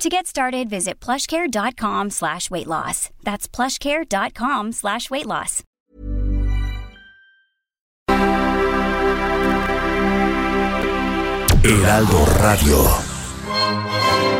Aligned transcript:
To 0.00 0.08
get 0.08 0.26
started, 0.26 0.70
visit 0.70 0.98
plushcare.com 0.98 2.08
slash 2.08 2.50
weight 2.50 2.66
loss. 2.66 3.10
That's 3.22 3.46
plushcare.com 3.46 4.72
slash 4.72 5.10
weight 5.10 5.26
loss. 5.26 5.62
Heraldo 11.62 12.24
Radio. 12.40 14.39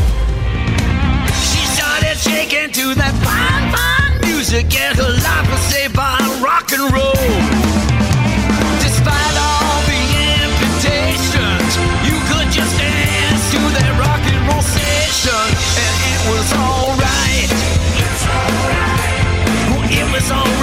That 2.91 3.15
fine, 3.23 3.71
fine 3.71 4.19
music, 4.27 4.67
and 4.75 4.97
her 4.97 5.15
life 5.23 5.47
was 5.49 5.61
saved 5.71 5.95
by 5.95 6.19
rock 6.43 6.73
and 6.75 6.91
roll. 6.91 7.31
Despite 8.83 9.35
all 9.39 9.79
the 9.87 10.01
amputations, 10.43 11.71
you 12.03 12.19
could 12.27 12.51
just 12.51 12.75
dance 12.75 13.47
to 13.55 13.59
that 13.79 13.95
rock 13.95 14.19
and 14.27 14.43
roll 14.43 14.59
station, 14.59 15.31
and 15.31 15.95
it 16.03 16.21
was 16.35 16.51
alright. 16.51 17.47
It 19.87 20.11
was 20.11 20.29
alright. 20.29 20.60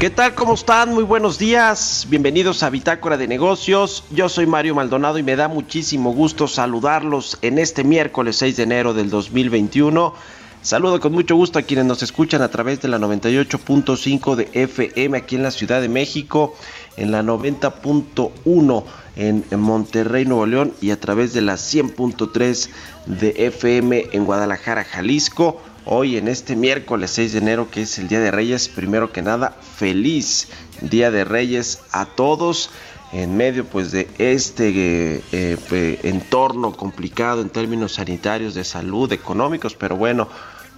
¿Qué 0.00 0.08
tal? 0.08 0.34
¿Cómo 0.34 0.54
están? 0.54 0.94
Muy 0.94 1.04
buenos 1.04 1.38
días. 1.38 2.06
Bienvenidos 2.08 2.62
a 2.62 2.70
Bitácora 2.70 3.18
de 3.18 3.28
Negocios. 3.28 4.02
Yo 4.10 4.30
soy 4.30 4.46
Mario 4.46 4.74
Maldonado 4.74 5.18
y 5.18 5.22
me 5.22 5.36
da 5.36 5.46
muchísimo 5.46 6.14
gusto 6.14 6.48
saludarlos 6.48 7.36
en 7.42 7.58
este 7.58 7.84
miércoles 7.84 8.36
6 8.36 8.56
de 8.56 8.62
enero 8.62 8.94
del 8.94 9.10
2021. 9.10 10.14
Saludo 10.62 11.00
con 11.00 11.12
mucho 11.12 11.36
gusto 11.36 11.58
a 11.58 11.62
quienes 11.62 11.84
nos 11.84 12.02
escuchan 12.02 12.40
a 12.40 12.48
través 12.48 12.80
de 12.80 12.88
la 12.88 12.98
98.5 12.98 14.36
de 14.36 14.48
FM 14.54 15.18
aquí 15.18 15.36
en 15.36 15.42
la 15.42 15.50
Ciudad 15.50 15.82
de 15.82 15.90
México, 15.90 16.54
en 16.96 17.12
la 17.12 17.22
90.1 17.22 18.84
en 19.16 19.44
Monterrey, 19.60 20.24
Nuevo 20.24 20.46
León 20.46 20.72
y 20.80 20.92
a 20.92 21.00
través 21.00 21.34
de 21.34 21.42
la 21.42 21.56
100.3 21.56 22.70
de 23.04 23.34
FM 23.36 24.08
en 24.12 24.24
Guadalajara, 24.24 24.82
Jalisco. 24.84 25.60
Hoy 25.86 26.18
en 26.18 26.28
este 26.28 26.56
miércoles 26.56 27.10
6 27.12 27.32
de 27.32 27.38
enero 27.38 27.70
que 27.70 27.82
es 27.82 27.98
el 27.98 28.06
Día 28.06 28.20
de 28.20 28.30
Reyes, 28.30 28.68
primero 28.68 29.12
que 29.12 29.22
nada, 29.22 29.56
feliz 29.76 30.48
Día 30.82 31.10
de 31.10 31.24
Reyes 31.24 31.80
a 31.90 32.04
todos. 32.04 32.70
En 33.12 33.36
medio 33.36 33.64
pues 33.64 33.90
de 33.90 34.06
este 34.18 34.68
eh, 34.68 35.22
eh, 35.32 36.00
entorno 36.04 36.72
complicado 36.72 37.40
en 37.40 37.48
términos 37.48 37.94
sanitarios, 37.94 38.54
de 38.54 38.62
salud, 38.62 39.10
económicos, 39.10 39.74
pero 39.74 39.96
bueno, 39.96 40.28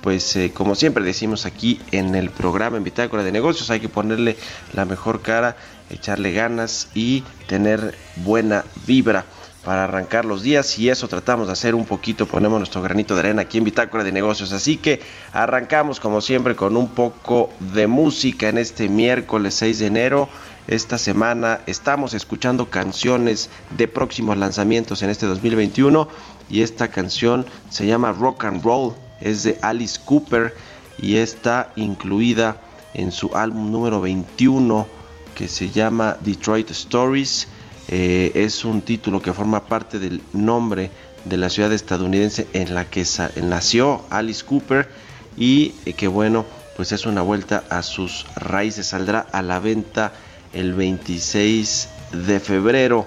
pues 0.03 0.37
eh, 0.37 0.53
como 0.55 0.77
siempre 0.77 1.05
decimos 1.05 1.47
aquí 1.47 1.81
en 1.91 2.15
el 2.15 2.31
programa 2.31 2.77
en 2.77 2.85
Bitácora 2.85 3.25
de 3.25 3.33
Negocios, 3.33 3.71
hay 3.71 3.81
que 3.81 3.89
ponerle 3.89 4.37
la 4.73 4.85
mejor 4.85 5.21
cara, 5.21 5.57
echarle 5.91 6.33
ganas 6.33 6.89
y 6.95 7.23
tener 7.49 7.97
buena 8.25 8.65
vibra 8.87 9.27
para 9.65 9.85
arrancar 9.85 10.25
los 10.25 10.43
días 10.43 10.79
y 10.79 10.89
eso 10.89 11.07
tratamos 11.09 11.47
de 11.47 11.53
hacer 11.53 11.75
un 11.75 11.85
poquito, 11.85 12.27
ponemos 12.27 12.59
nuestro 12.59 12.83
granito 12.83 13.15
de 13.15 13.21
arena 13.21 13.43
aquí 13.43 13.59
en 13.59 13.65
Bitácora 13.65 14.03
de 14.03 14.11
Negocios, 14.11 14.53
así 14.53 14.77
que 14.77 15.01
arrancamos 15.33 16.01
como 16.01 16.21
siempre 16.21 16.57
con 16.57 16.77
un 16.77 16.89
poco 16.89 17.51
de 17.61 17.87
música 17.87 18.49
en 18.49 18.59
este 18.59 18.89
miércoles 18.89 19.55
6 19.55 19.79
de 19.79 19.87
enero. 19.87 20.29
Esta 20.69 20.99
semana 20.99 21.61
estamos 21.67 22.15
escuchando 22.15 22.71
canciones 22.71 23.51
de 23.77 23.89
próximos 23.89 24.37
lanzamientos 24.37 25.03
en 25.03 25.11
este 25.11 25.27
2021 25.27 26.09
y 26.51 26.63
esta 26.63 26.89
canción 26.89 27.47
se 27.71 27.87
llama 27.87 28.13
Rock 28.13 28.45
and 28.45 28.65
Roll, 28.65 28.95
es 29.21 29.43
de 29.45 29.59
Alice 29.63 30.01
Cooper 30.05 30.55
y 30.99 31.17
está 31.17 31.73
incluida 31.77 32.57
en 32.95 33.13
su 33.13 33.35
álbum 33.35 33.71
número 33.71 34.01
21 34.01 34.87
que 35.35 35.49
se 35.49 35.71
llama 35.71 36.17
Detroit 36.21 36.71
Stories. 36.71 37.49
Eh, 37.89 38.33
es 38.35 38.65
un 38.65 38.83
título 38.83 39.21
que 39.21 39.33
forma 39.33 39.67
parte 39.67 39.99
del 39.99 40.23
nombre 40.33 40.91
de 41.25 41.37
la 41.37 41.51
ciudad 41.51 41.73
estadounidense 41.73 42.47
en 42.53 42.75
la 42.75 42.87
que 42.87 43.05
nació 43.43 44.03
Alice 44.11 44.45
Cooper 44.45 44.89
y 45.37 45.75
eh, 45.87 45.93
que 45.95 46.09
bueno, 46.09 46.45
pues 46.77 46.93
es 46.93 47.07
una 47.07 47.23
vuelta 47.23 47.65
a 47.69 47.83
sus 47.83 48.27
raíces. 48.37 48.87
Saldrá 48.89 49.27
a 49.33 49.43
la 49.43 49.59
venta 49.59 50.13
el 50.53 50.75
26 50.75 51.89
de 52.27 52.41
febrero 52.41 53.07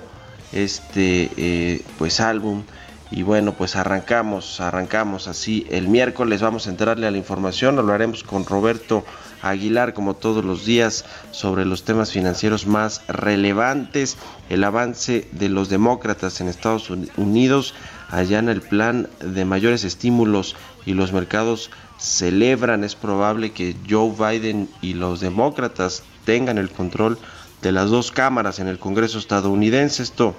este 0.51 1.29
eh, 1.37 1.81
pues 1.97 2.19
álbum. 2.19 2.63
Y 3.11 3.21
bueno 3.21 3.53
pues 3.53 3.75
arrancamos 3.75 4.59
arrancamos 4.59 5.27
así 5.27 5.65
el 5.69 5.87
miércoles. 5.87 6.41
Vamos 6.41 6.67
a 6.67 6.69
entrarle 6.69 7.07
a 7.07 7.11
la 7.11 7.17
información. 7.17 7.75
Lo 7.75 7.93
haremos 7.93 8.23
con 8.23 8.45
Roberto 8.45 9.05
Aguilar, 9.41 9.93
como 9.93 10.15
todos 10.15 10.43
los 10.43 10.65
días, 10.65 11.05
sobre 11.31 11.65
los 11.65 11.83
temas 11.83 12.11
financieros 12.11 12.67
más 12.67 13.01
relevantes, 13.07 14.17
el 14.49 14.63
avance 14.63 15.27
de 15.31 15.49
los 15.49 15.69
demócratas 15.69 16.41
en 16.41 16.47
Estados 16.47 16.89
Unidos 17.17 17.73
allana 18.09 18.51
el 18.51 18.61
plan 18.61 19.09
de 19.19 19.45
mayores 19.45 19.83
estímulos 19.83 20.55
y 20.85 20.93
los 20.93 21.11
mercados 21.11 21.71
celebran, 21.97 22.83
es 22.83 22.95
probable 22.95 23.51
que 23.51 23.75
Joe 23.89 24.11
Biden 24.11 24.69
y 24.81 24.93
los 24.93 25.19
demócratas 25.19 26.03
tengan 26.25 26.57
el 26.57 26.69
control 26.69 27.17
de 27.61 27.71
las 27.71 27.89
dos 27.89 28.11
cámaras 28.11 28.59
en 28.59 28.67
el 28.67 28.79
Congreso 28.79 29.17
estadounidense. 29.17 30.03
Esto 30.03 30.35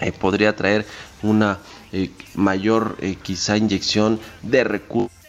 eh, 0.00 0.12
podría 0.12 0.56
traer 0.56 0.86
una 1.22 1.58
eh, 1.92 2.10
mayor 2.34 2.96
eh, 3.00 3.16
quizá 3.22 3.56
inyección 3.56 4.20
de 4.42 4.64
recursos 4.64 5.21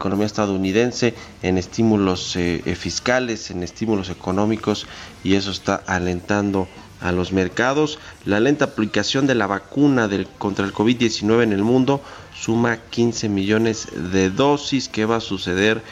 economía 0.00 0.26
estadounidense 0.26 1.14
en 1.42 1.58
estímulos 1.58 2.38
fiscales, 2.76 3.50
en 3.50 3.62
estímulos 3.62 4.08
económicos 4.08 4.86
y 5.22 5.34
eso 5.34 5.50
está 5.50 5.74
alentando 5.86 6.66
a 7.00 7.12
los 7.12 7.32
mercados. 7.32 7.98
La 8.24 8.40
lenta 8.40 8.66
aplicación 8.66 9.26
de 9.26 9.34
la 9.34 9.46
vacuna 9.46 10.08
del, 10.08 10.26
contra 10.26 10.64
el 10.64 10.72
COVID-19 10.72 11.42
en 11.42 11.52
el 11.52 11.62
mundo 11.62 12.02
suma 12.34 12.78
15 12.78 13.28
millones 13.28 13.88
de 14.12 14.30
dosis. 14.30 14.88
¿Qué 14.88 15.04
va 15.04 15.16
a 15.16 15.20
suceder? 15.20 15.82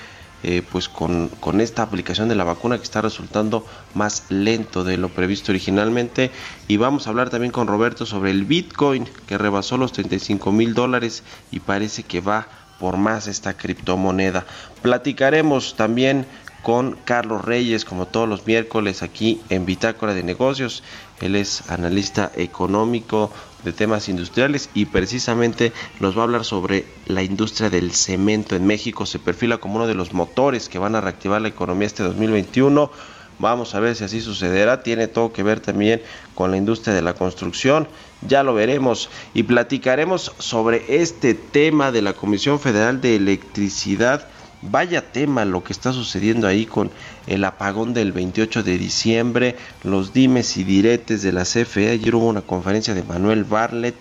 Eh, 0.45 0.63
pues 0.71 0.89
con, 0.89 1.27
con, 1.41 1.61
esta 1.61 1.83
aplicación 1.83 2.29
de 2.29 2.37
la 2.37 2.45
vacuna 2.45 2.77
que 2.77 2.85
está 2.85 3.03
resultando 3.03 3.67
más 3.95 4.23
lento 4.29 4.85
de 4.85 4.97
lo 4.97 5.09
previsto 5.09 5.51
originalmente 5.51 6.31
y 6.69 6.77
vamos 6.77 7.07
a 7.07 7.11
hablar 7.11 7.29
también 7.29 7.51
con 7.51 7.67
Roberto 7.67 8.07
sobre 8.07 8.31
el 8.31 8.45
Bitcoin 8.45 9.09
que 9.27 9.37
rebasó 9.37 9.79
los 9.79 9.91
35 9.91 10.53
mil 10.53 10.75
dólares 10.75 11.25
y 11.51 11.59
parece 11.59 12.05
que 12.05 12.21
va 12.21 12.47
por 12.79 12.97
más 12.97 13.27
esta 13.27 13.57
criptomoneda 13.57 14.47
platicaremos 14.83 15.75
también 15.77 16.27
con 16.63 16.99
Carlos 17.05 17.45
Reyes, 17.45 17.85
como 17.85 18.07
todos 18.07 18.29
los 18.29 18.47
miércoles 18.47 19.03
aquí 19.03 19.41
en 19.49 19.65
Bitácora 19.65 20.15
de 20.15 20.23
Negocios. 20.23 20.83
Él 21.21 21.37
es 21.37 21.71
analista 21.71 22.31
económico 22.37 23.31
de 23.65 23.73
temas 23.73 24.09
industriales 24.09 24.69
y 24.75 24.87
precisamente 24.87 25.73
nos 26.01 26.17
va 26.17 26.21
a 26.21 26.25
hablar 26.25 26.45
sobre 26.45 26.85
la 27.07 27.23
industria 27.23 27.71
del 27.71 27.93
cemento 27.93 28.57
en 28.57 28.67
México. 28.67 29.07
Se 29.07 29.19
perfila 29.19 29.59
como 29.59 29.77
uno 29.77 29.87
de 29.87 29.95
los 29.95 30.13
motores 30.13 30.69
que 30.69 30.79
van 30.79 30.95
a 30.95 31.01
reactivar 31.01 31.41
la 31.41 31.49
economía 31.49 31.87
este 31.87 32.03
2021. 32.03 32.91
Vamos 33.39 33.75
a 33.75 33.81
ver 33.81 33.95
si 33.95 34.05
así 34.05 34.21
sucederá. 34.21 34.83
Tiene 34.83 35.09
todo 35.09 35.33
que 35.33 35.43
ver 35.43 35.61
también 35.61 36.03
con 36.35 36.51
la 36.51 36.57
industria 36.57 36.95
de 36.95 37.03
la 37.03 37.15
construcción. 37.15 37.89
Ya 38.27 38.43
lo 38.43 38.55
veremos 38.55 39.11
y 39.35 39.45
platicaremos 39.45 40.33
sobre 40.39 41.03
este 41.03 41.35
tema 41.35 41.93
de 41.93 42.03
la 42.03 42.15
Comisión 42.15 42.59
Federal 42.59 43.01
de 43.01 43.17
Electricidad 43.17 44.29
Vaya 44.61 45.13
tema 45.13 45.45
lo 45.45 45.63
que 45.63 45.73
está 45.73 45.93
sucediendo 45.93 46.49
ahí 46.49 46.67
con 46.67 46.91
el 47.29 47.45
apagón 47.45 47.95
del 47.95 48.11
28 48.11 48.65
de 48.65 48.77
diciembre, 48.77 49.57
los 49.85 50.13
dimes 50.13 50.57
y 50.57 50.65
diretes 50.65 51.23
de 51.23 51.31
la 51.31 51.45
CFE. 51.45 51.91
Ayer 51.91 52.15
hubo 52.17 52.27
una 52.27 52.41
conferencia 52.41 52.93
de 52.93 53.05
Manuel 53.05 53.45
Barlet 53.45 53.95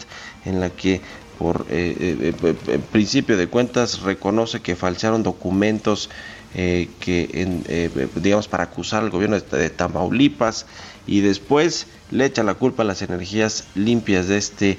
en 0.45 0.59
la 0.59 0.71
que 0.71 1.01
por 1.37 1.67
eh, 1.69 1.95
eh, 1.99 2.33
eh, 2.67 2.79
principio 2.91 3.37
de 3.37 3.45
cuentas 3.47 4.01
reconoce 4.01 4.61
que 4.61 4.75
falsearon 4.75 5.21
documentos 5.21 6.09
que 6.53 8.09
digamos 8.15 8.47
para 8.47 8.63
acusar 8.63 9.03
al 9.03 9.09
gobierno 9.09 9.39
de 9.39 9.69
Tamaulipas 9.69 10.65
y 11.05 11.21
después 11.21 11.87
le 12.11 12.25
echa 12.25 12.43
la 12.43 12.55
culpa 12.55 12.83
a 12.83 12.85
las 12.85 13.01
energías 13.01 13.65
limpias 13.75 14.27
de 14.27 14.37
este 14.37 14.77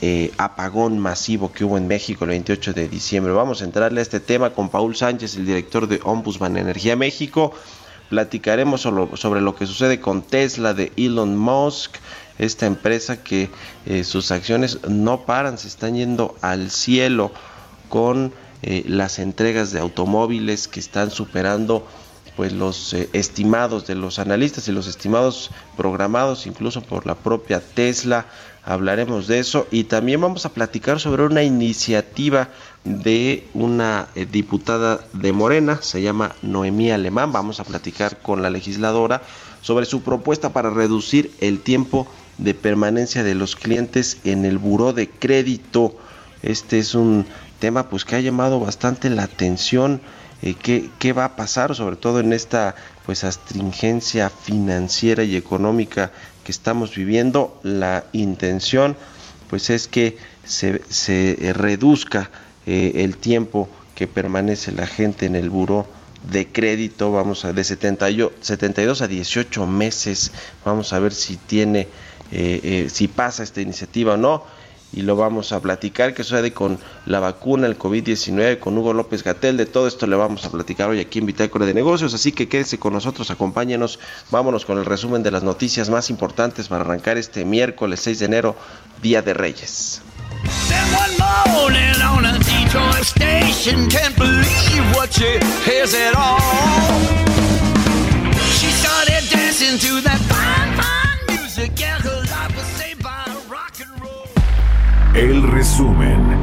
eh, 0.00 0.32
apagón 0.38 1.00
masivo 1.00 1.50
que 1.50 1.64
hubo 1.64 1.76
en 1.76 1.88
México 1.88 2.24
el 2.24 2.30
28 2.30 2.72
de 2.72 2.88
diciembre. 2.88 3.32
Vamos 3.32 3.62
a 3.62 3.64
entrarle 3.64 3.98
a 3.98 4.02
este 4.02 4.20
tema 4.20 4.50
con 4.50 4.68
Paul 4.68 4.94
Sánchez, 4.94 5.36
el 5.36 5.46
director 5.46 5.88
de 5.88 6.00
Ombudsman 6.04 6.56
Energía 6.56 6.94
México. 6.94 7.52
Platicaremos 8.08 8.82
sobre 8.82 9.40
lo 9.40 9.56
que 9.56 9.66
sucede 9.66 10.00
con 10.00 10.22
Tesla 10.22 10.72
de 10.72 10.92
Elon 10.96 11.36
Musk, 11.36 11.96
esta 12.38 12.66
empresa 12.66 13.24
que 13.24 13.50
eh, 13.86 14.04
sus 14.04 14.30
acciones 14.30 14.78
no 14.88 15.26
paran, 15.26 15.58
se 15.58 15.66
están 15.66 15.96
yendo 15.96 16.36
al 16.42 16.70
cielo 16.70 17.32
con 17.88 18.32
eh, 18.62 18.84
las 18.86 19.18
entregas 19.18 19.72
de 19.72 19.80
automóviles 19.80 20.68
que 20.68 20.80
están 20.80 21.10
superando 21.10 21.86
pues 22.36 22.52
los 22.52 22.94
estimados 23.12 23.88
de 23.88 23.96
los 23.96 24.20
analistas 24.20 24.68
y 24.68 24.72
los 24.72 24.86
estimados 24.86 25.50
programados 25.76 26.46
incluso 26.46 26.82
por 26.82 27.04
la 27.04 27.16
propia 27.16 27.60
Tesla. 27.60 28.26
Hablaremos 28.64 29.26
de 29.26 29.40
eso. 29.40 29.66
Y 29.72 29.84
también 29.84 30.20
vamos 30.20 30.46
a 30.46 30.50
platicar 30.50 31.00
sobre 31.00 31.24
una 31.24 31.42
iniciativa 31.42 32.48
de 32.84 33.46
una 33.54 34.08
eh, 34.14 34.26
diputada 34.30 35.00
de 35.12 35.32
Morena, 35.32 35.80
se 35.82 36.00
llama 36.00 36.34
Noemí 36.42 36.90
Alemán, 36.90 37.32
vamos 37.32 37.60
a 37.60 37.64
platicar 37.64 38.18
con 38.22 38.40
la 38.40 38.50
legisladora 38.50 39.22
sobre 39.62 39.84
su 39.84 40.02
propuesta 40.02 40.52
para 40.52 40.70
reducir 40.70 41.30
el 41.40 41.60
tiempo 41.60 42.06
de 42.38 42.54
permanencia 42.54 43.24
de 43.24 43.34
los 43.34 43.56
clientes 43.56 44.18
en 44.24 44.44
el 44.44 44.58
buró 44.58 44.92
de 44.92 45.10
crédito. 45.10 45.96
Este 46.42 46.78
es 46.78 46.94
un 46.94 47.26
tema 47.58 47.88
pues 47.88 48.04
que 48.04 48.16
ha 48.16 48.20
llamado 48.20 48.60
bastante 48.60 49.10
la 49.10 49.24
atención. 49.24 50.00
Eh, 50.42 50.54
¿qué, 50.54 50.90
¿Qué 50.98 51.12
va 51.12 51.24
a 51.24 51.36
pasar 51.36 51.74
sobre 51.74 51.96
todo 51.96 52.20
en 52.20 52.32
esta 52.32 52.76
pues 53.04 53.24
astringencia 53.24 54.30
financiera 54.30 55.24
y 55.24 55.34
económica 55.34 56.12
que 56.44 56.52
estamos 56.52 56.94
viviendo, 56.94 57.58
la 57.62 58.04
intención 58.12 58.96
pues 59.48 59.70
es 59.70 59.88
que 59.88 60.18
se, 60.44 60.82
se 60.88 61.52
reduzca 61.54 62.30
eh, 62.66 63.04
el 63.04 63.16
tiempo 63.16 63.68
que 63.94 64.06
permanece 64.06 64.72
la 64.72 64.86
gente 64.86 65.26
en 65.26 65.34
el 65.36 65.50
buró 65.50 65.86
de 66.30 66.46
crédito, 66.48 67.12
vamos 67.12 67.44
a 67.44 67.52
de 67.52 67.64
72 67.64 69.02
a 69.02 69.08
18 69.08 69.66
meses, 69.66 70.32
vamos 70.64 70.92
a 70.92 70.98
ver 70.98 71.14
si 71.14 71.36
tiene, 71.36 71.88
eh, 72.32 72.60
eh, 72.62 72.88
si 72.92 73.08
pasa 73.08 73.42
esta 73.42 73.60
iniciativa 73.60 74.14
o 74.14 74.16
no 74.16 74.44
y 74.92 75.02
lo 75.02 75.16
vamos 75.16 75.52
a 75.52 75.60
platicar, 75.60 76.14
qué 76.14 76.24
sucede 76.24 76.52
con 76.52 76.78
la 77.06 77.20
vacuna, 77.20 77.66
el 77.66 77.78
COVID-19, 77.78 78.58
con 78.58 78.76
Hugo 78.78 78.92
López 78.92 79.22
Gatel, 79.22 79.56
de 79.56 79.66
todo 79.66 79.86
esto 79.86 80.06
le 80.06 80.16
vamos 80.16 80.44
a 80.44 80.50
platicar 80.50 80.88
hoy 80.88 81.00
aquí 81.00 81.18
en 81.18 81.26
Bitácora 81.26 81.66
de 81.66 81.74
Negocios, 81.74 82.14
así 82.14 82.32
que 82.32 82.48
quédese 82.48 82.78
con 82.78 82.92
nosotros, 82.92 83.30
acompáñenos, 83.30 83.98
vámonos 84.30 84.64
con 84.64 84.78
el 84.78 84.84
resumen 84.84 85.22
de 85.22 85.30
las 85.30 85.42
noticias 85.42 85.90
más 85.90 86.10
importantes 86.10 86.68
para 86.68 86.82
arrancar 86.82 87.18
este 87.18 87.44
miércoles 87.44 88.00
6 88.00 88.18
de 88.20 88.24
enero, 88.24 88.56
Día 89.02 89.22
de 89.22 89.34
Reyes. 89.34 90.02
El 105.18 105.42
resumen. 105.42 106.37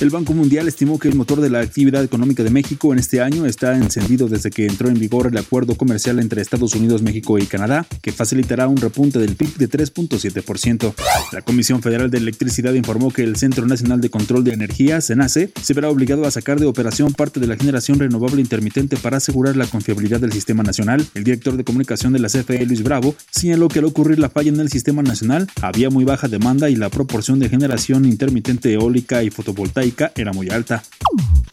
El 0.00 0.10
Banco 0.10 0.32
Mundial 0.32 0.68
estimó 0.68 0.96
que 1.00 1.08
el 1.08 1.16
motor 1.16 1.40
de 1.40 1.50
la 1.50 1.58
actividad 1.58 2.04
económica 2.04 2.44
de 2.44 2.50
México 2.50 2.92
en 2.92 3.00
este 3.00 3.20
año 3.20 3.46
está 3.46 3.76
encendido 3.76 4.28
desde 4.28 4.52
que 4.52 4.64
entró 4.64 4.88
en 4.88 4.94
vigor 4.94 5.26
el 5.26 5.36
acuerdo 5.36 5.74
comercial 5.74 6.20
entre 6.20 6.40
Estados 6.40 6.76
Unidos, 6.76 7.02
México 7.02 7.36
y 7.36 7.46
Canadá, 7.46 7.84
que 8.00 8.12
facilitará 8.12 8.68
un 8.68 8.76
repunte 8.76 9.18
del 9.18 9.34
PIB 9.34 9.56
de 9.56 9.68
3.7%. 9.68 10.94
La 11.32 11.42
Comisión 11.42 11.82
Federal 11.82 12.12
de 12.12 12.18
Electricidad 12.18 12.74
informó 12.74 13.10
que 13.10 13.24
el 13.24 13.34
Centro 13.34 13.66
Nacional 13.66 14.00
de 14.00 14.08
Control 14.08 14.44
de 14.44 14.52
Energía, 14.52 15.00
CENACE, 15.00 15.50
se 15.60 15.74
verá 15.74 15.90
obligado 15.90 16.26
a 16.26 16.30
sacar 16.30 16.60
de 16.60 16.66
operación 16.66 17.12
parte 17.12 17.40
de 17.40 17.48
la 17.48 17.56
generación 17.56 17.98
renovable 17.98 18.40
intermitente 18.40 18.96
para 18.96 19.16
asegurar 19.16 19.56
la 19.56 19.66
confiabilidad 19.66 20.20
del 20.20 20.32
sistema 20.32 20.62
nacional. 20.62 21.04
El 21.14 21.24
director 21.24 21.56
de 21.56 21.64
comunicación 21.64 22.12
de 22.12 22.20
la 22.20 22.28
CFE, 22.28 22.64
Luis 22.66 22.84
Bravo, 22.84 23.16
señaló 23.32 23.66
que 23.66 23.80
al 23.80 23.86
ocurrir 23.86 24.20
la 24.20 24.30
falla 24.30 24.50
en 24.50 24.60
el 24.60 24.70
sistema 24.70 25.02
nacional, 25.02 25.48
había 25.60 25.90
muy 25.90 26.04
baja 26.04 26.28
demanda 26.28 26.70
y 26.70 26.76
la 26.76 26.88
proporción 26.88 27.40
de 27.40 27.48
generación 27.48 28.04
intermitente 28.04 28.72
eólica 28.72 29.24
y 29.24 29.30
fotovoltaica 29.30 29.87
era 30.16 30.32
muy 30.32 30.48
alta. 30.48 30.82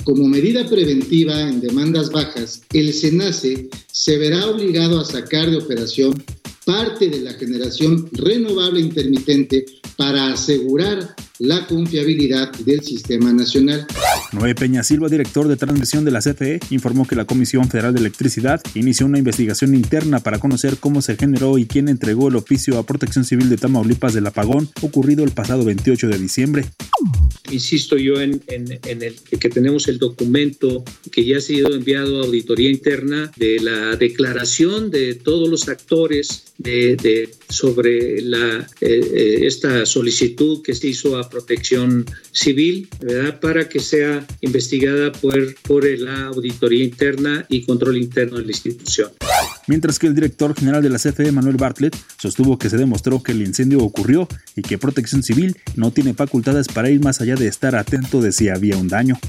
Como 0.03 0.27
medida 0.27 0.67
preventiva 0.67 1.41
en 1.41 1.61
demandas 1.61 2.11
bajas, 2.11 2.61
el 2.73 2.93
SENACE 2.93 3.69
se 3.91 4.17
verá 4.17 4.47
obligado 4.47 4.99
a 4.99 5.05
sacar 5.05 5.49
de 5.49 5.57
operación 5.57 6.23
parte 6.65 7.09
de 7.09 7.21
la 7.21 7.33
generación 7.33 8.09
renovable 8.11 8.81
intermitente 8.81 9.65
para 9.97 10.33
asegurar 10.33 11.15
la 11.39 11.67
confiabilidad 11.67 12.51
del 12.65 12.81
sistema 12.81 13.31
nacional. 13.33 13.85
Noé 14.31 14.55
Peña 14.55 14.83
Silva, 14.83 15.09
director 15.09 15.47
de 15.47 15.57
transmisión 15.57 16.05
de 16.05 16.11
la 16.11 16.21
CFE, 16.21 16.59
informó 16.69 17.07
que 17.07 17.15
la 17.15 17.25
Comisión 17.25 17.69
Federal 17.69 17.93
de 17.93 17.99
Electricidad 17.99 18.61
inició 18.73 19.05
una 19.05 19.19
investigación 19.19 19.75
interna 19.75 20.19
para 20.19 20.39
conocer 20.39 20.77
cómo 20.77 21.01
se 21.01 21.15
generó 21.15 21.57
y 21.57 21.65
quién 21.65 21.89
entregó 21.89 22.29
el 22.29 22.35
oficio 22.35 22.77
a 22.77 22.85
Protección 22.85 23.25
Civil 23.25 23.49
de 23.49 23.57
Tamaulipas 23.57 24.13
del 24.13 24.27
apagón 24.27 24.69
ocurrido 24.81 25.23
el 25.23 25.31
pasado 25.31 25.65
28 25.65 26.07
de 26.07 26.17
diciembre. 26.17 26.65
Insisto 27.51 27.97
yo 27.97 28.19
en, 28.21 28.41
en, 28.47 29.03
el 29.03 29.15
que 29.39 29.49
tenemos 29.49 29.87
el 29.87 29.99
documento 29.99 30.83
que 31.15 31.23
ya 31.23 31.37
ha 31.37 31.41
sido 31.41 31.73
enviado 31.73 32.19
a 32.21 32.25
auditoría 32.25 32.69
interna 32.69 33.31
de 33.37 33.61
la 33.61 33.95
declaración 33.95 34.91
de 34.91 35.15
todos 35.15 35.47
los 35.47 35.69
actores 35.69 36.51
de, 36.57 36.97
de 36.97 37.29
sobre 37.47 38.21
la, 38.21 38.67
eh, 38.81 39.39
esta 39.43 39.85
solicitud 39.85 40.61
que 40.61 40.75
se 40.75 40.87
hizo 40.89 41.17
a 41.17 41.29
protección 41.29 42.05
civil, 42.33 42.89
¿verdad? 42.99 43.39
Para 43.39 43.69
que 43.69 43.79
sea 43.79 44.27
investigada 44.41 45.13
por, 45.13 45.55
por 45.61 45.85
la 45.85 46.25
auditoría 46.25 46.83
interna 46.83 47.45
y 47.47 47.61
control 47.61 47.95
interno 47.95 48.37
de 48.37 48.43
la 48.43 48.51
institución 48.51 49.11
mientras 49.67 49.99
que 49.99 50.07
el 50.07 50.15
director 50.15 50.55
general 50.55 50.81
de 50.81 50.89
la 50.89 50.97
CFE, 50.97 51.31
Manuel 51.31 51.57
Bartlett, 51.57 51.95
sostuvo 52.17 52.57
que 52.57 52.69
se 52.69 52.77
demostró 52.77 53.21
que 53.21 53.31
el 53.31 53.41
incendio 53.41 53.79
ocurrió 53.79 54.27
y 54.55 54.61
que 54.61 54.77
Protección 54.77 55.23
Civil 55.23 55.57
no 55.75 55.91
tiene 55.91 56.13
facultades 56.13 56.67
para 56.67 56.89
ir 56.89 57.01
más 57.01 57.21
allá 57.21 57.35
de 57.35 57.47
estar 57.47 57.75
atento 57.75 58.21
de 58.21 58.31
si 58.31 58.49
había 58.49 58.77
un 58.77 58.87
daño. 58.87 59.19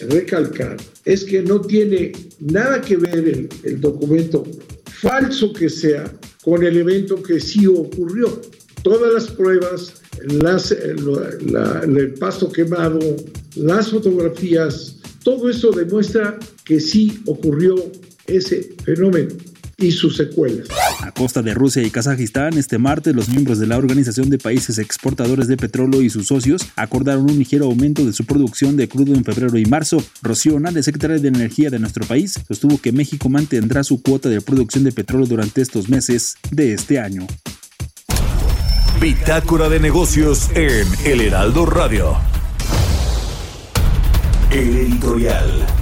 Recalcar 0.00 0.76
es 1.08 1.24
que 1.24 1.40
no 1.40 1.62
tiene 1.62 2.12
nada 2.38 2.82
que 2.82 2.98
ver 2.98 3.48
el, 3.62 3.80
documento, 3.80 4.44
falso 4.84 5.54
que 5.54 5.70
sea, 5.70 6.04
con 6.44 6.62
el 6.62 6.76
evento 6.76 7.22
que 7.22 7.40
sí 7.40 7.66
ocurrió. 7.66 8.42
Todas 8.82 9.14
las 9.14 9.26
pruebas, 9.30 10.02
el 10.20 12.14
pasto 12.20 12.52
quemado, 12.52 12.98
las 13.56 13.88
fotografías, 13.88 14.96
todo 15.24 15.48
eso 15.48 15.72
demuestra 15.72 16.38
que 16.66 16.78
sí 16.78 17.22
ocurrió 17.24 17.90
ese 18.26 18.74
fenómeno 18.84 19.30
y 19.78 19.92
sus 19.92 20.16
secuelas. 20.16 20.66
A 21.00 21.12
costa 21.12 21.40
de 21.40 21.54
Rusia 21.54 21.82
y 21.82 21.90
Kazajistán, 21.90 22.58
este 22.58 22.78
martes 22.78 23.14
los 23.14 23.28
miembros 23.28 23.60
de 23.60 23.68
la 23.68 23.78
Organización 23.78 24.28
de 24.28 24.38
Países 24.38 24.78
Exportadores 24.78 25.46
de 25.46 25.56
Petróleo 25.56 26.02
y 26.02 26.10
sus 26.10 26.26
socios 26.26 26.66
acordaron 26.74 27.30
un 27.30 27.38
ligero 27.38 27.66
aumento 27.66 28.04
de 28.04 28.12
su 28.12 28.26
producción 28.26 28.76
de 28.76 28.88
crudo 28.88 29.14
en 29.14 29.24
febrero 29.24 29.56
y 29.56 29.64
marzo. 29.64 30.02
Rocío 30.20 30.56
Hernández, 30.56 30.84
secretaria 30.84 31.18
de 31.18 31.28
Energía 31.28 31.70
de 31.70 31.78
nuestro 31.78 32.04
país, 32.06 32.34
sostuvo 32.48 32.78
que 32.78 32.92
México 32.92 33.28
mantendrá 33.28 33.84
su 33.84 34.02
cuota 34.02 34.28
de 34.28 34.40
producción 34.40 34.82
de 34.82 34.92
petróleo 34.92 35.26
durante 35.26 35.62
estos 35.62 35.88
meses 35.88 36.36
de 36.50 36.74
este 36.74 36.98
año. 36.98 37.26
Bitácora 39.00 39.68
de 39.68 39.78
negocios 39.78 40.50
en 40.56 40.86
El 41.04 41.20
Heraldo 41.20 41.66
Radio. 41.66 42.16
El 44.50 44.76
editorial. 44.76 45.77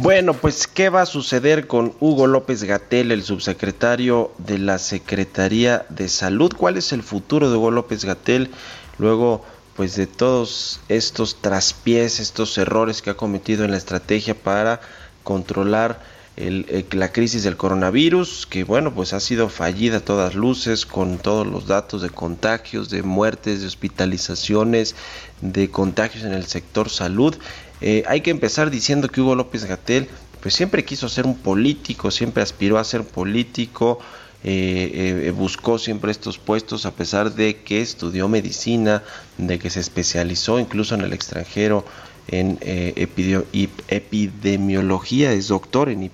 Bueno, 0.00 0.32
pues 0.32 0.68
¿qué 0.68 0.90
va 0.90 1.02
a 1.02 1.06
suceder 1.06 1.66
con 1.66 1.92
Hugo 1.98 2.28
López 2.28 2.62
Gatel, 2.62 3.10
el 3.10 3.24
subsecretario 3.24 4.30
de 4.38 4.58
la 4.58 4.78
Secretaría 4.78 5.86
de 5.88 6.08
Salud? 6.08 6.52
¿Cuál 6.56 6.76
es 6.76 6.92
el 6.92 7.02
futuro 7.02 7.50
de 7.50 7.56
Hugo 7.56 7.72
López 7.72 8.04
Gatel 8.04 8.52
luego 8.98 9.44
pues 9.74 9.96
de 9.96 10.06
todos 10.06 10.78
estos 10.88 11.42
traspiés, 11.42 12.20
estos 12.20 12.56
errores 12.58 13.02
que 13.02 13.10
ha 13.10 13.16
cometido 13.16 13.64
en 13.64 13.72
la 13.72 13.76
estrategia 13.76 14.34
para 14.36 14.80
controlar 15.24 16.00
el, 16.36 16.66
el, 16.68 16.86
la 16.98 17.10
crisis 17.10 17.42
del 17.42 17.56
coronavirus, 17.56 18.46
que 18.46 18.62
bueno, 18.62 18.94
pues 18.94 19.12
ha 19.12 19.20
sido 19.20 19.48
fallida 19.48 19.96
a 19.96 20.00
todas 20.00 20.36
luces 20.36 20.86
con 20.86 21.18
todos 21.18 21.44
los 21.44 21.66
datos 21.66 22.02
de 22.02 22.10
contagios, 22.10 22.88
de 22.90 23.02
muertes, 23.02 23.60
de 23.60 23.66
hospitalizaciones, 23.66 24.94
de 25.40 25.70
contagios 25.70 26.24
en 26.24 26.34
el 26.34 26.46
sector 26.46 26.88
salud. 26.88 27.36
Eh, 27.80 28.04
hay 28.06 28.20
que 28.20 28.30
empezar 28.30 28.70
diciendo 28.70 29.08
que 29.08 29.20
Hugo 29.20 29.34
López 29.34 29.64
Gatel 29.64 30.08
pues 30.40 30.54
siempre 30.54 30.84
quiso 30.84 31.08
ser 31.08 31.26
un 31.26 31.36
político, 31.36 32.10
siempre 32.10 32.42
aspiró 32.42 32.78
a 32.78 32.84
ser 32.84 33.04
político, 33.04 33.98
eh, 34.44 35.24
eh, 35.26 35.30
buscó 35.32 35.78
siempre 35.78 36.12
estos 36.12 36.38
puestos 36.38 36.86
a 36.86 36.92
pesar 36.92 37.34
de 37.34 37.56
que 37.56 37.80
estudió 37.80 38.28
medicina, 38.28 39.02
de 39.36 39.58
que 39.58 39.68
se 39.68 39.80
especializó 39.80 40.60
incluso 40.60 40.94
en 40.94 41.00
el 41.00 41.12
extranjero 41.12 41.84
en 42.30 42.58
epidemiología, 42.60 45.32
es 45.32 45.48
doctor 45.48 45.88
en 45.88 46.10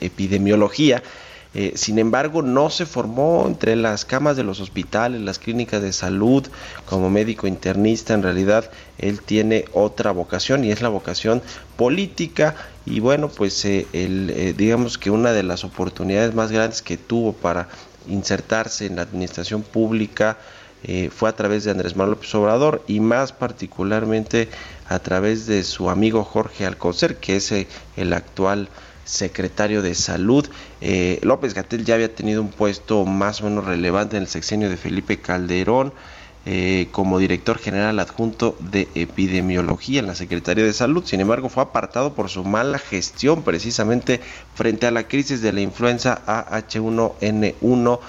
epidemiología. 0.00 1.02
Eh, 1.54 1.72
sin 1.76 1.98
embargo, 1.98 2.42
no 2.42 2.68
se 2.70 2.84
formó 2.84 3.44
entre 3.46 3.74
las 3.74 4.04
camas 4.04 4.36
de 4.36 4.44
los 4.44 4.60
hospitales, 4.60 5.20
las 5.22 5.38
clínicas 5.38 5.80
de 5.80 5.92
salud, 5.92 6.46
como 6.84 7.10
médico 7.10 7.46
internista. 7.46 8.14
En 8.14 8.22
realidad, 8.22 8.70
él 8.98 9.22
tiene 9.22 9.64
otra 9.72 10.12
vocación 10.12 10.64
y 10.64 10.70
es 10.70 10.82
la 10.82 10.88
vocación 10.88 11.42
política. 11.76 12.54
Y 12.84 13.00
bueno, 13.00 13.28
pues 13.28 13.64
eh, 13.64 13.86
eh, 13.92 14.54
digamos 14.56 14.98
que 14.98 15.10
una 15.10 15.32
de 15.32 15.42
las 15.42 15.64
oportunidades 15.64 16.34
más 16.34 16.52
grandes 16.52 16.82
que 16.82 16.96
tuvo 16.96 17.32
para 17.32 17.68
insertarse 18.08 18.86
en 18.86 18.96
la 18.96 19.02
administración 19.02 19.62
pública 19.62 20.38
eh, 20.84 21.10
fue 21.14 21.28
a 21.28 21.36
través 21.36 21.64
de 21.64 21.70
Andrés 21.70 21.96
Manuel 21.96 22.12
López 22.12 22.34
Obrador 22.34 22.84
y 22.86 23.00
más 23.00 23.32
particularmente 23.32 24.48
a 24.88 24.98
través 25.00 25.46
de 25.46 25.64
su 25.64 25.90
amigo 25.90 26.24
Jorge 26.24 26.66
Alcocer, 26.66 27.16
que 27.16 27.36
es 27.36 27.52
el 27.96 28.12
actual 28.12 28.68
secretario 29.08 29.80
de 29.82 29.94
Salud. 29.94 30.46
Eh, 30.80 31.18
López 31.22 31.54
Gatel 31.54 31.84
ya 31.84 31.94
había 31.94 32.14
tenido 32.14 32.42
un 32.42 32.50
puesto 32.50 33.04
más 33.06 33.40
o 33.40 33.44
menos 33.44 33.64
relevante 33.64 34.16
en 34.16 34.22
el 34.22 34.28
sexenio 34.28 34.68
de 34.68 34.76
Felipe 34.76 35.18
Calderón. 35.18 35.92
Eh, 36.50 36.88
como 36.92 37.18
director 37.18 37.58
general 37.58 37.98
adjunto 37.98 38.56
de 38.58 38.88
epidemiología 38.94 40.00
en 40.00 40.06
la 40.06 40.14
Secretaría 40.14 40.64
de 40.64 40.72
Salud. 40.72 41.04
Sin 41.04 41.20
embargo, 41.20 41.50
fue 41.50 41.62
apartado 41.62 42.14
por 42.14 42.30
su 42.30 42.42
mala 42.42 42.78
gestión 42.78 43.42
precisamente 43.42 44.22
frente 44.54 44.86
a 44.86 44.90
la 44.90 45.08
crisis 45.08 45.42
de 45.42 45.52
la 45.52 45.60
influenza 45.60 46.22
AH1N1. 46.26 48.00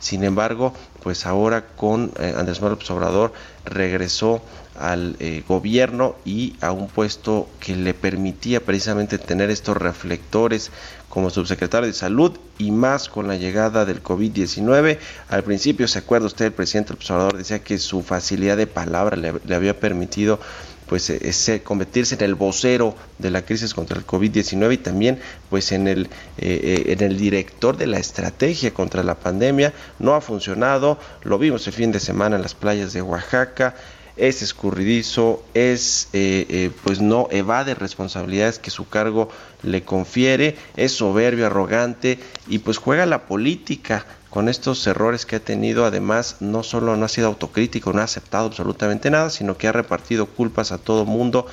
Sin 0.00 0.24
embargo, 0.24 0.74
pues 1.04 1.24
ahora 1.24 1.66
con 1.76 2.10
eh, 2.18 2.34
Andrés 2.36 2.60
Manuel 2.60 2.80
Obrador 2.88 3.32
regresó 3.64 4.42
al 4.78 5.16
eh, 5.20 5.42
gobierno 5.46 6.16
y 6.24 6.54
a 6.60 6.72
un 6.72 6.88
puesto 6.88 7.48
que 7.60 7.76
le 7.76 7.94
permitía 7.94 8.60
precisamente 8.60 9.18
tener 9.18 9.50
estos 9.50 9.76
reflectores 9.76 10.70
como 11.08 11.30
subsecretario 11.30 11.86
de 11.86 11.92
salud 11.92 12.32
y 12.58 12.72
más 12.72 13.08
con 13.08 13.28
la 13.28 13.36
llegada 13.36 13.84
del 13.84 14.02
COVID-19. 14.02 14.98
Al 15.28 15.44
principio, 15.44 15.86
se 15.86 16.00
acuerda 16.00 16.26
usted, 16.26 16.46
el 16.46 16.52
presidente 16.52 16.92
López 16.92 17.10
Obrador 17.12 17.36
decía 17.36 17.60
que 17.60 17.78
su 17.78 18.02
facilidad 18.02 18.56
de 18.56 18.66
palabra 18.66 19.16
le, 19.16 19.54
había 19.54 19.78
permitido 19.78 20.40
pues 20.88 21.08
ese, 21.08 21.62
convertirse 21.62 22.16
en 22.16 22.22
el 22.22 22.34
vocero 22.34 22.96
de 23.18 23.30
la 23.30 23.42
crisis 23.42 23.74
contra 23.74 23.96
el 23.96 24.04
COVID-19 24.04 24.74
y 24.74 24.78
también 24.78 25.20
pues 25.50 25.70
en 25.70 25.86
el, 25.86 26.08
eh, 26.36 26.84
en 26.88 27.00
el 27.00 27.16
director 27.16 27.76
de 27.76 27.86
la 27.86 27.98
estrategia 27.98 28.74
contra 28.74 29.04
la 29.04 29.14
pandemia. 29.14 29.72
No 30.00 30.14
ha 30.14 30.20
funcionado, 30.20 30.98
lo 31.22 31.38
vimos 31.38 31.64
el 31.68 31.74
fin 31.74 31.92
de 31.92 32.00
semana 32.00 32.36
en 32.36 32.42
las 32.42 32.54
playas 32.54 32.92
de 32.92 33.02
Oaxaca, 33.02 33.76
es 34.16 34.42
escurridizo, 34.42 35.44
es 35.54 36.08
eh, 36.12 36.46
eh, 36.48 36.70
pues 36.84 37.00
no 37.00 37.28
evade 37.30 37.74
responsabilidades 37.74 38.58
que 38.58 38.70
su 38.70 38.88
cargo 38.88 39.28
le 39.62 39.82
confiere, 39.82 40.56
es 40.76 40.92
soberbio, 40.92 41.46
arrogante 41.46 42.18
y 42.46 42.58
pues 42.58 42.78
juega 42.78 43.06
la 43.06 43.26
política 43.26 44.06
con 44.30 44.48
estos 44.48 44.84
errores 44.86 45.26
que 45.26 45.36
ha 45.36 45.40
tenido, 45.40 45.84
además 45.84 46.36
no 46.40 46.62
solo 46.64 46.96
no 46.96 47.04
ha 47.04 47.08
sido 47.08 47.28
autocrítico, 47.28 47.92
no 47.92 48.00
ha 48.00 48.04
aceptado 48.04 48.46
absolutamente 48.46 49.10
nada, 49.10 49.30
sino 49.30 49.56
que 49.56 49.68
ha 49.68 49.72
repartido 49.72 50.26
culpas 50.26 50.72
a 50.72 50.78
todo 50.78 51.04
mundo. 51.04 51.46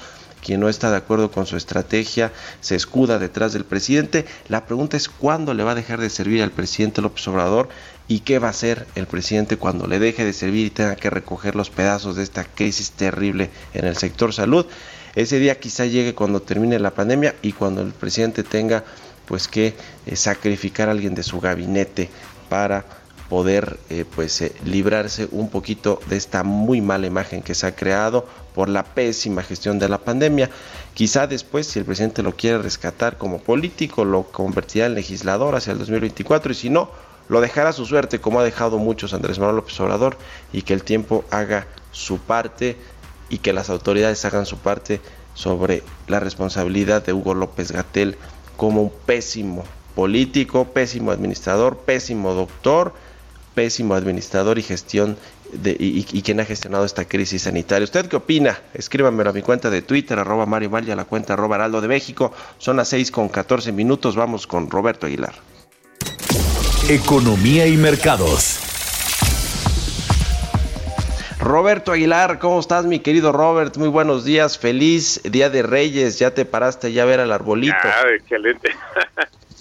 Quien 0.44 0.60
no 0.60 0.70
está 0.70 0.89
de 0.89 0.98
acuerdo 0.98 1.30
con 1.30 1.46
su 1.46 1.56
estrategia 1.56 2.34
se 2.60 2.75
escuda 2.75 3.20
detrás 3.20 3.53
del 3.53 3.65
presidente. 3.65 4.25
La 4.48 4.65
pregunta 4.65 4.98
es 4.98 5.08
cuándo 5.08 5.53
le 5.53 5.63
va 5.63 5.74
a 5.74 5.75
dejar 5.75 6.01
de 6.01 6.10
servir 6.10 6.41
al 6.41 6.50
presidente 6.50 7.03
López 7.03 7.27
Obrador 7.27 7.70
y 8.12 8.20
qué 8.20 8.39
va 8.39 8.48
a 8.48 8.50
hacer 8.50 8.88
el 8.96 9.08
presidente 9.08 9.56
cuando 9.56 9.88
le 9.88 9.98
deje 9.98 10.25
de 10.25 10.34
servir 10.34 10.65
y 10.65 10.70
tenga 10.70 10.98
que 10.98 11.10
recoger 11.10 11.56
los 11.56 11.70
pedazos 11.70 12.18
de 12.18 12.24
esta 12.24 12.44
crisis 12.44 12.91
terrible 12.91 13.50
en 13.74 13.86
el 13.86 13.96
sector 13.96 14.34
salud. 14.34 14.65
Ese 15.15 15.39
día 15.39 15.62
quizá 15.62 15.86
llegue 15.86 16.13
cuando 16.13 16.41
termine 16.41 16.77
la 16.77 16.91
pandemia 16.91 17.36
y 17.41 17.53
cuando 17.53 17.82
el 17.82 17.94
presidente 17.94 18.44
tenga 18.44 18.84
pues 19.25 19.48
que 19.48 19.75
eh, 20.06 20.18
sacrificar 20.18 20.89
a 20.89 20.91
alguien 20.91 21.15
de 21.15 21.24
su 21.24 21.39
gabinete 21.39 22.10
para 22.50 22.84
poder 23.30 23.80
eh, 23.89 24.03
pues 24.13 24.41
eh, 24.41 24.51
librarse 24.65 25.30
un 25.32 25.50
poquito 25.50 26.01
de 26.10 26.18
esta 26.18 26.44
muy 26.44 26.82
mala 26.82 27.08
imagen 27.08 27.41
que 27.41 27.56
se 27.56 27.65
ha 27.65 27.77
creado 27.77 28.27
por 28.53 28.68
la 28.68 28.84
pésima 28.84 29.41
gestión 29.41 29.80
de 29.80 29.88
la 29.88 30.00
pandemia. 30.00 30.50
Quizá 30.94 31.27
después, 31.27 31.65
si 31.65 31.80
el 31.80 31.86
presidente 31.86 32.24
lo 32.24 32.36
quiere 32.36 32.58
rescatar 32.58 33.18
como 33.18 33.39
político, 33.39 34.03
lo 34.03 34.24
convertirá 34.24 34.88
en 34.88 34.96
legislador 34.96 35.56
hacia 35.56 35.72
el 35.72 35.80
2024 35.80 36.51
y 36.51 36.56
si 36.56 36.70
no, 36.70 36.91
lo 37.32 37.40
dejará 37.40 37.70
a 37.70 37.74
su 37.74 37.86
suerte, 37.86 38.20
como 38.20 38.42
ha 38.42 38.44
dejado 38.44 38.78
muchos 38.78 39.14
Andrés 39.14 39.40
Manuel 39.40 39.56
López 39.56 39.80
Obrador, 39.80 40.18
y 40.52 40.64
que 40.64 40.74
el 40.74 40.84
tiempo 40.84 41.24
haga 41.32 41.66
su 41.94 42.18
parte 42.18 42.76
y 43.30 43.38
que 43.38 43.54
las 43.54 43.70
autoridades 43.70 44.26
hagan 44.26 44.46
su 44.46 44.58
parte 44.58 45.00
sobre 45.34 45.82
la 46.10 46.20
responsabilidad 46.20 47.06
de 47.06 47.14
Hugo 47.14 47.34
López 47.34 47.72
Gatel 47.72 48.18
como 48.58 48.82
un 48.82 48.92
pésimo 49.06 49.64
político, 49.96 50.66
pésimo 50.66 51.12
administrador, 51.12 51.78
pésimo 51.78 52.34
doctor, 52.34 52.94
pésimo 53.56 53.94
administrador 53.96 54.60
y 54.60 54.64
gestión 54.64 55.16
de, 55.54 55.72
y, 55.80 56.06
y, 56.12 56.22
quien 56.24 56.42
ha 56.42 56.46
gestionado 56.46 56.84
esta 56.84 57.06
crisis 57.06 57.44
sanitaria. 57.44 57.86
¿Usted 57.86 58.08
qué 58.08 58.18
opina? 58.18 58.60
Escríbamelo 58.74 59.30
a 59.30 59.34
mi 59.34 59.42
cuenta 59.42 59.70
de 59.70 59.82
Twitter, 59.82 60.20
arroba 60.20 60.46
Mario 60.46 60.70
y 60.86 60.92
a 60.92 60.98
la 60.98 61.06
cuenta 61.06 61.36
arroba 61.36 61.56
Heraldo 61.56 61.80
de 61.80 61.88
México. 61.88 62.34
Son 62.58 62.76
las 62.76 62.90
6 62.90 63.10
con 63.10 63.30
14 63.30 63.72
minutos. 63.72 64.18
Vamos 64.18 64.48
con 64.48 64.70
Roberto 64.70 65.06
Aguilar. 65.06 65.50
Economía 66.93 67.67
y 67.67 67.77
mercados. 67.77 68.60
Roberto 71.39 71.93
Aguilar, 71.93 72.38
¿cómo 72.38 72.60
estás, 72.60 72.86
mi 72.86 73.00
querido 73.00 73.31
Robert? 73.31 73.77
Muy 73.77 73.88
buenos 73.88 74.25
días, 74.25 74.57
feliz 74.57 75.21
Día 75.24 75.50
de 75.50 75.63
Reyes. 75.63 76.19
Ya 76.19 76.33
te 76.33 76.43
paraste 76.43 76.91
ya 76.91 77.03
a 77.03 77.05
ver 77.05 77.21
al 77.21 77.31
arbolito. 77.31 77.75
Ah, 77.81 78.10
excelente. 78.13 78.75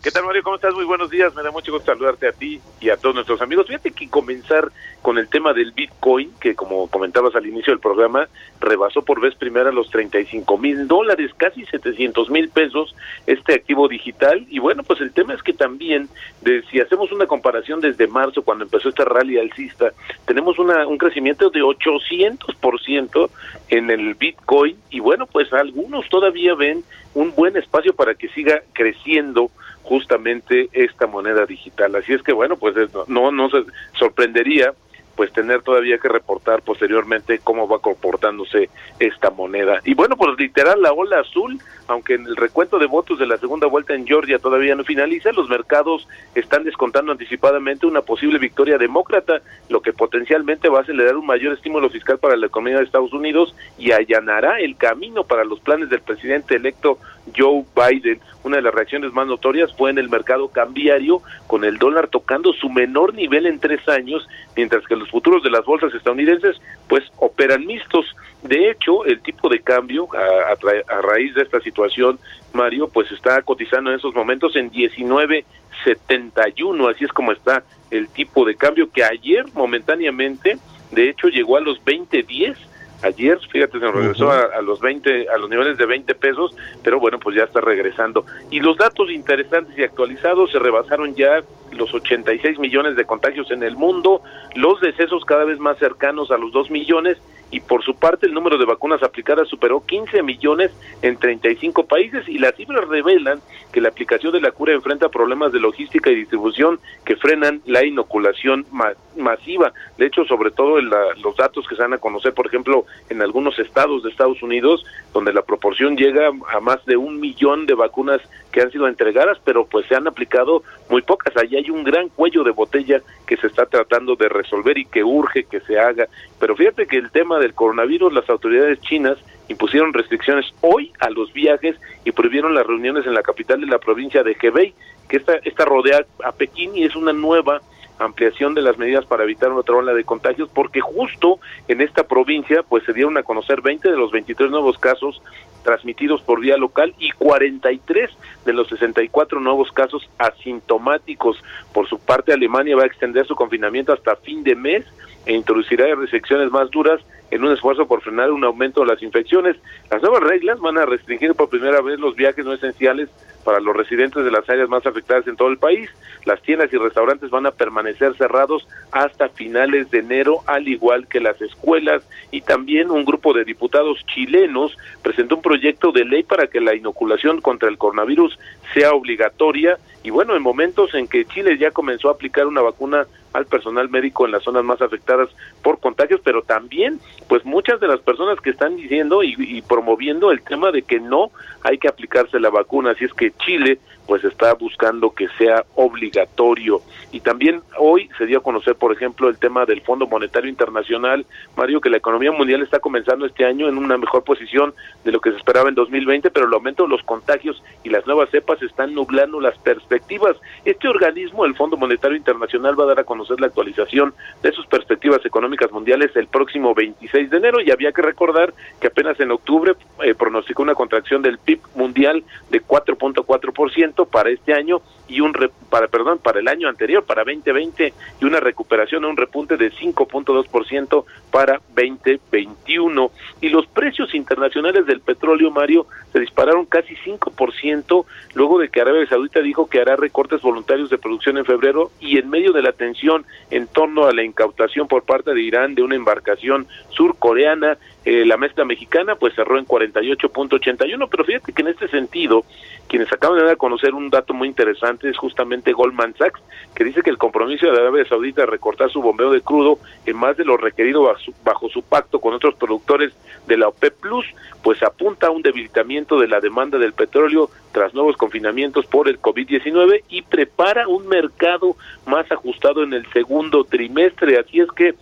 ¿Qué 0.03 0.11
tal, 0.11 0.25
Mario? 0.25 0.43
¿Cómo 0.43 0.57
estás? 0.57 0.73
Muy 0.73 0.87
buenos 0.87 1.11
días. 1.11 1.35
Me 1.35 1.43
da 1.43 1.51
mucho 1.51 1.73
gusto 1.73 1.93
saludarte 1.93 2.27
a 2.27 2.33
ti 2.33 2.59
y 2.81 2.89
a 2.89 2.97
todos 2.97 3.15
nuestros 3.15 3.43
amigos. 3.43 3.67
Fíjate 3.67 3.91
que 3.91 4.09
comenzar 4.09 4.73
con 5.03 5.19
el 5.19 5.29
tema 5.29 5.53
del 5.53 5.73
Bitcoin, 5.73 6.33
que 6.41 6.55
como 6.55 6.89
comentabas 6.89 7.35
al 7.35 7.47
inicio 7.47 7.75
del 7.75 7.81
programa, 7.81 8.27
rebasó 8.61 9.03
por 9.03 9.21
vez 9.21 9.35
primera 9.35 9.71
los 9.71 9.91
35 9.91 10.57
mil 10.57 10.89
dólares, 10.89 11.33
casi 11.37 11.67
700 11.67 12.31
mil 12.31 12.49
pesos 12.49 12.97
este 13.27 13.53
activo 13.53 13.89
digital. 13.89 14.47
Y 14.49 14.59
bueno, 14.59 14.85
pues 14.85 15.03
el 15.03 15.13
tema 15.13 15.35
es 15.35 15.43
que 15.43 15.53
también, 15.53 16.09
de, 16.41 16.63
si 16.71 16.81
hacemos 16.81 17.13
una 17.13 17.27
comparación 17.27 17.83
desde 17.83 18.07
marzo, 18.07 18.41
cuando 18.41 18.65
empezó 18.65 18.89
este 18.89 19.05
rally 19.05 19.39
alcista, 19.39 19.93
tenemos 20.25 20.59
una, 20.59 20.87
un 20.87 20.97
crecimiento 20.97 21.51
de 21.51 21.61
800% 21.61 23.31
en 23.69 23.91
el 23.91 24.15
Bitcoin. 24.15 24.79
Y 24.89 25.01
bueno, 25.01 25.27
pues 25.27 25.53
algunos 25.53 26.09
todavía 26.09 26.55
ven 26.55 26.85
un 27.13 27.35
buen 27.35 27.55
espacio 27.59 27.93
para 27.93 28.15
que 28.15 28.29
siga 28.29 28.63
creciendo 28.73 29.51
justamente 29.91 30.69
esta 30.73 31.09
moneda 31.09 31.45
digital. 31.47 31.97
Así 31.97 32.13
es 32.13 32.23
que 32.23 32.33
bueno, 32.33 32.57
pues 32.57 32.77
no 33.09 33.33
no 33.33 33.51
se 33.51 33.65
sorprendería 33.99 34.73
pues 35.17 35.33
tener 35.33 35.63
todavía 35.63 35.99
que 35.99 36.09
reportar 36.09 36.63
posteriormente 36.63 37.41
cómo 37.41 37.67
va 37.67 37.81
comportándose 37.81 38.71
esta 39.01 39.31
moneda. 39.31 39.81
Y 39.85 39.95
bueno, 39.95 40.17
pues 40.17 40.31
literal 40.39 40.81
la 40.81 40.93
ola 40.93 41.21
azul, 41.21 41.59
aunque 41.91 42.15
en 42.15 42.27
el 42.27 42.37
recuento 42.37 42.79
de 42.79 42.87
votos 42.87 43.19
de 43.19 43.27
la 43.27 43.37
segunda 43.37 43.67
vuelta 43.67 43.95
en 43.95 44.07
Georgia 44.07 44.39
todavía 44.39 44.77
no 44.77 44.85
finaliza, 44.85 45.33
los 45.33 45.49
mercados 45.49 46.07
están 46.37 46.63
descontando 46.63 47.11
anticipadamente 47.11 47.85
una 47.85 48.03
posible 48.03 48.39
victoria 48.39 48.79
demócrata, 48.79 49.43
lo 49.69 49.83
que 49.83 49.93
potencialmente 49.93 50.69
va 50.69 50.79
a 50.79 50.83
acelerar 50.83 51.17
un 51.17 51.27
mayor 51.27 51.53
estímulo 51.53 51.91
fiscal 51.91 52.19
para 52.19 52.37
la 52.37 52.47
economía 52.47 52.79
de 52.79 52.85
Estados 52.85 53.13
Unidos 53.13 53.57
y 53.77 53.91
allanará 53.91 54.61
el 54.61 54.77
camino 54.77 55.25
para 55.25 55.45
los 55.45 55.59
planes 55.59 55.91
del 55.91 56.01
presidente 56.01 56.55
electo 56.55 56.99
Joe 57.37 57.65
Biden. 57.75 58.21
Una 58.43 58.57
de 58.57 58.63
las 58.63 58.75
reacciones 58.75 59.13
más 59.13 59.27
notorias 59.27 59.75
fue 59.77 59.91
en 59.91 59.99
el 59.99 60.09
mercado 60.09 60.49
cambiario, 60.49 61.23
con 61.47 61.65
el 61.65 61.79
dólar 61.79 62.09
tocando 62.09 62.53
su 62.53 62.71
menor 62.71 63.15
nivel 63.15 63.47
en 63.47 63.59
tres 63.59 63.87
años, 63.89 64.27
mientras 64.57 64.87
que 64.87 64.97
los 64.97 65.11
futuros 65.11 65.43
de 65.43 65.51
las 65.51 65.65
bolsas 65.65 65.93
estadounidenses 65.95 66.61
pues 66.89 67.05
operan 67.17 67.67
mixtos. 67.67 68.07
De 68.43 68.71
hecho, 68.71 69.05
el 69.05 69.21
tipo 69.21 69.49
de 69.49 69.61
cambio 69.61 70.09
a, 70.15 70.53
a, 70.53 70.57
a 70.97 71.03
raíz 71.03 71.35
de 71.35 71.43
esta 71.43 71.61
situación, 71.61 72.19
Mario, 72.53 72.89
pues 72.89 73.11
está 73.13 73.43
cotizando 73.43 73.91
en 73.91 73.99
esos 73.99 74.15
momentos 74.15 74.57
en 74.57 74.71
19.71, 74.71 76.91
así 76.91 77.05
es 77.05 77.13
como 77.13 77.33
está 77.33 77.63
el 77.91 78.09
tipo 78.09 78.45
de 78.45 78.55
cambio 78.55 78.91
que 78.91 79.05
ayer 79.05 79.45
momentáneamente, 79.53 80.57
de 80.91 81.11
hecho, 81.11 81.29
llegó 81.29 81.57
a 81.57 81.61
los 81.61 81.83
20.10 81.85 82.57
ayer, 83.03 83.39
fíjate, 83.51 83.79
se 83.79 83.91
regresó 83.91 84.27
uh 84.27 84.31
-huh. 84.31 84.53
a, 84.53 84.59
a, 84.59 84.63
los 84.63 84.81
20, 84.81 85.29
a 85.29 85.39
los 85.39 85.49
niveles 85.49 85.79
de 85.79 85.87
20 85.87 86.15
pesos, 86.17 86.55
pero 86.83 87.01
bueno, 87.01 87.19
pues 87.19 87.37
ya 87.37 87.45
está 87.45 87.61
regresando. 87.61 88.25
Y 88.51 88.61
los 88.61 88.77
datos 88.77 89.11
interesantes 89.11 89.77
y 89.79 89.85
actualizados 89.85 90.53
se 90.53 90.59
rebasaron 90.59 91.15
ya 91.15 91.43
los 91.73 91.93
86 91.95 92.59
millones 92.59 92.97
de 92.97 93.05
contagios 93.05 93.51
en 93.51 93.63
el 93.63 93.77
mundo, 93.77 94.23
los 94.55 94.81
decesos 94.81 95.25
cada 95.25 95.45
vez 95.45 95.59
más 95.59 95.79
cercanos 95.79 96.31
a 96.31 96.37
los 96.37 96.53
2 96.53 96.71
millones 96.71 97.19
y 97.51 97.61
por 97.61 97.83
su 97.83 97.95
parte 97.95 98.27
el 98.27 98.35
número 98.35 98.59
de 98.59 98.65
vacunas 98.65 99.03
aplicadas 99.03 99.49
superó 99.49 99.85
15 99.85 100.23
millones 100.23 100.73
en 101.03 101.17
35 101.17 101.87
países 101.87 102.29
y 102.29 102.39
las 102.39 102.55
cifras 102.55 102.87
revelan 102.89 103.41
que 103.73 103.81
la 103.81 103.89
aplicación 103.89 104.33
de 104.33 104.41
la 104.41 104.53
cura 104.53 104.73
enfrenta 104.73 105.09
problemas 105.09 105.53
de 105.53 105.61
logística 105.61 106.11
y 106.11 106.15
distribución 106.17 106.79
que 107.05 107.17
frenan 107.17 107.61
la 107.67 107.85
inoculación 107.85 108.67
ma 108.71 108.93
masiva. 109.17 109.73
De 109.99 110.07
hecho, 110.07 110.25
sobre 110.25 110.51
todo 110.51 110.79
en 110.79 110.89
la, 110.89 111.15
los 111.23 111.37
datos 111.37 111.67
que 111.69 111.75
se 111.75 111.83
van 111.83 111.93
a 111.93 111.99
conocer, 111.99 112.33
por 112.33 112.47
ejemplo, 112.47 112.87
en 113.09 113.21
algunos 113.21 113.59
estados 113.59 114.03
de 114.03 114.11
Estados 114.11 114.43
Unidos, 114.43 114.85
donde 115.13 115.33
la 115.33 115.43
proporción 115.43 115.97
llega 115.97 116.29
a 116.29 116.61
más 116.61 116.85
de 116.87 116.97
un 116.97 117.21
millón 117.21 117.67
de 117.67 117.75
vacunas 117.75 118.21
que 118.51 118.61
han 118.61 118.71
sido 118.71 118.89
entregadas, 118.89 119.39
pero 119.45 119.65
pues 119.65 119.87
se 119.87 119.95
han 119.95 120.07
aplicado 120.07 120.63
muy 120.89 121.03
pocas. 121.03 121.37
Allí 121.37 121.57
hay 121.57 121.71
un 121.71 121.85
gran 121.85 122.09
cuello 122.09 122.45
de 122.45 122.51
botella 122.51 123.01
que 123.27 123.37
se 123.37 123.47
está 123.47 123.67
tratando 123.67 124.17
de 124.17 124.29
resolver 124.29 124.79
y 124.79 124.85
que 124.85 125.05
urge 125.05 125.45
que 125.45 125.61
se 125.61 125.79
haga. 125.79 126.09
Pero 126.39 126.57
fíjate 126.57 126.87
que 126.87 126.97
el 126.97 127.11
tema 127.11 127.39
del 127.39 127.55
coronavirus, 127.55 128.13
las 128.13 128.29
autoridades 128.29 128.81
chinas 128.81 129.19
impusieron 129.49 129.93
restricciones 129.93 130.47
hoy 130.61 130.93
a 131.01 131.11
los 131.11 131.33
viajes 131.33 131.77
y 132.05 132.13
prohibieron 132.13 132.55
las 132.55 132.67
reuniones 132.67 133.07
en 133.07 133.15
la 133.15 133.23
capital 133.23 133.61
de 133.61 133.67
la 133.67 133.79
provincia 133.79 134.23
de 134.23 134.37
Hebei, 134.41 134.75
que 135.09 135.17
esta, 135.17 135.37
esta 135.45 135.65
rodea 135.65 136.05
a 136.25 136.33
Pekín 136.33 136.77
y 136.77 136.85
es 136.85 136.95
una 136.95 137.13
nueva 137.13 137.61
ampliación 137.99 138.55
de 138.55 138.63
las 138.63 138.79
medidas 138.79 139.05
para 139.05 139.25
evitar 139.25 139.51
otra 139.51 139.77
ola 139.77 139.93
de 139.93 140.05
contagios, 140.05 140.49
porque 140.49 140.81
justo 140.81 141.39
en 141.69 141.81
esta 141.81 142.05
provincia 142.05 142.63
pues 142.63 142.85
se 142.85 142.93
dieron 142.93 143.17
a 143.19 143.23
conocer 143.23 143.61
20 143.61 143.91
de 143.91 143.97
los 143.97 144.11
23 144.11 144.51
nuevos 144.51 144.79
casos 144.79 145.21
transmitidos 145.63 146.23
por 146.23 146.41
vía 146.41 146.57
local 146.57 146.95
y 146.99 147.11
43 147.13 148.11
de 148.45 148.53
los 148.53 148.69
64 148.69 149.41
nuevos 149.41 149.71
casos 149.73 150.09
asintomáticos. 150.19 151.43
Por 151.73 151.89
su 151.89 151.99
parte, 151.99 152.33
Alemania 152.33 152.77
va 152.77 152.83
a 152.83 152.87
extender 152.87 153.27
su 153.27 153.35
confinamiento 153.35 153.93
hasta 153.93 154.17
fin 154.17 154.43
de 154.43 154.55
mes 154.55 154.85
e 155.27 155.35
introducirá 155.35 155.95
restricciones 155.95 156.51
más 156.51 156.71
duras 156.71 157.01
en 157.31 157.45
un 157.45 157.53
esfuerzo 157.53 157.87
por 157.87 158.03
frenar 158.03 158.31
un 158.31 158.45
aumento 158.45 158.81
de 158.81 158.87
las 158.87 159.03
infecciones. 159.03 159.57
Las 159.91 160.03
nuevas 160.03 160.23
reglas 160.23 160.61
van 160.61 160.79
a 160.79 160.87
restringir 160.87 161.35
por 161.35 161.49
primera 161.49 161.81
vez 161.81 161.99
los 161.99 162.17
viajes 162.17 162.45
no 162.45 162.53
esenciales 162.53 163.09
para 163.45 163.61
los 163.61 163.75
residentes 163.75 164.25
de 164.25 164.31
las 164.31 164.49
áreas 164.49 164.69
más 164.69 164.85
afectadas 164.87 165.27
en 165.27 165.37
todo 165.37 165.49
el 165.49 165.59
país. 165.59 165.89
Las 166.25 166.43
tiendas 166.43 166.73
y 166.73 166.77
restaurantes 166.77 167.31
van 167.31 167.47
a 167.47 167.53
permanecer 167.53 168.15
cerrados 168.17 168.67
hasta 168.93 169.29
finales 169.31 169.91
de 169.91 170.01
enero, 170.01 170.41
al 170.47 170.69
igual 170.69 171.07
que 171.09 171.21
las 171.21 171.41
escuelas. 171.41 172.07
Y 172.31 172.43
también 172.43 172.91
un 172.91 173.05
grupo 173.05 173.33
de 173.33 173.45
diputados 173.45 174.05
chilenos 174.07 174.77
presentó 175.03 175.37
un 175.37 175.43
proyecto 175.43 175.93
de 175.93 176.05
ley 176.05 176.23
para 176.23 176.49
que 176.49 176.61
la 176.61 176.75
inoculación 176.75 177.41
contra 177.41 177.69
el 177.69 177.79
coronavirus 177.79 178.39
sea 178.75 178.93
obligatoria. 178.93 179.79
Y 180.03 180.11
bueno, 180.11 180.37
en 180.37 180.43
momentos 180.43 180.95
en 180.95 181.09
que 181.09 181.25
Chile 181.25 181.57
ya 181.59 181.71
comenzó 181.71 182.09
a 182.09 182.13
aplicar 182.13 182.47
una 182.47 182.61
vacuna 182.61 183.07
al 183.33 183.47
personal 183.47 183.89
médico 183.89 184.27
en 184.27 184.33
las 184.33 184.43
zonas 184.43 184.65
más 184.65 184.81
afectadas 184.83 185.29
por 185.63 185.79
contagios, 185.79 186.21
pero 186.25 186.43
también 186.43 186.99
pues 187.29 187.45
muchas 187.45 187.81
de 187.81 187.89
las 187.89 188.01
personas 188.01 188.41
que 188.41 188.51
están 188.51 188.77
diciendo 188.77 189.23
y, 189.23 189.35
y, 189.39 189.63
promoviendo 189.63 190.31
el 190.31 190.43
tema 190.43 190.71
de 190.73 190.83
que 190.83 191.01
no 191.01 191.31
hay 191.63 191.79
que 191.79 191.89
aplicarse 191.89 192.41
la 192.41 192.51
vacuna, 192.51 192.93
así 192.93 193.05
es 193.05 193.15
que 193.15 193.33
Chile 193.33 193.79
pues 194.11 194.25
está 194.25 194.55
buscando 194.55 195.13
que 195.13 195.29
sea 195.39 195.65
obligatorio. 195.77 196.83
Y 197.13 197.21
también 197.21 197.63
hoy 197.79 198.11
se 198.19 198.27
dio 198.27 198.39
a 198.39 198.43
conocer, 198.43 198.75
por 198.75 198.93
ejemplo, 198.93 199.29
el 199.29 199.39
tema 199.39 199.67
del 199.67 199.83
Fondo 199.83 200.09
Monetario 200.09 200.51
Internacional, 200.51 201.25
Mario, 201.57 201.81
que 201.81 201.91
la 201.91 201.99
economía 201.99 202.33
mundial 202.33 202.61
está 202.61 202.81
comenzando 202.81 203.25
este 203.25 203.45
año 203.45 203.69
en 203.69 203.79
una 203.79 203.97
mejor 203.97 204.25
posición 204.25 204.75
de 205.05 205.13
lo 205.13 205.21
que 205.21 205.31
se 205.31 205.37
esperaba 205.37 205.69
en 205.69 205.77
2020, 205.77 206.29
pero 206.33 206.49
el 206.49 206.53
aumento 206.53 206.83
de 206.83 206.89
los 206.89 207.05
contagios 207.05 207.63
y 207.85 207.89
las 207.89 208.05
nuevas 208.05 208.31
cepas 208.31 208.61
están 208.63 208.95
nublando 208.95 209.41
las 209.41 209.57
perspectivas. 209.59 210.37
Este 210.65 210.89
organismo, 210.89 211.45
el 211.45 211.55
Fondo 211.55 211.77
Monetario 211.77 212.17
Internacional, 212.17 212.77
va 212.77 212.83
a 212.83 212.89
dar 212.89 212.99
a 212.99 213.05
conocer 213.05 213.41
la 213.41 213.47
actualización 213.47 214.13
de 214.43 214.51
sus 214.51 214.67
perspectivas 214.67 215.25
económicas 215.25 215.71
mundiales 215.71 216.17
el 216.17 216.27
próximo 216.27 216.75
26 216.75 217.31
de 217.31 217.37
enero 217.37 217.61
y 217.61 217.71
había 217.71 217.93
que 217.93 218.03
recordar 218.03 218.55
que 218.81 218.89
apenas 218.89 219.21
en 219.21 219.31
octubre 219.31 219.75
eh, 220.03 220.17
pronosticó 220.17 220.65
una 220.65 220.75
contracción 220.75 221.23
del 221.23 221.39
PIB 221.39 221.61
mundial 221.77 222.25
de 222.51 222.61
4.4% 222.61 224.00
para 224.07 224.31
este 224.31 224.53
año 224.55 224.81
y 225.11 225.21
un 225.21 225.35
re, 225.35 225.51
para 225.69 225.89
perdón 225.89 226.19
para 226.19 226.39
el 226.39 226.49
año 226.49 226.69
anterior 226.69 227.05
para 227.05 227.25
2020 227.25 227.93
y 228.21 228.25
una 228.25 228.39
recuperación 228.39 229.05
un 229.05 229.17
repunte 229.17 229.57
de 229.57 229.73
5.2% 229.73 231.05
para 231.31 231.61
2021 231.75 233.11
y 233.41 233.49
los 233.49 233.67
precios 233.67 234.15
internacionales 234.15 234.87
del 234.87 235.01
petróleo 235.01 235.51
Mario 235.51 235.87
se 236.13 236.21
dispararon 236.21 236.65
casi 236.65 236.95
5% 236.95 238.05
luego 238.35 238.59
de 238.61 238.69
que 238.69 238.81
Arabia 238.81 239.07
Saudita 239.07 239.41
dijo 239.41 239.69
que 239.69 239.81
hará 239.81 239.97
recortes 239.97 240.43
voluntarios 240.43 240.91
de 240.91 240.99
producción 240.99 241.39
en 241.39 241.45
febrero 241.45 241.91
y 242.01 242.19
en 242.19 242.31
medio 242.31 242.53
de 242.53 242.63
la 242.63 242.73
tensión 242.73 243.27
en 243.51 243.67
torno 243.67 244.07
a 244.07 244.13
la 244.13 244.23
incautación 244.23 244.87
por 244.87 245.03
parte 245.03 245.35
de 245.35 245.43
Irán 245.43 245.75
de 245.75 245.83
una 245.83 245.97
embarcación 245.97 246.69
surcoreana 246.91 247.79
eh, 248.05 248.25
la 248.25 248.37
mezcla 248.37 248.65
mexicana 248.65 249.17
pues 249.17 249.35
cerró 249.35 249.59
en 249.59 249.67
48.81 249.67 251.09
pero 251.11 251.25
fíjate 251.25 251.53
que 251.53 251.63
en 251.63 251.69
este 251.69 251.89
sentido 251.89 252.45
quienes 252.89 253.13
acaban 253.13 253.39
de 253.39 253.45
dar 253.45 253.53
a 253.55 253.57
conocer 253.57 253.95
un 253.95 254.11
dato 254.11 254.35
muy 254.35 254.49
interesante 254.49 255.00
es 255.09 255.17
justamente 255.17 255.73
Goldman 255.73 256.15
Sachs, 256.17 256.41
que 256.75 256.85
dice 256.85 257.03
que 257.03 257.11
el 257.11 257.19
compromiso 257.19 257.67
de 257.67 257.79
Arabia 257.79 258.05
Saudita 258.05 258.43
de 258.43 258.47
recortar 258.47 258.91
su 258.91 259.03
bombeo 259.03 259.31
de 259.31 259.41
crudo 259.41 259.79
en 260.07 260.17
más 260.17 260.37
de 260.37 260.45
lo 260.45 260.57
requerido 260.57 261.03
bajo 261.03 261.21
su, 261.21 261.35
bajo 261.45 261.69
su 261.69 261.83
pacto 261.83 262.21
con 262.21 262.35
otros 262.35 262.55
productores 262.55 263.13
de 263.47 263.57
la 263.57 263.69
OPEP 263.69 263.95
Plus, 264.01 264.27
pues 264.63 264.83
apunta 264.83 265.29
a 265.29 265.31
un 265.31 265.43
debilitamiento 265.43 266.19
de 266.19 266.29
la 266.29 266.41
demanda 266.41 266.79
del 266.79 266.93
petróleo 266.93 267.51
tras 267.73 267.95
nuevos 267.95 268.17
confinamientos 268.17 268.87
por 268.87 269.09
el 269.09 269.21
COVID-19 269.21 270.05
y 270.09 270.23
prepara 270.23 270.89
un 270.89 271.07
mercado 271.09 271.77
más 272.07 272.31
ajustado 272.31 272.83
en 272.83 272.93
el 272.93 273.07
segundo 273.13 273.65
trimestre. 273.65 274.39
Así 274.39 274.61
es 274.61 274.71
que, 274.73 274.95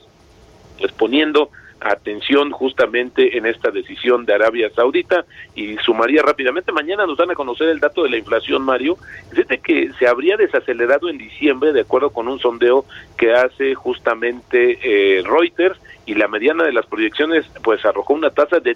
pues 0.79 0.93
poniendo 0.93 1.51
atención 1.81 2.51
justamente 2.51 3.37
en 3.37 3.47
esta 3.47 3.71
decisión 3.71 4.25
de 4.25 4.35
Arabia 4.35 4.71
Saudita 4.75 5.25
y 5.55 5.77
sumaría 5.79 6.23
rápidamente, 6.23 6.73
mañana 6.73 7.07
nos 7.07 7.19
dan 7.19 7.31
a 7.31 7.35
conocer 7.35 7.69
el 7.69 7.81
dato 7.81 8.03
de 8.03 8.11
la 8.11 8.17
inflación, 8.17 8.63
Mario, 8.63 8.97
desde 9.33 9.59
que 9.59 9.91
se 9.99 10.07
habría 10.07 10.37
desacelerado 10.37 11.09
en 11.09 11.19
diciembre 11.19 11.73
de 11.73 11.83
acuerdo 11.83 12.11
con 12.11 12.29
un 12.29 12.39
sondeo 12.39 12.85
que 13.17 13.33
hace 13.33 13.75
justamente 13.75 14.79
eh, 14.83 15.23
Reuters 15.23 15.79
y 16.07 16.15
la 16.15 16.29
mediana 16.29 16.65
de 16.65 16.73
las 16.73 16.87
proyecciones 16.87 17.47
pues 17.63 17.85
arrojó 17.85 18.15
una 18.15 18.31
tasa 18.31 18.61
de 18.61 18.75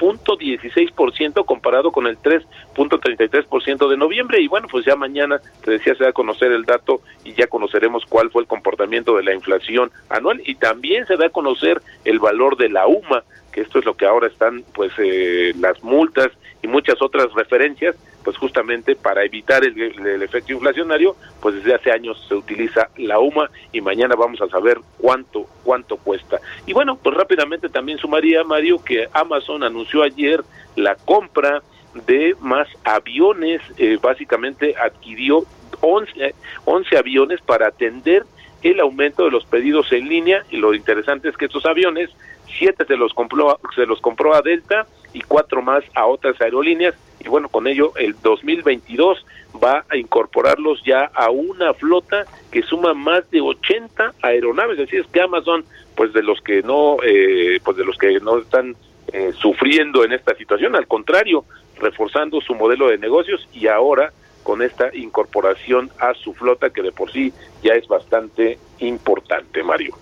3.16% 0.00 1.44
comparado 1.44 1.92
con 1.92 2.06
el 2.06 2.18
3.33% 2.18 3.88
de 3.88 3.96
noviembre. 3.96 4.40
Y 4.40 4.48
bueno, 4.48 4.66
pues 4.70 4.84
ya 4.84 4.96
mañana 4.96 5.40
te 5.62 5.72
decía 5.72 5.94
se 5.94 6.04
va 6.04 6.10
a 6.10 6.14
conocer 6.14 6.50
el 6.52 6.64
dato 6.64 7.02
y 7.24 7.34
ya 7.34 7.46
conoceremos 7.46 8.04
cuál 8.06 8.30
fue 8.30 8.42
el 8.42 8.48
comportamiento 8.48 9.16
de 9.16 9.22
la 9.22 9.34
inflación 9.34 9.90
anual. 10.08 10.42
Y 10.44 10.54
también 10.54 11.06
se 11.06 11.16
da 11.16 11.26
a 11.26 11.30
conocer 11.30 11.82
el 12.04 12.18
valor 12.18 12.56
de 12.56 12.70
la 12.70 12.86
UMA, 12.86 13.22
que 13.52 13.60
esto 13.60 13.78
es 13.78 13.84
lo 13.84 13.94
que 13.94 14.06
ahora 14.06 14.26
están 14.26 14.64
pues 14.72 14.92
eh, 14.98 15.52
las 15.58 15.82
multas 15.82 16.30
y 16.62 16.68
muchas 16.68 17.00
otras 17.02 17.32
referencias 17.34 17.96
pues 18.24 18.36
justamente 18.36 18.96
para 18.96 19.24
evitar 19.24 19.64
el, 19.64 20.22
efecto 20.22 20.52
inflacionario, 20.52 21.16
pues 21.40 21.56
desde 21.56 21.74
hace 21.74 21.90
años 21.90 22.24
se 22.28 22.34
utiliza 22.34 22.88
la 22.96 23.18
UMA 23.18 23.50
y 23.72 23.80
mañana 23.80 24.14
vamos 24.14 24.40
a 24.40 24.48
saber 24.48 24.78
cuánto 24.98 25.46
cuánto 25.64 25.96
cuesta. 25.96 26.40
Y 26.66 26.72
bueno, 26.72 26.96
pues 26.96 27.16
rápidamente 27.16 27.68
también 27.68 27.98
sumaría 27.98 28.44
Mario 28.44 28.82
que 28.82 29.08
Amazon 29.12 29.62
anunció 29.62 30.02
ayer 30.02 30.42
la 30.76 30.94
compra 30.96 31.62
de 32.06 32.36
más 32.40 32.68
aviones, 32.84 33.60
eh, 33.76 33.98
básicamente 34.00 34.74
adquirió 34.76 35.44
11, 35.80 36.34
11 36.64 36.96
aviones 36.96 37.40
para 37.40 37.68
atender 37.68 38.24
el 38.62 38.80
aumento 38.80 39.24
de 39.24 39.30
los 39.30 39.44
pedidos 39.44 39.90
en 39.92 40.08
línea. 40.08 40.44
Y 40.50 40.58
lo 40.58 40.74
interesante 40.74 41.28
es 41.28 41.36
que 41.36 41.46
estos 41.46 41.66
aviones, 41.66 42.10
siete 42.58 42.84
se 42.84 42.96
los 42.96 43.14
compró, 43.14 43.58
se 43.74 43.86
los 43.86 44.00
compró 44.00 44.34
a 44.34 44.42
Delta 44.42 44.86
y 45.12 45.22
cuatro 45.22 45.62
más 45.62 45.82
a 45.94 46.06
otras 46.06 46.40
aerolíneas 46.40 46.94
y 47.20 47.28
bueno, 47.28 47.48
con 47.48 47.66
ello 47.66 47.92
el 47.96 48.16
2022 48.22 49.24
va 49.62 49.84
a 49.88 49.96
incorporarlos 49.96 50.82
ya 50.84 51.10
a 51.14 51.30
una 51.30 51.74
flota 51.74 52.24
que 52.50 52.62
suma 52.62 52.94
más 52.94 53.30
de 53.30 53.40
80 53.40 54.14
aeronaves, 54.22 54.78
así 54.80 54.96
es 54.96 55.06
que 55.08 55.20
Amazon 55.20 55.64
pues 55.96 56.12
de 56.12 56.22
los 56.22 56.40
que 56.40 56.62
no 56.62 56.96
eh, 57.04 57.60
pues 57.62 57.76
de 57.76 57.84
los 57.84 57.96
que 57.98 58.20
no 58.20 58.38
están 58.38 58.76
eh, 59.12 59.32
sufriendo 59.38 60.04
en 60.04 60.12
esta 60.12 60.34
situación, 60.34 60.76
al 60.76 60.86
contrario, 60.86 61.44
reforzando 61.78 62.40
su 62.40 62.54
modelo 62.54 62.88
de 62.88 62.98
negocios 62.98 63.46
y 63.52 63.66
ahora 63.66 64.12
con 64.42 64.62
esta 64.62 64.94
incorporación 64.94 65.90
a 65.98 66.14
su 66.14 66.32
flota 66.32 66.70
que 66.70 66.82
de 66.82 66.92
por 66.92 67.12
sí 67.12 67.32
ya 67.62 67.74
es 67.74 67.86
bastante 67.86 68.58
importante, 68.78 69.62
Mario. 69.62 69.94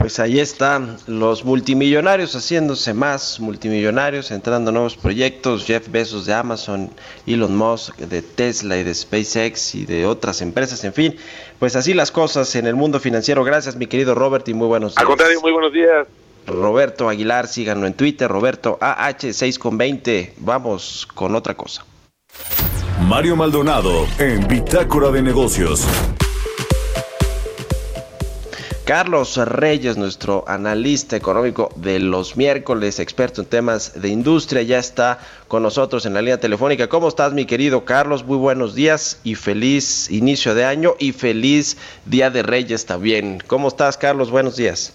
Pues 0.00 0.18
ahí 0.18 0.40
están 0.40 0.96
los 1.06 1.44
multimillonarios 1.44 2.34
haciéndose 2.34 2.94
más 2.94 3.38
multimillonarios, 3.38 4.30
entrando 4.30 4.70
a 4.70 4.72
nuevos 4.72 4.96
proyectos, 4.96 5.66
Jeff 5.66 5.88
Bezos 5.90 6.24
de 6.24 6.32
Amazon, 6.32 6.88
Elon 7.26 7.54
Musk 7.54 7.98
de 7.98 8.22
Tesla 8.22 8.78
y 8.78 8.82
de 8.82 8.94
SpaceX 8.94 9.74
y 9.74 9.84
de 9.84 10.06
otras 10.06 10.40
empresas, 10.40 10.82
en 10.84 10.94
fin, 10.94 11.16
pues 11.58 11.76
así 11.76 11.92
las 11.92 12.10
cosas 12.10 12.54
en 12.56 12.66
el 12.66 12.76
mundo 12.76 12.98
financiero. 12.98 13.44
Gracias 13.44 13.76
mi 13.76 13.88
querido 13.88 14.14
Robert 14.14 14.48
y 14.48 14.54
muy 14.54 14.68
buenos 14.68 14.92
días. 14.92 15.02
Al 15.02 15.06
contrario, 15.06 15.38
muy 15.42 15.52
buenos 15.52 15.72
días. 15.74 16.06
Roberto 16.46 17.10
Aguilar, 17.10 17.46
síganlo 17.46 17.86
en 17.86 17.92
Twitter, 17.92 18.26
Roberto 18.26 18.78
AH6 18.80 19.58
con 19.58 19.76
20. 19.76 20.32
Vamos 20.38 21.06
con 21.14 21.34
otra 21.34 21.54
cosa. 21.54 21.84
Mario 23.06 23.36
Maldonado 23.36 24.06
en 24.18 24.48
Bitácora 24.48 25.10
de 25.10 25.20
Negocios. 25.20 25.86
Carlos 28.90 29.36
Reyes, 29.36 29.96
nuestro 29.96 30.42
analista 30.48 31.14
económico 31.14 31.68
de 31.76 32.00
los 32.00 32.36
miércoles, 32.36 32.98
experto 32.98 33.40
en 33.40 33.46
temas 33.46 34.02
de 34.02 34.08
industria, 34.08 34.62
ya 34.62 34.80
está 34.80 35.20
con 35.46 35.62
nosotros 35.62 36.06
en 36.06 36.14
la 36.14 36.20
línea 36.20 36.40
telefónica. 36.40 36.88
¿Cómo 36.88 37.06
estás, 37.06 37.32
mi 37.32 37.46
querido 37.46 37.84
Carlos? 37.84 38.24
Muy 38.24 38.36
buenos 38.36 38.74
días 38.74 39.20
y 39.22 39.36
feliz 39.36 40.10
inicio 40.10 40.56
de 40.56 40.64
año 40.64 40.94
y 40.98 41.12
feliz 41.12 41.78
Día 42.04 42.30
de 42.30 42.42
Reyes 42.42 42.84
también. 42.84 43.38
¿Cómo 43.46 43.68
estás, 43.68 43.96
Carlos? 43.96 44.32
Buenos 44.32 44.56
días. 44.56 44.92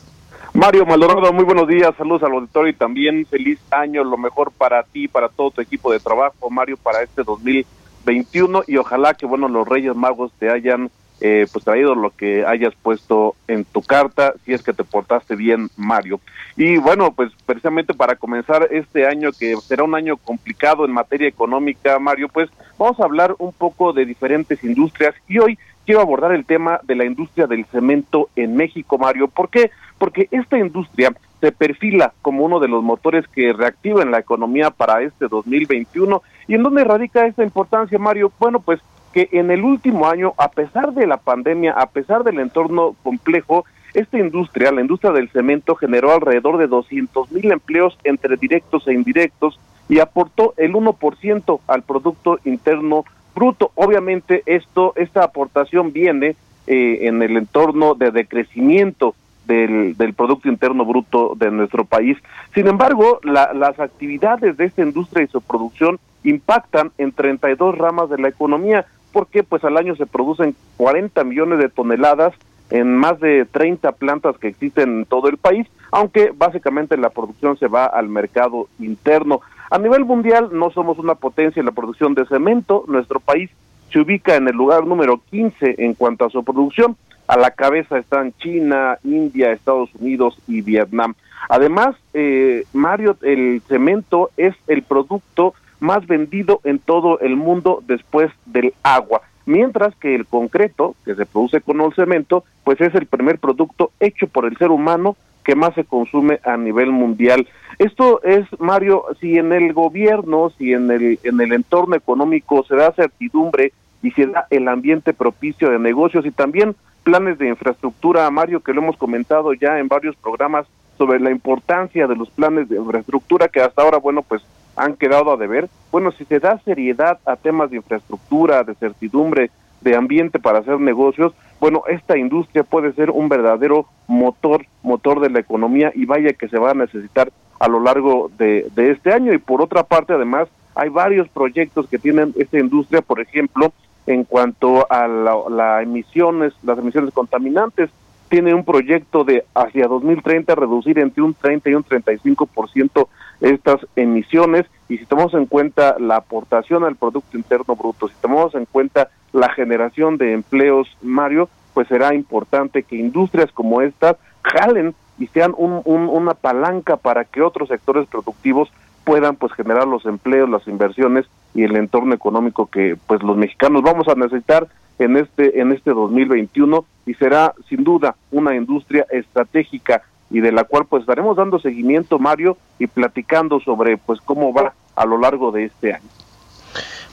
Mario 0.52 0.86
Maldonado, 0.86 1.32
muy 1.32 1.46
buenos 1.46 1.70
días, 1.70 1.96
saludos 1.98 2.24
al 2.24 2.34
auditorio 2.34 2.72
y 2.72 2.76
también 2.76 3.26
feliz 3.26 3.60
año, 3.72 4.04
lo 4.04 4.18
mejor 4.18 4.52
para 4.52 4.84
ti, 4.84 5.08
para 5.08 5.30
todo 5.30 5.52
tu 5.52 5.62
equipo 5.62 5.94
de 5.94 6.02
trabajo, 6.02 6.50
Mario, 6.50 6.76
para 6.76 7.02
este 7.02 7.24
2021 7.24 8.64
y 8.68 8.76
ojalá 8.76 9.14
que, 9.14 9.26
bueno, 9.26 9.48
los 9.48 9.66
Reyes 9.66 9.96
Magos 9.96 10.34
te 10.38 10.52
hayan 10.52 10.92
eh, 11.22 11.48
pues 11.52 11.64
traído 11.64 11.96
lo 11.96 12.10
que 12.12 12.46
hayas 12.46 12.74
puesto 12.76 13.36
en 13.48 13.66
tu 13.66 13.82
carta, 13.82 14.34
si 14.44 14.54
es 14.54 14.64
que 14.64 14.74
te 14.74 14.84
portaste 14.84 15.36
bien, 15.36 15.70
Mario. 15.78 16.20
Y 16.58 16.78
bueno, 16.78 17.12
pues 17.14 17.32
precisamente 17.46 17.94
para 17.94 18.16
comenzar 18.16 18.68
este 18.72 19.08
año, 19.08 19.32
que 19.32 19.56
será 19.58 19.84
un 19.84 19.96
año 19.96 20.18
complicado 20.18 20.86
en 20.86 20.92
materia 20.92 21.28
económica, 21.28 22.00
Mario, 22.00 22.30
pues 22.30 22.50
vamos 22.78 23.00
a 23.00 23.04
hablar 23.04 23.36
un 23.40 23.54
poco 23.54 23.94
de 23.94 24.06
diferentes 24.06 24.64
industrias 24.64 25.16
y 25.28 25.40
hoy 25.40 25.58
quiero 25.86 26.02
abordar 26.02 26.34
el 26.34 26.46
tema 26.46 26.80
de 26.84 26.96
la 26.96 27.06
industria 27.06 27.48
del 27.48 27.66
cemento 27.66 28.30
en 28.36 28.56
México, 28.56 28.98
Mario. 28.98 29.28
¿Por 29.28 29.50
qué? 29.50 29.72
Porque 29.98 30.28
esta 30.32 30.58
industria 30.58 31.14
se 31.40 31.52
perfila 31.52 32.14
como 32.22 32.44
uno 32.44 32.60
de 32.60 32.68
los 32.68 32.84
motores 32.84 33.28
que 33.28 33.54
reactivan 33.54 34.12
la 34.12 34.20
economía 34.20 34.72
para 34.72 35.02
este 35.02 35.28
2021. 35.28 36.22
¿Y 36.48 36.56
en 36.56 36.64
dónde 36.64 36.84
radica 36.84 37.26
esta 37.28 37.44
importancia, 37.44 38.00
Mario? 38.00 38.32
Bueno, 38.40 38.60
pues 38.60 38.80
que 39.16 39.30
en 39.32 39.50
el 39.50 39.64
último 39.64 40.08
año, 40.08 40.34
a 40.38 40.50
pesar 40.50 40.94
de 40.94 41.08
la 41.08 41.16
pandemia, 41.16 41.72
a 41.72 41.86
pesar 41.86 42.26
del 42.26 42.38
entorno 42.38 42.98
complejo, 43.02 43.64
esta 43.94 44.20
industria, 44.20 44.74
la 44.74 44.82
industria 44.82 45.14
del 45.14 45.30
cemento, 45.30 45.76
generó 45.76 46.12
alrededor 46.12 46.58
de 46.58 46.68
200 46.68 47.32
mil 47.32 47.50
empleos 47.50 47.98
entre 48.04 48.36
directos 48.36 48.86
e 48.90 48.94
indirectos 48.94 49.58
y 49.88 50.00
aportó 50.00 50.54
el 50.58 50.74
1% 50.74 51.62
al 51.66 51.84
Producto 51.84 52.40
Interno 52.44 53.06
Bruto. 53.34 53.72
Obviamente, 53.76 54.44
esto, 54.48 54.92
esta 54.98 55.24
aportación 55.24 55.94
viene 55.94 56.36
eh, 56.68 57.08
en 57.08 57.24
el 57.24 57.38
entorno 57.38 57.96
de 57.96 58.12
decrecimiento 58.12 59.16
del, 59.48 59.96
del, 59.96 60.14
Producto 60.14 60.50
Interno 60.50 60.84
Bruto 60.84 61.36
de 61.38 61.52
nuestro 61.52 61.86
país. 61.86 62.18
Sin 62.54 62.68
embargo, 62.68 63.22
la, 63.24 63.54
las 63.54 63.80
actividades 63.80 64.58
de 64.58 64.66
esta 64.66 64.82
industria 64.82 65.24
y 65.24 65.28
su 65.28 65.40
producción 65.40 66.00
impactan 66.26 66.92
en 66.98 67.14
32 67.14 67.78
ramas 67.78 68.10
de 68.10 68.18
la 68.18 68.28
economía 68.28 68.86
porque 69.16 69.44
pues 69.44 69.64
al 69.64 69.78
año 69.78 69.96
se 69.96 70.06
producen 70.06 70.58
40 70.76 71.24
millones 71.24 71.60
de 71.60 71.70
toneladas 71.70 72.34
en 72.70 72.98
más 72.98 73.18
de 73.22 73.46
30 73.46 73.94
plantas 73.94 74.38
que 74.38 74.50
existen 74.50 74.90
en 74.90 75.06
todo 75.06 75.30
el 75.30 75.38
país, 75.38 75.66
aunque 75.90 76.34
básicamente 76.36 76.98
la 76.98 77.12
producción 77.12 77.58
se 77.58 77.70
va 77.70 77.86
al 77.86 78.10
mercado 78.10 78.68
interno. 78.78 79.40
A 79.72 79.78
nivel 79.78 80.04
mundial 80.04 80.50
no 80.52 80.70
somos 80.70 81.00
una 81.00 81.16
potencia 81.16 81.62
en 81.62 81.66
la 81.66 81.72
producción 81.72 82.14
de 82.14 82.26
cemento, 82.26 82.84
nuestro 82.90 83.22
país 83.22 83.50
se 83.90 84.02
ubica 84.02 84.36
en 84.36 84.50
el 84.50 84.56
lugar 84.58 84.86
número 84.86 85.22
15 85.32 85.76
en 85.78 85.94
cuanto 85.94 86.26
a 86.26 86.30
su 86.30 86.44
producción, 86.44 86.98
a 87.28 87.38
la 87.38 87.52
cabeza 87.52 87.98
están 87.98 88.34
China, 88.34 88.98
India, 89.06 89.54
Estados 89.54 89.96
Unidos 89.96 90.38
y 90.46 90.60
Vietnam. 90.60 91.16
Además, 91.48 91.96
eh, 92.14 92.66
Mario, 92.74 93.16
el 93.22 93.62
cemento 93.70 94.32
es 94.36 94.56
el 94.68 94.84
producto 94.84 95.54
más 95.86 96.06
vendido 96.08 96.60
en 96.64 96.80
todo 96.80 97.20
el 97.20 97.36
mundo 97.36 97.84
después 97.88 98.32
del 98.46 98.74
agua. 98.84 99.22
Mientras 99.46 99.96
que 99.96 100.16
el 100.16 100.26
concreto, 100.26 100.96
que 101.06 101.16
se 101.16 101.26
produce 101.26 101.62
con 101.62 101.80
el 101.80 101.94
cemento, 101.94 102.44
pues 102.64 102.82
es 102.82 102.94
el 102.96 103.06
primer 103.06 103.38
producto 103.38 103.92
hecho 104.00 104.28
por 104.28 104.46
el 104.46 104.58
ser 104.58 104.72
humano 104.72 105.16
que 105.44 105.56
más 105.56 105.76
se 105.76 105.84
consume 105.84 106.40
a 106.44 106.58
nivel 106.58 106.92
mundial. 106.92 107.48
Esto 107.78 108.24
es, 108.24 108.48
Mario, 108.60 109.04
si 109.22 109.38
en 109.38 109.54
el 109.54 109.74
gobierno, 109.74 110.50
si 110.58 110.74
en 110.74 110.90
el, 110.90 111.20
en 111.24 111.40
el 111.40 111.54
entorno 111.54 111.96
económico 111.96 112.64
se 112.64 112.76
da 112.76 112.92
certidumbre 112.94 113.72
y 114.02 114.10
se 114.12 114.26
da 114.26 114.48
el 114.50 114.68
ambiente 114.68 115.14
propicio 115.14 115.70
de 115.70 115.78
negocios 115.78 116.26
y 116.26 116.32
también 116.32 116.76
planes 117.04 117.38
de 117.38 117.48
infraestructura, 117.48 118.30
Mario, 118.32 118.62
que 118.62 118.74
lo 118.74 118.82
hemos 118.82 118.98
comentado 118.98 119.54
ya 119.54 119.78
en 119.78 119.88
varios 119.88 120.16
programas 120.16 120.66
sobre 120.98 121.20
la 121.20 121.30
importancia 121.30 122.08
de 122.08 122.16
los 122.16 122.30
planes 122.32 122.68
de 122.68 122.78
infraestructura 122.78 123.48
que 123.48 123.62
hasta 123.62 123.84
ahora, 123.84 124.00
bueno, 124.00 124.24
pues 124.24 124.42
han 124.76 124.96
quedado 124.96 125.32
a 125.32 125.38
deber. 125.38 125.70
Bueno, 125.92 126.12
si 126.12 126.26
se 126.26 126.40
da 126.40 126.60
seriedad 126.60 127.20
a 127.26 127.36
temas 127.36 127.70
de 127.70 127.78
infraestructura, 127.78 128.64
de 128.64 128.76
certidumbre, 128.76 129.52
de 129.82 129.96
ambiente 129.96 130.40
para 130.40 130.60
hacer 130.60 130.80
negocios, 130.80 131.34
bueno, 131.60 131.84
esta 131.88 132.18
industria 132.18 132.64
puede 132.64 132.94
ser 132.94 133.12
un 133.12 133.30
verdadero 133.30 133.86
motor, 134.08 134.66
motor 134.84 135.20
de 135.20 135.30
la 135.30 135.40
economía 135.40 135.92
y 135.94 136.06
vaya 136.06 136.34
que 136.34 136.50
se 136.50 136.58
va 136.58 136.72
a 136.72 136.76
necesitar 136.76 137.32
a 137.60 137.68
lo 137.68 137.80
largo 137.80 138.30
de, 138.38 138.68
de 138.76 138.92
este 138.92 139.14
año. 139.14 139.34
Y 139.34 139.38
por 139.38 139.62
otra 139.62 139.84
parte, 139.84 140.14
además, 140.14 140.48
hay 140.74 140.90
varios 140.90 141.30
proyectos 141.30 141.88
que 141.88 141.98
tienen 141.98 142.34
esta 142.38 142.60
industria, 142.60 143.02
por 143.02 143.22
ejemplo, 143.22 143.72
en 144.08 144.24
cuanto 144.24 144.86
a 144.92 145.08
las 145.08 145.84
emisiones, 145.84 146.54
las 146.64 146.78
emisiones 146.78 147.14
contaminantes 147.14 147.90
tiene 148.30 148.54
un 148.54 148.64
proyecto 148.66 149.24
de 149.24 149.46
hacia 149.54 149.88
2030 149.88 150.56
reducir 150.56 151.00
entre 151.00 151.22
un 151.24 151.34
30 151.34 151.70
y 151.70 151.74
un 151.76 151.84
35% 151.84 153.08
estas 153.42 153.86
emisiones. 153.96 154.66
Y 154.90 154.98
si 154.98 155.06
tomamos 155.06 155.34
en 155.34 155.46
cuenta 155.46 155.98
la 156.00 156.18
aportación 156.18 156.84
al 156.84 156.96
Producto 156.96 157.38
Interno 157.38 157.76
Bruto, 157.76 158.08
si 158.08 158.14
tomamos 158.22 158.56
en 158.56 158.66
cuenta 158.66 159.10
la 159.34 159.50
generación 159.50 160.18
de 160.18 160.34
empleos, 160.34 160.88
Mario, 161.02 161.50
pues 161.74 161.88
será 161.88 162.14
importante 162.16 162.84
que 162.84 162.96
industrias 162.96 163.52
como 163.52 163.82
estas 163.82 164.16
jalen 164.44 164.96
y 165.20 165.28
sean 165.28 165.54
un, 165.58 165.82
un- 165.86 166.08
una 166.10 166.34
palanca 166.34 166.98
para 166.98 167.26
que 167.26 167.42
otros 167.42 167.70
sectores 167.70 168.08
productivos 168.08 168.70
puedan 169.04 169.36
pues 169.36 169.54
generar 169.54 169.88
los 169.88 170.06
empleos, 170.06 170.50
las 170.50 170.68
inversiones 170.68 171.26
y 171.54 171.64
el 171.64 171.76
entorno 171.76 172.14
económico 172.16 172.66
que 172.68 172.98
pues 173.08 173.22
los 173.24 173.38
mexicanos 173.38 173.82
vamos 173.84 174.08
a 174.08 174.16
necesitar 174.16 174.68
en 175.00 175.18
este 175.18 175.60
en 175.60 175.72
este 175.72 175.92
2021 175.92 176.86
y 177.06 177.14
será 177.16 177.54
sin 177.70 177.84
duda 177.84 178.16
una 178.32 178.56
industria 178.56 179.06
estratégica 179.12 180.04
y 180.30 180.40
de 180.40 180.52
la 180.52 180.64
cual 180.64 180.86
pues 180.86 181.02
estaremos 181.02 181.38
dando 181.38 181.60
seguimiento 181.60 182.20
Mario 182.20 182.58
y 182.80 182.88
platicando 182.88 183.60
sobre 183.60 183.98
pues 183.98 184.20
cómo 184.22 184.54
va 184.54 184.74
a 184.96 185.06
lo 185.06 185.18
largo 185.18 185.52
de 185.52 185.66
este 185.66 185.94
año. 185.94 186.10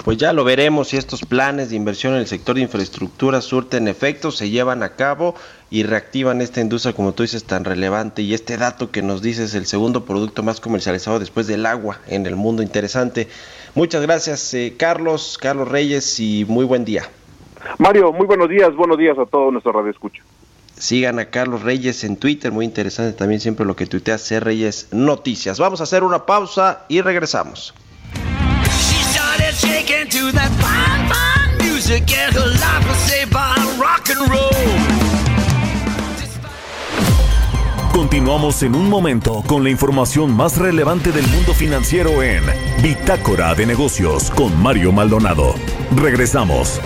Pues 0.04 0.18
ya 0.18 0.32
lo 0.32 0.42
veremos 0.42 0.88
si 0.88 0.96
estos 0.96 1.20
planes 1.20 1.70
de 1.70 1.76
inversión 1.76 2.14
en 2.14 2.20
el 2.20 2.26
sector 2.26 2.56
de 2.56 2.62
infraestructura 2.62 3.40
surten 3.40 3.86
efecto, 3.86 4.32
se 4.32 4.50
llevan 4.50 4.82
a 4.82 4.96
cabo 4.96 5.36
y 5.70 5.84
reactivan 5.84 6.40
esta 6.40 6.60
industria, 6.60 6.92
como 6.92 7.12
tú 7.12 7.22
dices, 7.22 7.44
tan 7.44 7.64
relevante. 7.64 8.22
Y 8.22 8.34
este 8.34 8.56
dato 8.56 8.90
que 8.90 9.00
nos 9.00 9.22
dices, 9.22 9.54
el 9.54 9.64
segundo 9.66 10.04
producto 10.04 10.42
más 10.42 10.60
comercializado 10.60 11.20
después 11.20 11.46
del 11.46 11.66
agua 11.66 12.00
en 12.08 12.26
el 12.26 12.34
mundo, 12.34 12.64
interesante. 12.64 13.28
Muchas 13.76 14.02
gracias, 14.02 14.52
eh, 14.54 14.74
Carlos, 14.76 15.38
Carlos 15.40 15.68
Reyes, 15.68 16.18
y 16.18 16.44
muy 16.48 16.64
buen 16.64 16.84
día. 16.84 17.08
Mario, 17.78 18.12
muy 18.12 18.26
buenos 18.26 18.48
días, 18.48 18.74
buenos 18.74 18.98
días 18.98 19.18
a 19.18 19.26
todos 19.26 19.52
nuestro 19.52 19.72
radio 19.72 19.90
escucha. 19.90 20.22
Sigan 20.76 21.18
a 21.18 21.26
Carlos 21.26 21.62
Reyes 21.62 22.02
en 22.04 22.16
Twitter, 22.16 22.50
muy 22.50 22.64
interesante 22.64 23.16
también 23.16 23.40
siempre 23.40 23.64
lo 23.64 23.76
que 23.76 23.86
tuitea 23.86 24.18
C. 24.18 24.40
Reyes 24.40 24.88
Noticias. 24.90 25.58
Vamos 25.58 25.80
a 25.80 25.84
hacer 25.84 26.02
una 26.02 26.26
pausa 26.26 26.84
y 26.88 27.00
regresamos. 27.00 27.74
Continuamos 37.92 38.62
en 38.62 38.74
un 38.74 38.88
momento 38.88 39.44
con 39.46 39.62
la 39.62 39.70
información 39.70 40.34
más 40.34 40.56
relevante 40.56 41.12
del 41.12 41.26
mundo 41.28 41.52
financiero 41.52 42.22
en 42.22 42.42
Bitácora 42.82 43.54
de 43.54 43.66
Negocios 43.66 44.30
con 44.30 44.60
Mario 44.60 44.92
Maldonado. 44.92 45.54
Regresamos. 45.94 46.80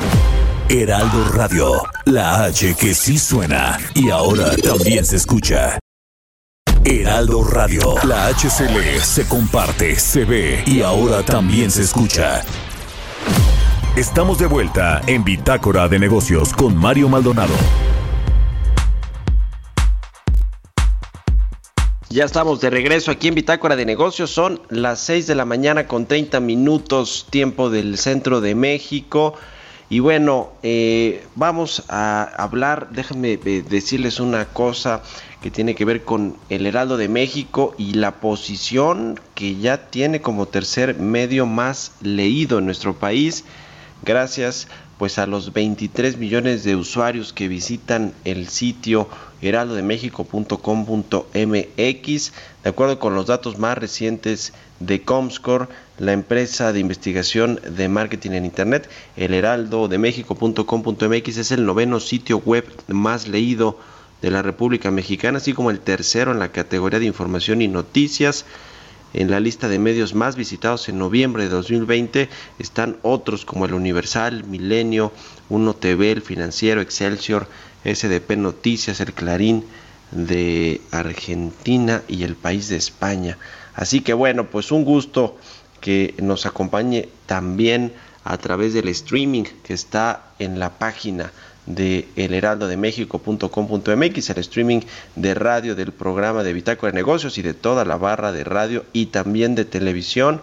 Heraldo 0.68 1.28
Radio, 1.32 1.80
la 2.06 2.42
H 2.42 2.74
que 2.74 2.92
sí 2.92 3.18
suena 3.18 3.78
y 3.94 4.10
ahora 4.10 4.50
también 4.56 5.04
se 5.04 5.14
escucha. 5.14 5.78
Heraldo 6.84 7.44
Radio, 7.44 7.94
la 8.02 8.26
H 8.26 8.50
se 8.50 8.68
lee, 8.70 8.98
se 9.00 9.28
comparte, 9.28 9.96
se 9.96 10.24
ve 10.24 10.64
y 10.66 10.82
ahora 10.82 11.22
también 11.22 11.70
se 11.70 11.82
escucha. 11.82 12.42
Estamos 13.94 14.40
de 14.40 14.46
vuelta 14.46 15.02
en 15.06 15.22
Bitácora 15.22 15.86
de 15.86 16.00
Negocios 16.00 16.52
con 16.52 16.76
Mario 16.76 17.08
Maldonado. 17.08 17.54
Ya 22.10 22.24
estamos 22.24 22.60
de 22.60 22.70
regreso 22.70 23.12
aquí 23.12 23.28
en 23.28 23.36
Bitácora 23.36 23.76
de 23.76 23.86
Negocios. 23.86 24.32
Son 24.32 24.60
las 24.70 24.98
6 24.98 25.28
de 25.28 25.36
la 25.36 25.44
mañana 25.44 25.86
con 25.86 26.06
30 26.06 26.40
minutos 26.40 27.28
tiempo 27.30 27.70
del 27.70 27.98
centro 27.98 28.40
de 28.40 28.56
México. 28.56 29.34
Y 29.88 30.00
bueno, 30.00 30.50
eh, 30.64 31.24
vamos 31.36 31.84
a 31.88 32.24
hablar, 32.42 32.88
déjenme 32.90 33.38
eh, 33.44 33.64
decirles 33.68 34.18
una 34.18 34.46
cosa 34.46 35.00
que 35.40 35.52
tiene 35.52 35.76
que 35.76 35.84
ver 35.84 36.02
con 36.02 36.36
el 36.48 36.66
Heraldo 36.66 36.96
de 36.96 37.08
México 37.08 37.72
y 37.78 37.92
la 37.92 38.16
posición 38.16 39.20
que 39.36 39.54
ya 39.56 39.88
tiene 39.88 40.20
como 40.20 40.46
tercer 40.46 40.98
medio 40.98 41.46
más 41.46 41.92
leído 42.00 42.58
en 42.58 42.64
nuestro 42.64 42.94
país. 42.94 43.44
Gracias 44.04 44.66
pues 44.98 45.18
a 45.18 45.26
los 45.26 45.52
23 45.52 46.16
millones 46.16 46.64
de 46.64 46.74
usuarios 46.74 47.32
que 47.32 47.46
visitan 47.48 48.12
el 48.24 48.48
sitio 48.48 49.08
heraldodemexico.com.mx. 49.42 52.32
De 52.64 52.70
acuerdo 52.70 52.98
con 52.98 53.14
los 53.14 53.26
datos 53.26 53.58
más 53.58 53.78
recientes 53.78 54.52
de 54.80 55.02
Comscore, 55.02 55.68
la 55.98 56.12
empresa 56.12 56.72
de 56.72 56.80
investigación 56.80 57.60
de 57.68 57.88
marketing 57.88 58.32
en 58.32 58.44
Internet, 58.44 58.88
el 59.16 59.34
heraldodemexico.com.mx 59.34 61.36
es 61.36 61.52
el 61.52 61.64
noveno 61.64 62.00
sitio 62.00 62.38
web 62.38 62.66
más 62.88 63.28
leído 63.28 63.78
de 64.20 64.30
la 64.30 64.42
República 64.42 64.90
Mexicana, 64.90 65.38
así 65.38 65.52
como 65.52 65.70
el 65.70 65.80
tercero 65.80 66.32
en 66.32 66.38
la 66.38 66.52
categoría 66.52 66.98
de 66.98 67.06
información 67.06 67.62
y 67.62 67.68
noticias. 67.68 68.44
En 69.14 69.30
la 69.30 69.40
lista 69.40 69.68
de 69.68 69.78
medios 69.78 70.14
más 70.14 70.36
visitados 70.36 70.90
en 70.90 70.98
noviembre 70.98 71.44
de 71.44 71.48
2020 71.48 72.28
están 72.58 72.98
otros 73.02 73.46
como 73.46 73.64
el 73.64 73.72
Universal, 73.72 74.44
Milenio, 74.44 75.12
Uno 75.48 75.74
TV, 75.74 76.12
el 76.12 76.22
Financiero, 76.22 76.82
Excelsior, 76.82 77.48
SDP 77.84 78.36
Noticias, 78.36 79.00
el 79.00 79.14
Clarín 79.14 79.64
de 80.10 80.82
Argentina 80.90 82.02
y 82.08 82.24
el 82.24 82.34
País 82.34 82.68
de 82.68 82.76
España. 82.76 83.38
Así 83.74 84.00
que 84.00 84.12
bueno, 84.12 84.50
pues 84.50 84.72
un 84.72 84.84
gusto 84.84 85.36
que 85.86 86.14
nos 86.18 86.44
acompañe 86.46 87.08
también 87.26 87.92
a 88.24 88.36
través 88.38 88.74
del 88.74 88.88
streaming 88.88 89.44
que 89.62 89.72
está 89.72 90.32
en 90.40 90.58
la 90.58 90.80
página 90.80 91.30
de 91.66 92.08
elheraldodemexico.com.mx, 92.16 94.30
el 94.30 94.38
streaming 94.38 94.80
de 95.14 95.34
radio 95.34 95.76
del 95.76 95.92
programa 95.92 96.42
de 96.42 96.54
Bitácora 96.54 96.90
de 96.90 96.96
Negocios 96.96 97.38
y 97.38 97.42
de 97.42 97.54
toda 97.54 97.84
la 97.84 97.98
barra 97.98 98.32
de 98.32 98.42
radio 98.42 98.84
y 98.92 99.06
también 99.06 99.54
de 99.54 99.64
televisión. 99.64 100.40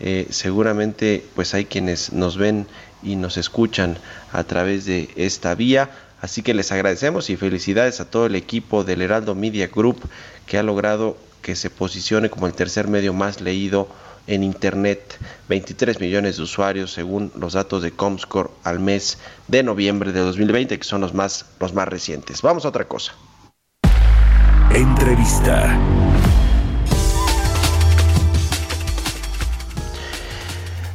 Eh, 0.00 0.26
seguramente 0.30 1.24
pues 1.36 1.54
hay 1.54 1.66
quienes 1.66 2.12
nos 2.12 2.36
ven 2.36 2.66
y 3.04 3.14
nos 3.14 3.36
escuchan 3.36 3.98
a 4.32 4.42
través 4.42 4.84
de 4.84 5.10
esta 5.14 5.54
vía. 5.54 5.90
Así 6.20 6.42
que 6.42 6.54
les 6.54 6.72
agradecemos 6.72 7.30
y 7.30 7.36
felicidades 7.36 8.00
a 8.00 8.10
todo 8.10 8.26
el 8.26 8.34
equipo 8.34 8.82
del 8.82 9.02
Heraldo 9.02 9.36
Media 9.36 9.68
Group 9.68 10.00
que 10.44 10.58
ha 10.58 10.64
logrado 10.64 11.16
que 11.40 11.54
se 11.54 11.70
posicione 11.70 12.30
como 12.30 12.48
el 12.48 12.54
tercer 12.54 12.88
medio 12.88 13.12
más 13.12 13.40
leído 13.40 13.86
en 14.26 14.42
Internet, 14.42 15.18
23 15.48 16.00
millones 16.00 16.36
de 16.36 16.42
usuarios 16.42 16.92
según 16.92 17.32
los 17.36 17.54
datos 17.54 17.82
de 17.82 17.90
Comscore 17.92 18.50
al 18.64 18.80
mes 18.80 19.18
de 19.48 19.62
noviembre 19.62 20.12
de 20.12 20.20
2020, 20.20 20.78
que 20.78 20.84
son 20.84 21.00
los 21.00 21.14
más, 21.14 21.46
los 21.60 21.74
más 21.74 21.88
recientes. 21.88 22.42
Vamos 22.42 22.64
a 22.64 22.68
otra 22.68 22.86
cosa. 22.86 23.12
Entrevista. 24.74 25.78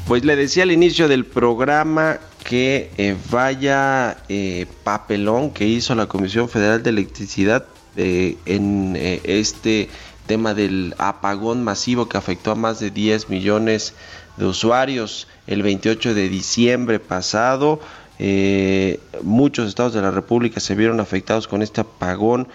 Pues 0.07 0.23
le 0.23 0.37
decía 0.37 0.63
al 0.63 0.71
inicio 0.71 1.09
del 1.09 1.25
programa 1.25 2.19
que 2.45 2.91
eh, 2.97 3.15
vaya 3.29 4.17
eh, 4.29 4.65
papelón 4.85 5.51
que 5.51 5.67
hizo 5.67 5.95
la 5.95 6.05
Comisión 6.05 6.47
Federal 6.47 6.81
de 6.81 6.91
Electricidad 6.91 7.65
eh, 7.97 8.37
en 8.45 8.95
este 8.95 9.89
tema 10.27 10.53
del 10.53 10.93
apagón 10.99 11.63
masivo 11.63 12.07
que 12.07 12.17
afectó 12.17 12.51
a 12.51 12.55
más 12.55 12.79
de 12.79 12.91
10 12.91 13.29
millones 13.29 13.95
de 14.37 14.45
usuarios 14.45 15.27
el 15.47 15.63
28 15.63 16.13
de 16.13 16.29
diciembre 16.29 16.99
pasado. 16.99 17.79
Eh, 18.19 18.99
muchos 19.23 19.67
estados 19.67 19.93
de 19.93 20.01
la 20.01 20.11
República 20.11 20.59
se 20.59 20.75
vieron 20.75 20.99
afectados 20.99 21.47
con 21.47 21.61
este 21.61 21.81
apagón 21.81 22.47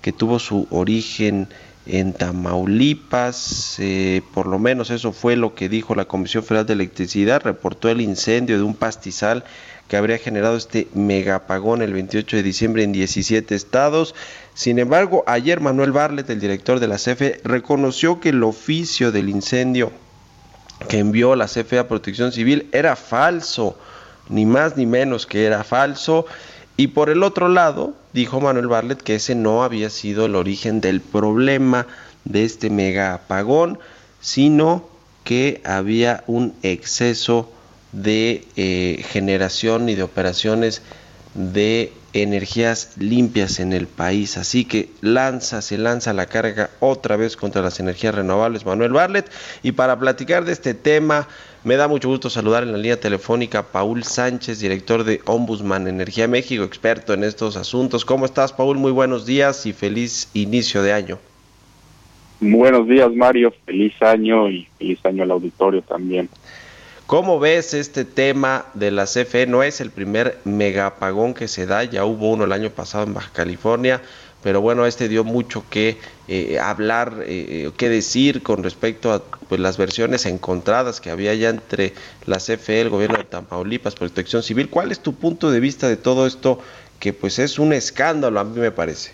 que 0.00 0.12
tuvo 0.12 0.38
su 0.38 0.66
origen 0.70 1.48
en 1.86 2.12
Tamaulipas, 2.12 3.76
eh, 3.78 4.22
por 4.34 4.46
lo 4.46 4.58
menos 4.58 4.90
eso 4.90 5.12
fue 5.12 5.36
lo 5.36 5.54
que 5.54 5.68
dijo 5.68 5.94
la 5.94 6.06
Comisión 6.06 6.42
Federal 6.42 6.66
de 6.66 6.72
Electricidad, 6.72 7.42
reportó 7.42 7.88
el 7.88 8.00
incendio 8.00 8.56
de 8.56 8.64
un 8.64 8.74
pastizal 8.74 9.44
que 9.88 9.96
habría 9.96 10.18
generado 10.18 10.56
este 10.56 10.88
megapagón 10.94 11.82
el 11.82 11.92
28 11.92 12.36
de 12.36 12.42
diciembre 12.42 12.82
en 12.82 12.92
17 12.92 13.54
estados. 13.54 14.14
Sin 14.54 14.78
embargo, 14.78 15.22
ayer 15.26 15.60
Manuel 15.60 15.92
Barlet, 15.92 16.28
el 16.30 16.40
director 16.40 16.80
de 16.80 16.88
la 16.88 16.96
CFE, 16.96 17.40
reconoció 17.44 18.20
que 18.20 18.30
el 18.30 18.42
oficio 18.42 19.12
del 19.12 19.28
incendio 19.28 19.92
que 20.88 20.98
envió 20.98 21.36
la 21.36 21.46
CFE 21.46 21.78
a 21.78 21.88
Protección 21.88 22.32
Civil 22.32 22.68
era 22.72 22.96
falso, 22.96 23.78
ni 24.28 24.44
más 24.44 24.76
ni 24.76 24.86
menos 24.86 25.26
que 25.26 25.44
era 25.44 25.64
falso. 25.64 26.26
Y 26.76 26.88
por 26.88 27.08
el 27.08 27.22
otro 27.22 27.48
lado, 27.48 27.94
dijo 28.12 28.40
Manuel 28.40 28.66
Barlet 28.66 29.00
que 29.00 29.14
ese 29.14 29.34
no 29.34 29.62
había 29.62 29.88
sido 29.88 30.26
el 30.26 30.34
origen 30.34 30.80
del 30.80 31.00
problema 31.00 31.86
de 32.24 32.44
este 32.44 32.70
mega 32.70 33.14
apagón, 33.14 33.78
sino 34.20 34.88
que 35.24 35.60
había 35.64 36.22
un 36.26 36.54
exceso 36.62 37.50
de 37.96 38.44
eh, 38.56 39.02
generación 39.08 39.88
y 39.88 39.94
de 39.94 40.02
operaciones 40.02 40.82
de 41.34 41.92
energías 42.12 42.96
limpias 42.98 43.58
en 43.58 43.72
el 43.72 43.86
país. 43.86 44.36
Así 44.36 44.64
que 44.64 44.90
lanza, 45.00 45.62
se 45.62 45.78
lanza 45.78 46.12
la 46.12 46.26
carga 46.26 46.70
otra 46.80 47.16
vez 47.16 47.36
contra 47.36 47.62
las 47.62 47.80
energías 47.80 48.14
renovables 48.14 48.66
Manuel 48.66 48.92
Barlet. 48.92 49.30
Y 49.62 49.72
para 49.72 49.98
platicar 49.98 50.44
de 50.44 50.52
este 50.52 50.74
tema, 50.74 51.28
me 51.64 51.76
da 51.76 51.88
mucho 51.88 52.08
gusto 52.08 52.28
saludar 52.28 52.62
en 52.62 52.72
la 52.72 52.78
línea 52.78 53.00
telefónica 53.00 53.60
a 53.60 53.66
Paul 53.66 54.04
Sánchez, 54.04 54.60
director 54.60 55.04
de 55.04 55.20
Ombudsman 55.24 55.88
Energía 55.88 56.28
México, 56.28 56.64
experto 56.64 57.14
en 57.14 57.24
estos 57.24 57.56
asuntos. 57.56 58.04
¿Cómo 58.04 58.26
estás, 58.26 58.52
Paul? 58.52 58.76
Muy 58.76 58.92
buenos 58.92 59.24
días 59.24 59.64
y 59.66 59.72
feliz 59.72 60.30
inicio 60.34 60.82
de 60.82 60.92
año. 60.92 61.18
Buenos 62.40 62.86
días, 62.86 63.10
Mario. 63.14 63.52
Feliz 63.64 63.94
año 64.02 64.50
y 64.50 64.68
feliz 64.78 64.98
año 65.04 65.22
al 65.22 65.30
auditorio 65.30 65.80
también. 65.80 66.28
¿Cómo 67.06 67.38
ves 67.38 67.72
este 67.72 68.04
tema 68.04 68.66
de 68.74 68.90
la 68.90 69.04
CFE? 69.04 69.46
No 69.46 69.62
es 69.62 69.80
el 69.80 69.90
primer 69.90 70.38
mega 70.44 70.86
apagón 70.86 71.34
que 71.34 71.46
se 71.46 71.64
da, 71.64 71.84
ya 71.84 72.04
hubo 72.04 72.32
uno 72.32 72.44
el 72.44 72.52
año 72.52 72.70
pasado 72.70 73.04
en 73.04 73.14
Baja 73.14 73.30
California, 73.32 74.02
pero 74.42 74.60
bueno, 74.60 74.86
este 74.86 75.08
dio 75.08 75.22
mucho 75.22 75.62
que 75.70 75.98
eh, 76.26 76.58
hablar, 76.58 77.22
eh, 77.24 77.70
que 77.76 77.88
decir 77.88 78.42
con 78.42 78.64
respecto 78.64 79.12
a 79.12 79.22
pues, 79.48 79.60
las 79.60 79.76
versiones 79.76 80.26
encontradas 80.26 81.00
que 81.00 81.10
había 81.10 81.32
ya 81.34 81.50
entre 81.50 81.92
la 82.26 82.38
CFE, 82.38 82.80
el 82.80 82.90
gobierno 82.90 83.18
de 83.18 83.24
Tamaulipas, 83.24 83.94
Protección 83.94 84.42
Civil. 84.42 84.68
¿Cuál 84.68 84.90
es 84.90 84.98
tu 84.98 85.14
punto 85.14 85.52
de 85.52 85.60
vista 85.60 85.88
de 85.88 85.96
todo 85.96 86.26
esto 86.26 86.58
que 86.98 87.12
pues 87.12 87.38
es 87.38 87.60
un 87.60 87.72
escándalo, 87.72 88.40
a 88.40 88.44
mí 88.44 88.58
me 88.58 88.72
parece? 88.72 89.12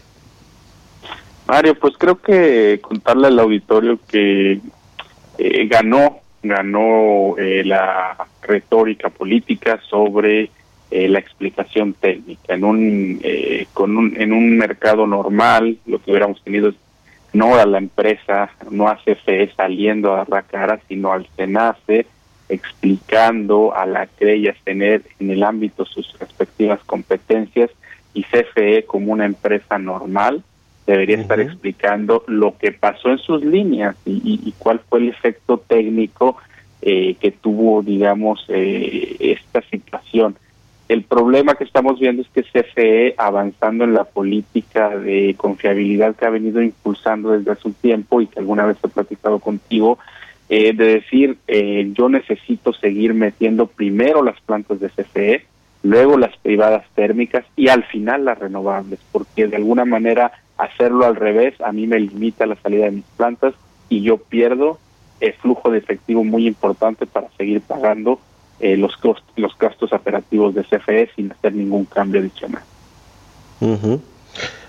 Mario, 1.47 1.79
pues 1.79 1.93
creo 1.99 2.19
que 2.19 2.81
contarle 2.81 3.27
al 3.27 3.39
auditorio 3.39 3.99
que 4.09 4.61
eh, 5.37 5.67
ganó, 5.67 6.22
ganó 6.43 7.37
eh, 7.39 7.63
la 7.65 8.17
retórica 8.43 9.11
política 9.11 9.81
sobre 9.89 10.51
eh, 10.91 11.09
la 11.09 11.19
explicación 11.19 11.95
técnica. 11.95 12.55
En 12.55 12.65
un, 12.65 13.21
con 13.73 13.97
un, 13.97 14.21
en 14.21 14.33
un 14.33 14.57
mercado 14.57 15.07
normal, 15.07 15.79
lo 15.87 16.03
que 16.03 16.11
hubiéramos 16.11 16.43
tenido 16.43 16.71
es 16.71 16.75
no 17.33 17.55
a 17.57 17.65
la 17.65 17.79
empresa, 17.79 18.51
no 18.71 18.89
a 18.89 18.97
CFE 18.97 19.53
saliendo 19.57 20.15
a 20.15 20.27
la 20.29 20.43
cara, 20.43 20.81
sino 20.89 21.13
al 21.13 21.27
SENACE 21.37 22.07
explicando 22.49 23.75
a 23.75 23.87
la 23.87 24.07
que 24.07 24.55
tener 24.65 25.03
en 25.19 25.31
el 25.31 25.43
ámbito 25.43 25.87
sus 25.87 26.19
respectivas 26.19 26.81
competencias 26.85 27.71
y 28.13 28.25
CFE 28.25 28.85
como 28.85 29.13
una 29.13 29.25
empresa 29.25 29.79
normal 29.79 30.43
debería 30.87 31.19
estar 31.19 31.41
explicando 31.41 32.25
lo 32.27 32.57
que 32.59 32.73
pasó 32.73 33.11
en 33.11 33.19
sus 33.19 33.45
líneas 33.45 33.97
y, 34.05 34.53
cuál 34.59 34.81
fue 34.81 35.01
el 35.01 35.09
efecto 35.09 35.59
técnico 35.59 36.37
eh, 36.81 37.15
que 37.21 37.31
tuvo, 37.31 37.83
digamos, 37.83 38.45
eh, 38.49 39.17
esta 39.21 39.63
situación. 39.63 40.37
El 40.89 41.05
problema 41.05 41.55
que 41.55 41.65
estamos 41.65 42.01
viendo 42.01 42.23
es 42.23 42.29
que 42.29 42.43
CFE, 42.43 43.15
avanzando 43.17 43.85
en 43.85 43.95
la 43.95 44.05
política 44.05 44.91
de 44.99 45.35
confiabilidad 45.39 46.17
que 46.17 46.27
ha 46.27 46.31
venido 46.31 46.61
impulsando 46.61 47.31
desde 47.31 47.53
hace 47.53 47.69
un 47.69 47.75
tiempo 47.75 48.21
y 48.21 48.27
que 48.27 48.41
alguna 48.41 48.67
vez 48.67 48.77
he 48.83 48.89
platicado 48.89 49.39
contigo, 49.39 49.99
eh, 50.49 50.75
de 50.75 50.85
decir, 50.85 51.39
yo 51.95 52.09
necesito 52.09 52.75
seguir 52.75 53.15
metiendo 53.15 53.69
primero 53.69 54.23
las 54.23 54.39
plantas 54.41 54.81
de 54.81 54.91
CFE, 54.91 55.47
luego 55.83 56.19
las 56.19 56.37
privadas 56.39 56.85
térmicas 56.95 57.47
y 57.57 57.69
al 57.69 57.85
final 57.85 58.25
las 58.25 58.39
renovables, 58.39 58.99
porque 59.13 59.47
de 59.47 59.57
alguna 59.57 59.85
manera 59.85 60.33
hacerlo 60.59 61.07
al 61.07 61.17
revés 61.17 61.61
a 61.61 61.73
mí 61.73 61.87
me 61.87 61.99
limita 61.99 62.47
la 62.47 62.57
salida 62.57 62.85
de 62.85 62.93
mis 62.93 63.05
plantas 63.17 63.55
y 63.89 64.03
yo 64.03 64.19
pierdo 64.19 64.79
el 65.21 65.33
flujo 65.35 65.71
de 65.71 65.79
efectivo 65.79 66.25
muy 66.25 66.47
importante 66.47 67.07
para 67.07 67.29
seguir 67.37 67.61
pagando 67.61 68.19
eh, 68.61 68.77
los, 68.77 68.97
costos, 68.97 69.25
los 69.37 69.57
gastos 69.59 69.93
operativos 69.93 70.55
de 70.55 70.65
CFE 70.65 71.11
sin 71.15 71.33
hacer 71.33 71.55
ningún 71.55 71.85
cambio 71.85 72.21
adicional. 72.21 72.63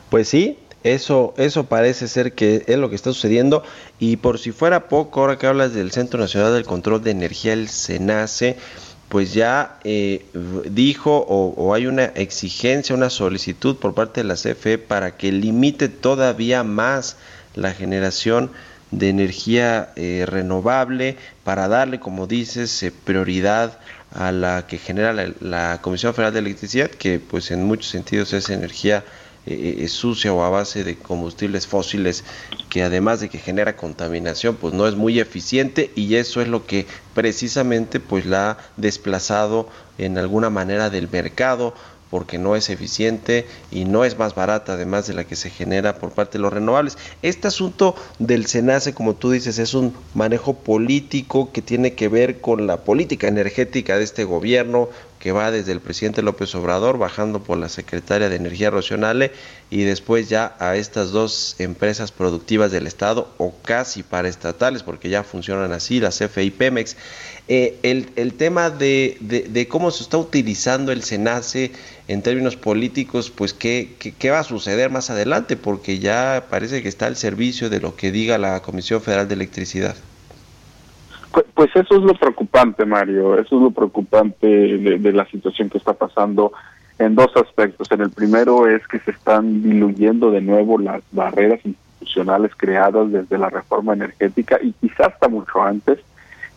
Pues 0.09 0.29
sí, 0.29 0.57
eso, 0.83 1.33
eso 1.37 1.65
parece 1.65 2.07
ser 2.07 2.33
que 2.33 2.63
es 2.67 2.77
lo 2.77 2.89
que 2.89 2.95
está 2.95 3.11
sucediendo. 3.13 3.63
Y 3.99 4.17
por 4.17 4.37
si 4.37 4.51
fuera 4.51 4.87
poco, 4.87 5.21
ahora 5.21 5.37
que 5.37 5.47
hablas 5.47 5.73
del 5.73 5.91
Centro 5.91 6.19
Nacional 6.19 6.53
del 6.53 6.65
Control 6.65 7.03
de 7.03 7.11
Energía, 7.11 7.53
el 7.53 7.69
SENACE, 7.69 8.57
pues 9.13 9.31
ya 9.35 9.77
eh, 9.83 10.25
dijo 10.71 11.15
o, 11.29 11.75
hay 11.75 11.85
una 11.85 12.05
exigencia, 12.05 12.95
una 12.95 13.11
solicitud 13.11 13.75
por 13.75 13.93
parte 13.93 14.21
de 14.21 14.27
la 14.27 14.33
CFE 14.33 14.79
para 14.79 15.17
que 15.17 15.31
limite 15.31 15.87
todavía 15.87 16.63
más 16.63 17.17
la 17.53 17.73
generación 17.73 18.49
de 18.89 19.09
energía 19.09 19.91
eh, 19.97 20.25
renovable 20.27 21.15
para 21.43 21.67
darle, 21.67 21.99
como 21.99 22.25
dices, 22.25 22.81
eh, 22.81 22.91
prioridad 22.91 23.77
a 24.15 24.31
la 24.31 24.65
que 24.65 24.79
genera 24.79 25.13
la, 25.13 25.31
la, 25.41 25.79
Comisión 25.83 26.15
Federal 26.15 26.33
de 26.33 26.39
Electricidad, 26.39 26.89
que 26.89 27.19
pues 27.19 27.51
en 27.51 27.65
muchos 27.65 27.91
sentidos 27.91 28.33
es 28.33 28.49
energía 28.49 29.03
eh, 29.45 29.87
sucia 29.89 30.33
o 30.33 30.43
a 30.43 30.49
base 30.49 30.83
de 30.83 30.95
combustibles 30.95 31.67
fósiles 31.67 32.23
que 32.69 32.83
además 32.83 33.19
de 33.19 33.29
que 33.29 33.37
genera 33.37 33.75
contaminación 33.75 34.55
pues 34.55 34.73
no 34.73 34.87
es 34.87 34.95
muy 34.95 35.19
eficiente 35.19 35.91
y 35.95 36.15
eso 36.15 36.41
es 36.41 36.47
lo 36.47 36.65
que 36.65 36.85
precisamente 37.13 37.99
pues 37.99 38.25
la 38.25 38.51
ha 38.51 38.57
desplazado 38.77 39.67
en 39.97 40.17
alguna 40.17 40.49
manera 40.49 40.89
del 40.89 41.09
mercado 41.09 41.73
porque 42.13 42.37
no 42.37 42.55
es 42.55 42.69
eficiente 42.69 43.47
y 43.71 43.85
no 43.85 44.05
es 44.05 44.19
más 44.19 44.35
barata 44.35 44.73
además 44.73 45.07
de 45.07 45.15
la 45.15 45.23
que 45.23 45.35
se 45.35 45.49
genera 45.49 45.97
por 45.97 46.11
parte 46.11 46.37
de 46.37 46.43
los 46.43 46.53
renovables. 46.53 46.95
Este 47.23 47.47
asunto 47.47 47.95
del 48.19 48.45
SENACE, 48.45 48.93
como 48.93 49.15
tú 49.15 49.31
dices, 49.31 49.57
es 49.57 49.73
un 49.73 49.95
manejo 50.13 50.53
político 50.53 51.51
que 51.51 51.63
tiene 51.63 51.95
que 51.95 52.09
ver 52.09 52.39
con 52.39 52.67
la 52.67 52.77
política 52.83 53.27
energética 53.27 53.97
de 53.97 54.03
este 54.03 54.25
gobierno, 54.25 54.89
que 55.23 55.31
va 55.31 55.51
desde 55.51 55.71
el 55.71 55.79
presidente 55.79 56.21
López 56.21 56.53
Obrador, 56.53 56.97
bajando 56.97 57.41
por 57.41 57.57
la 57.57 57.69
secretaria 57.69 58.27
de 58.27 58.35
Energía 58.35 58.69
Rocionale 58.69 59.31
y 59.69 59.83
después 59.83 60.27
ya 60.27 60.53
a 60.59 60.75
estas 60.75 61.11
dos 61.11 61.55
empresas 61.59 62.11
productivas 62.11 62.73
del 62.73 62.87
Estado 62.87 63.33
o 63.37 63.55
casi 63.61 64.03
paraestatales, 64.03 64.83
porque 64.83 65.07
ya 65.07 65.23
funcionan 65.23 65.71
así, 65.71 66.01
la 66.01 66.09
CFE 66.09 66.43
y 66.43 66.51
Pemex. 66.51 66.97
Eh, 67.47 67.79
el, 67.83 68.09
el, 68.17 68.33
tema 68.33 68.69
de, 68.69 69.15
de, 69.21 69.67
cómo 69.69 69.91
se 69.91 70.03
está 70.03 70.17
utilizando 70.17 70.91
el 70.91 71.03
SENACE 71.03 71.71
en 72.09 72.21
términos 72.21 72.57
políticos, 72.57 73.31
pues 73.33 73.53
¿qué, 73.53 73.95
qué, 73.97 74.29
va 74.29 74.39
a 74.39 74.43
suceder 74.43 74.89
más 74.89 75.09
adelante, 75.09 75.55
porque 75.55 75.99
ya 75.99 76.47
parece 76.49 76.83
que 76.83 76.89
está 76.89 77.05
al 77.05 77.15
servicio 77.15 77.69
de 77.69 77.79
lo 77.79 77.95
que 77.95 78.11
diga 78.11 78.37
la 78.37 78.61
Comisión 78.61 79.01
Federal 79.01 79.29
de 79.29 79.35
Electricidad. 79.35 79.95
Pues, 81.55 81.75
eso 81.75 81.95
es 81.95 82.01
lo 82.03 82.13
preocupante, 82.13 82.85
Mario, 82.85 83.39
eso 83.39 83.55
es 83.55 83.61
lo 83.63 83.71
preocupante 83.71 84.47
de, 84.47 85.13
la 85.13 85.25
situación 85.25 85.67
que 85.69 85.79
está 85.79 85.93
pasando 85.93 86.53
en 86.99 87.15
dos 87.15 87.35
aspectos. 87.35 87.91
En 87.91 88.01
el 88.01 88.11
primero 88.11 88.67
es 88.67 88.87
que 88.87 88.99
se 88.99 89.11
están 89.11 89.63
diluyendo 89.63 90.29
de 90.29 90.41
nuevo 90.41 90.77
las 90.77 91.01
barreras 91.11 91.59
institucionales 91.65 92.51
creadas 92.55 93.11
desde 93.11 93.39
la 93.39 93.49
reforma 93.49 93.93
energética 93.93 94.59
y 94.61 94.73
quizás 94.73 95.13
hasta 95.13 95.27
mucho 95.27 95.63
antes, 95.63 95.99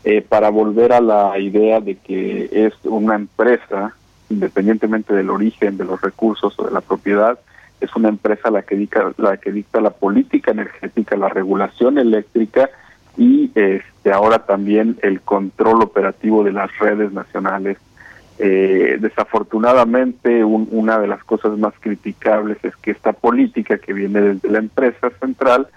eh, 0.05 0.21
para 0.21 0.51
volver 0.51 0.93
a 0.93 1.01
la 1.01 1.39
idea 1.39 1.81
de 1.81 1.97
que 1.97 2.51
es 2.53 2.75
una 2.85 3.15
empresa, 3.15 3.95
independientemente 4.29 5.15
del 5.15 5.31
origen 5.31 5.79
de 5.79 5.87
los 5.87 6.03
recursos 6.03 6.55
o 6.59 6.65
de 6.67 6.73
la 6.73 6.83
propiedad, 6.83 7.39
es 7.81 7.95
una 7.97 8.11
empresa 8.11 8.51
la 8.51 8.62
que 8.62 8.77
dicta, 8.77 9.12
la 9.17 9.39
que 9.39 9.53
dicta 9.53 9.81
la 9.81 9.91
política 9.91 10.51
energética, 10.51 11.17
la 11.17 11.31
regulación 11.31 11.99
eléctrica 11.99 12.69
y 13.16 13.50
este 13.55 14.12
ahora 14.12 14.40
también 14.40 14.98
el 15.02 15.20
control 15.20 15.83
operativo 15.83 16.44
de 16.44 16.52
las 16.52 16.76
redes 16.79 17.12
nacionales. 17.12 17.79
Eh, 18.38 18.98
desafortunadamente, 19.00 20.44
una 20.44 20.98
de 20.98 21.09
las 21.09 21.24
cosas 21.24 21.57
más 21.59 21.72
criticables 21.81 22.59
es 22.62 22.76
que 22.76 22.90
esta 22.90 23.14
política 23.14 23.79
que 23.79 23.94
viene 23.94 24.20
desde 24.20 24.50
la 24.50 24.59
empresa 24.59 25.11
central, 25.20 25.68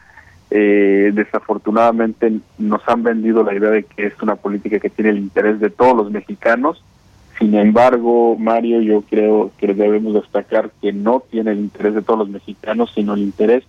eh, 0.52 1.12
desafortunadamente 1.14 2.40
nos 2.58 2.82
han 2.88 3.04
vendido 3.04 3.44
la 3.44 3.54
idea 3.54 3.70
de 3.70 3.84
que 3.84 4.08
es 4.08 4.22
una 4.22 4.36
política 4.36 4.80
que 4.80 4.90
tiene 4.90 5.12
el 5.12 5.20
interés 5.20 5.60
de 5.60 5.70
todos 5.70 5.96
los 5.96 6.12
mexicanos. 6.12 6.84
Sin 7.38 7.56
embargo, 7.56 8.36
Mario, 8.38 8.82
yo 8.82 9.04
creo 9.10 9.52
que 9.58 9.74
debemos 9.74 10.14
destacar 10.14 10.72
que 10.82 10.92
no 10.92 11.24
tiene 11.32 11.52
el 11.52 11.60
interés 11.60 11.96
de 11.96 12.02
todos 12.02 12.20
los 12.20 12.30
mexicanos, 12.30 12.92
sino 12.94 13.14
el 13.14 13.22
interés 13.22 13.64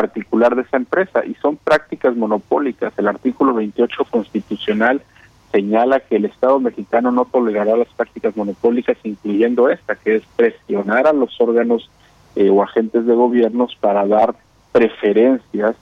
particular 0.00 0.54
de 0.54 0.60
esa 0.60 0.76
empresa 0.76 1.24
y 1.24 1.32
son 1.36 1.56
prácticas 1.56 2.14
monopólicas. 2.14 2.92
El 2.98 3.08
artículo 3.08 3.54
28 3.54 4.04
constitucional 4.10 5.00
señala 5.52 6.00
que 6.00 6.16
el 6.16 6.26
Estado 6.26 6.60
mexicano 6.60 7.10
no 7.10 7.24
tolerará 7.24 7.78
las 7.78 7.88
prácticas 7.88 8.36
monopólicas, 8.36 8.98
incluyendo 9.04 9.70
esta, 9.70 9.94
que 9.94 10.16
es 10.16 10.22
presionar 10.36 11.06
a 11.06 11.14
los 11.14 11.40
órganos 11.40 11.90
eh, 12.34 12.50
o 12.50 12.62
agentes 12.62 13.06
de 13.06 13.14
gobiernos 13.14 13.74
para 13.80 14.06
dar 14.06 14.34
preferencias, 14.70 15.76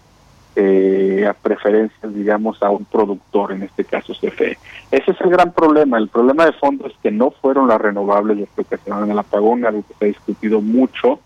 eh, 0.55 1.27
a 1.29 1.33
preferencias, 1.33 2.15
digamos, 2.15 2.63
a 2.63 2.71
un 2.71 2.85
productor, 2.85 3.51
en 3.51 3.65
este 3.65 3.85
caso 3.85 4.13
CFE. 4.13 4.57
Ese 4.93 5.11
es 5.11 5.21
el 5.23 5.31
gran 5.31 5.51
problema. 5.51 5.99
El 5.99 6.07
problema 6.07 6.47
de 6.47 6.53
fondo 6.53 6.87
es 6.87 6.95
que 7.03 7.11
no 7.11 7.33
fueron 7.33 7.67
las 7.67 7.81
renovables 7.81 8.39
las 8.39 8.49
que 8.51 8.61
ocasionaron 8.61 9.11
el 9.11 9.19
apagón, 9.19 9.67
algo 9.67 9.83
que 9.89 9.95
se 9.95 10.05
ha 10.05 10.09
discutido 10.09 10.61
mucho, 10.61 11.19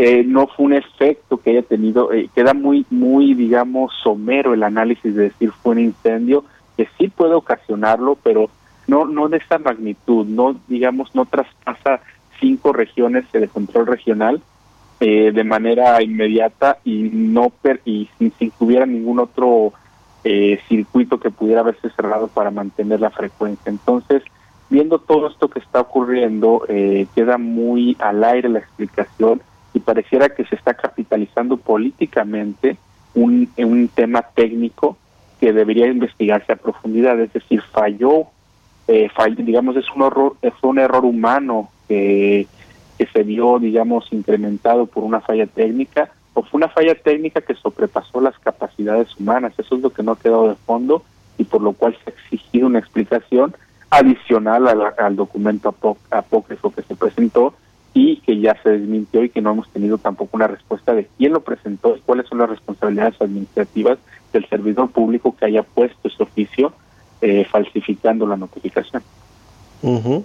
eh, 0.00 0.22
no 0.24 0.46
fue 0.46 0.66
un 0.66 0.74
efecto 0.74 1.38
que 1.38 1.50
haya 1.50 1.62
tenido, 1.62 2.12
eh, 2.12 2.30
queda 2.32 2.54
muy, 2.54 2.86
muy, 2.88 3.34
digamos, 3.34 3.92
somero 4.00 4.54
el 4.54 4.62
análisis 4.62 5.12
de 5.12 5.24
decir 5.24 5.50
fue 5.50 5.72
un 5.72 5.80
incendio, 5.80 6.44
que 6.76 6.88
sí 6.96 7.08
puede 7.08 7.34
ocasionarlo, 7.34 8.16
pero 8.22 8.48
no, 8.86 9.06
no 9.06 9.28
de 9.28 9.38
esta 9.38 9.58
magnitud, 9.58 10.24
no, 10.24 10.54
digamos, 10.68 11.12
no 11.16 11.24
traspasa 11.24 12.00
cinco 12.38 12.72
regiones 12.72 13.24
de 13.32 13.48
control 13.48 13.88
regional 13.88 14.40
eh, 15.00 15.32
de 15.32 15.42
manera 15.42 16.00
inmediata 16.00 16.78
y 16.84 17.10
no 17.12 17.50
per, 17.50 17.80
y 17.84 18.08
sin, 18.18 18.32
sin 18.38 18.52
que 18.52 18.64
hubiera 18.64 18.86
ningún 18.86 19.18
otro 19.18 19.72
circuito 20.68 21.18
que 21.18 21.30
pudiera 21.30 21.60
haberse 21.60 21.88
cerrado 21.88 22.28
para 22.28 22.50
mantener 22.50 23.00
la 23.00 23.08
frecuencia. 23.08 23.70
Entonces, 23.70 24.22
viendo 24.68 24.98
todo 24.98 25.28
esto 25.28 25.48
que 25.48 25.58
está 25.58 25.80
ocurriendo, 25.80 26.66
queda 27.14 27.38
muy 27.38 27.96
al 27.98 28.22
aire 28.22 28.50
la 28.50 28.58
explicación 28.58 29.40
pareciera 29.88 30.28
que 30.28 30.44
se 30.44 30.54
está 30.54 30.74
capitalizando 30.74 31.56
políticamente 31.56 32.76
un, 33.14 33.48
un 33.56 33.88
tema 33.88 34.20
técnico 34.20 34.98
que 35.40 35.54
debería 35.54 35.86
investigarse 35.86 36.52
a 36.52 36.56
profundidad, 36.56 37.18
es 37.18 37.32
decir, 37.32 37.62
falló, 37.62 38.26
eh, 38.86 39.08
digamos, 39.38 39.76
es 39.76 39.86
un 39.96 40.02
error, 40.02 40.36
es 40.42 40.52
un 40.60 40.78
error 40.78 41.06
humano 41.06 41.70
que, 41.88 42.46
que 42.98 43.06
se 43.06 43.22
vio, 43.22 43.58
digamos, 43.58 44.12
incrementado 44.12 44.84
por 44.84 45.04
una 45.04 45.20
falla 45.22 45.46
técnica, 45.46 46.10
o 46.34 46.42
fue 46.42 46.58
una 46.58 46.68
falla 46.68 46.94
técnica 46.94 47.40
que 47.40 47.54
sobrepasó 47.54 48.20
las 48.20 48.38
capacidades 48.40 49.08
humanas. 49.18 49.54
Eso 49.56 49.76
es 49.76 49.80
lo 49.80 49.88
que 49.88 50.02
no 50.02 50.12
ha 50.12 50.18
quedado 50.18 50.50
de 50.50 50.54
fondo 50.66 51.02
y 51.38 51.44
por 51.44 51.62
lo 51.62 51.72
cual 51.72 51.96
se 52.04 52.10
ha 52.10 52.12
exigido 52.12 52.66
una 52.66 52.78
explicación 52.78 53.56
adicional 53.88 54.68
al, 54.68 54.80
al 54.98 55.16
documento 55.16 55.70
apó- 55.70 55.96
apócrifo 56.10 56.72
que 56.72 56.82
se 56.82 56.94
presentó 56.94 57.54
y 57.98 58.18
que 58.18 58.38
ya 58.38 58.56
se 58.62 58.70
desmintió 58.70 59.24
y 59.24 59.28
que 59.28 59.40
no 59.40 59.50
hemos 59.50 59.68
tenido 59.70 59.98
tampoco 59.98 60.36
una 60.36 60.46
respuesta 60.46 60.94
de 60.94 61.08
quién 61.18 61.32
lo 61.32 61.40
presentó 61.40 61.96
y 61.96 62.00
cuáles 62.00 62.28
son 62.28 62.38
las 62.38 62.48
responsabilidades 62.48 63.20
administrativas 63.20 63.98
del 64.32 64.48
servidor 64.48 64.92
público 64.92 65.34
que 65.36 65.46
haya 65.46 65.64
puesto 65.64 66.06
ese 66.06 66.22
oficio 66.22 66.72
eh, 67.22 67.44
falsificando 67.50 68.24
la 68.24 68.36
notificación. 68.36 69.02
Ujú. 69.82 70.24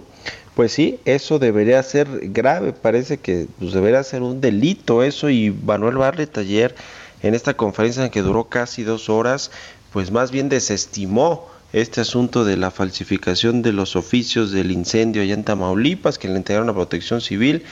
Pues 0.54 0.70
sí, 0.70 1.00
eso 1.04 1.40
debería 1.40 1.82
ser 1.82 2.06
grave, 2.30 2.74
parece 2.74 3.18
que 3.18 3.48
pues, 3.58 3.72
debería 3.72 4.04
ser 4.04 4.22
un 4.22 4.40
delito 4.40 5.02
eso 5.02 5.28
y 5.28 5.50
Manuel 5.50 5.96
Barlet 5.96 6.38
ayer 6.38 6.76
en 7.24 7.34
esta 7.34 7.54
conferencia 7.54 8.08
que 8.08 8.22
duró 8.22 8.44
casi 8.44 8.84
dos 8.84 9.10
horas, 9.10 9.50
pues 9.92 10.12
más 10.12 10.30
bien 10.30 10.48
desestimó 10.48 11.48
este 11.74 12.00
asunto 12.00 12.44
de 12.44 12.56
la 12.56 12.70
falsificación 12.70 13.60
de 13.62 13.72
los 13.72 13.96
oficios 13.96 14.52
del 14.52 14.70
incendio 14.70 15.22
allá 15.22 15.34
en 15.34 15.44
Tamaulipas 15.44 16.18
que 16.18 16.28
le 16.28 16.36
entregaron 16.36 16.68
a 16.70 16.74
Protección 16.74 17.20
Civil 17.20 17.64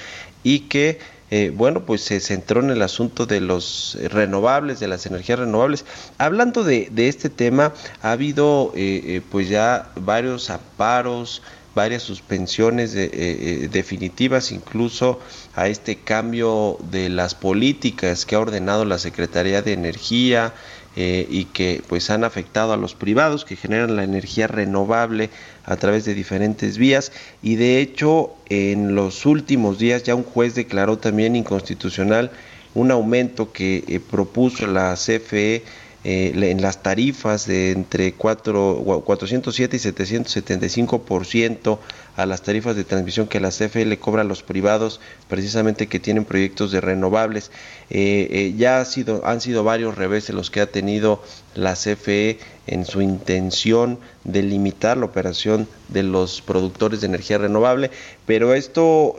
y 0.43 0.61
que 0.61 0.99
eh, 1.31 1.51
bueno, 1.55 1.87
pues 1.87 2.03
se 2.03 2.21
centró 2.21 2.61
en 2.61 2.69
el 2.69 2.83
asunto 2.83 3.25
de 3.25 3.41
los 3.41 3.97
renovables, 4.11 4.81
de 4.81 4.87
las 4.89 5.07
energías 5.07 5.39
renovables. 5.39 5.87
Hablando 6.19 6.63
de, 6.63 6.89
de 6.93 7.09
este 7.09 7.31
tema, 7.31 7.73
ha 8.03 8.13
habido 8.13 8.71
eh, 8.77 9.01
eh, 9.07 9.23
pues 9.31 9.49
ya 9.49 9.93
varios 9.97 10.51
amparos, 10.51 11.41
varias 11.75 12.03
suspensiones 12.03 12.93
de- 12.93 13.69
definitivas 13.73 14.53
incluso 14.53 15.21
a 15.55 15.69
este 15.69 15.97
cambio 15.97 16.77
de 16.91 17.09
las 17.09 17.35
políticas 17.35 18.27
que 18.27 18.35
ha 18.35 18.41
ordenado 18.41 18.85
la 18.85 18.99
Secretaría 18.99 19.63
de 19.63 19.73
Energía 19.73 20.53
eh, 20.95 21.27
y 21.31 21.47
que 21.47 21.83
pues 21.89 22.11
han 22.11 22.23
afectado 22.23 22.73
a 22.73 22.77
los 22.77 22.95
privados 22.95 23.45
que 23.45 23.57
generan 23.57 23.97
la 23.97 24.05
energía 24.05 24.47
renovable 24.47 25.31
a 25.65 25.77
través 25.77 26.05
de 26.05 26.15
diferentes 26.15 26.77
vías. 26.77 27.13
Y 27.43 27.57
de 27.57 27.81
hecho 27.81 28.35
en 28.51 28.95
los 28.95 29.25
últimos 29.25 29.79
días 29.79 30.03
ya 30.03 30.15
un 30.15 30.25
juez 30.25 30.55
declaró 30.55 30.99
también 30.99 31.35
inconstitucional 31.35 32.31
un 32.75 32.91
aumento 32.91 33.53
que 33.53 33.85
eh, 33.87 34.01
propuso 34.01 34.67
la 34.67 34.95
CFE 34.95 35.63
eh, 36.05 36.33
en 36.35 36.61
las 36.63 36.83
tarifas 36.83 37.47
de 37.47 37.71
entre 37.71 38.13
4, 38.15 38.81
gua- 38.85 39.05
407 39.05 39.77
y 39.77 39.79
775 39.79 41.03
por 41.03 41.27
ciento 41.27 41.79
a 42.17 42.27
las 42.27 42.43
tarifas 42.43 42.75
de 42.77 42.85
transmisión 42.85 43.27
que 43.29 43.41
la 43.41 43.51
CFE 43.51 43.85
le 43.87 43.99
cobra 43.99 44.23
a 44.23 44.25
los 44.25 44.43
privados 44.43 45.01
precisamente 45.29 45.87
que 45.87 46.01
tienen 46.01 46.25
proyectos 46.25 46.73
de 46.73 46.81
renovables. 46.81 47.51
Eh, 47.91 48.29
eh, 48.31 48.55
ya 48.57 48.81
ha 48.81 48.85
sido, 48.85 49.25
han 49.27 49.41
sido 49.41 49.65
varios 49.65 49.97
reveses 49.97 50.35
los 50.35 50.51
que 50.51 50.61
ha 50.61 50.67
tenido 50.67 51.23
la 51.55 51.75
CFE 51.75 52.39
en 52.67 52.85
su 52.85 53.01
intención 53.01 53.99
de 54.25 54.43
limitar 54.43 54.97
la 54.97 55.07
operación 55.07 55.69
de 55.89 56.03
los 56.03 56.41
productores 56.43 57.01
de 57.01 57.09
energía 57.09 57.37
renovable 57.39 57.91
pero 58.25 58.55
esto 58.55 59.17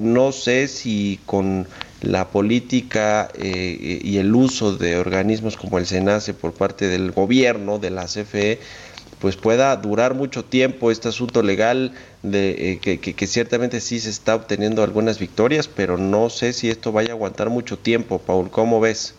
no 0.00 0.32
sé 0.32 0.66
si 0.66 1.20
con 1.24 1.66
la 2.02 2.28
política 2.28 3.28
eh, 3.34 4.00
y 4.02 4.18
el 4.18 4.34
uso 4.34 4.76
de 4.76 4.96
organismos 4.98 5.56
como 5.56 5.78
el 5.78 5.86
SENACE 5.86 6.34
por 6.34 6.52
parte 6.52 6.88
del 6.88 7.12
gobierno, 7.12 7.78
de 7.78 7.90
la 7.90 8.06
CFE, 8.06 8.58
pues 9.20 9.36
pueda 9.36 9.76
durar 9.76 10.14
mucho 10.14 10.44
tiempo 10.44 10.90
este 10.90 11.08
asunto 11.08 11.42
legal 11.42 11.92
de 12.22 12.72
eh, 12.72 12.78
que, 12.80 12.98
que- 13.00 13.26
ciertamente 13.26 13.80
sí 13.80 14.00
se 14.00 14.08
está 14.08 14.34
obteniendo 14.34 14.82
algunas 14.82 15.18
victorias, 15.18 15.68
pero 15.68 15.98
no 15.98 16.30
sé 16.30 16.54
si 16.54 16.70
esto 16.70 16.90
vaya 16.90 17.10
a 17.10 17.12
aguantar 17.12 17.50
mucho 17.50 17.78
tiempo, 17.78 18.18
Paul, 18.18 18.50
¿cómo 18.50 18.80
ves? 18.80 19.14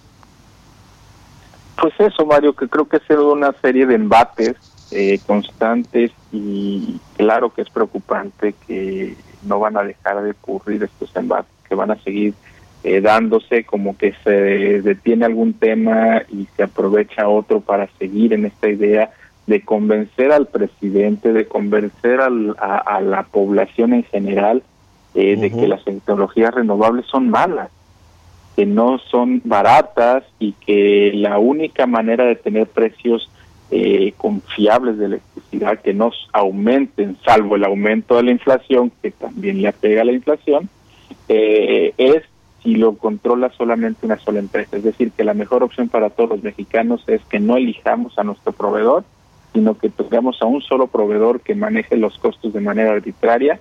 Pues 1.80 1.94
eso, 2.00 2.26
Mario, 2.26 2.54
que 2.56 2.68
creo 2.68 2.88
que 2.88 3.00
sido 3.08 3.32
una 3.32 3.54
serie 3.62 3.86
de 3.86 3.96
embates 3.96 4.56
eh, 4.90 5.20
constantes 5.26 6.12
y 6.32 7.00
claro 7.16 7.54
que 7.54 7.62
es 7.62 7.70
preocupante 7.70 8.56
que 8.68 9.18
no 9.44 9.60
van 9.60 9.78
a 9.78 9.84
dejar 9.84 10.22
de 10.24 10.32
ocurrir 10.32 10.84
estos 10.84 11.16
embates, 11.16 11.52
que 11.68 11.76
van 11.76 11.92
a 11.92 12.02
seguir 12.04 12.36
eh, 12.84 13.02
dándose 13.02 13.64
como 13.64 13.98
que 13.98 14.14
se 14.24 14.82
detiene 14.82 15.26
algún 15.26 15.54
tema 15.54 16.24
y 16.32 16.48
se 16.56 16.64
aprovecha 16.64 17.28
otro 17.28 17.62
para 17.62 17.88
seguir 18.00 18.34
en 18.34 18.46
esta 18.46 18.70
idea 18.70 19.12
de 19.48 19.62
convencer 19.62 20.32
al 20.32 20.48
presidente, 20.48 21.34
de 21.34 21.46
convencer 21.48 22.22
al- 22.22 22.56
a, 22.60 22.78
a 22.78 23.02
la 23.02 23.24
población 23.24 23.94
en 23.94 24.04
general 24.04 24.64
eh, 25.14 25.36
de 25.36 25.52
que 25.52 25.68
las 25.68 25.84
tecnologías 25.84 26.54
renovables 26.54 27.06
son 27.08 27.30
malas 27.30 27.70
que 28.56 28.66
no 28.66 28.98
son 29.00 29.42
baratas 29.46 30.24
y 30.38 30.52
que 30.54 31.12
la 31.14 31.38
única 31.40 31.86
manera 31.86 32.26
de 32.26 32.36
tener 32.36 32.68
precios 32.68 33.30
eh, 33.72 34.14
confiables 34.18 34.98
de 34.98 35.06
electricidad 35.06 35.80
que 35.80 35.94
no 35.94 36.12
aumenten, 36.34 37.16
salvo 37.26 37.56
el 37.56 37.64
aumento 37.64 38.18
de 38.18 38.24
la 38.24 38.32
inflación, 38.32 38.92
que 39.02 39.12
también 39.12 39.62
le 39.62 39.70
apega 39.70 40.02
a 40.02 40.06
la 40.06 40.12
inflación, 40.12 40.68
eh, 41.30 41.94
es 41.98 42.24
si 42.64 42.76
lo 42.76 42.96
controla 42.96 43.52
solamente 43.52 44.06
una 44.06 44.20
sola 44.20 44.40
empresa. 44.40 44.78
Es 44.78 44.84
decir, 44.84 45.12
que 45.12 45.24
la 45.24 45.34
mejor 45.34 45.64
opción 45.64 45.90
para 45.90 46.10
todos 46.10 46.30
los 46.30 46.44
mexicanos 46.44 47.04
es 47.08 47.22
que 47.26 47.40
no 47.40 47.58
elijamos 47.58 48.18
a 48.18 48.24
nuestro 48.24 48.52
proveedor, 48.52 49.04
sino 49.54 49.78
que 49.78 49.90
tengamos 49.90 50.42
a 50.42 50.46
un 50.46 50.62
solo 50.62 50.88
proveedor 50.88 51.42
que 51.42 51.56
maneje 51.56 51.98
los 51.98 52.18
costos 52.20 52.54
de 52.54 52.62
manera 52.62 52.92
arbitraria 52.92 53.60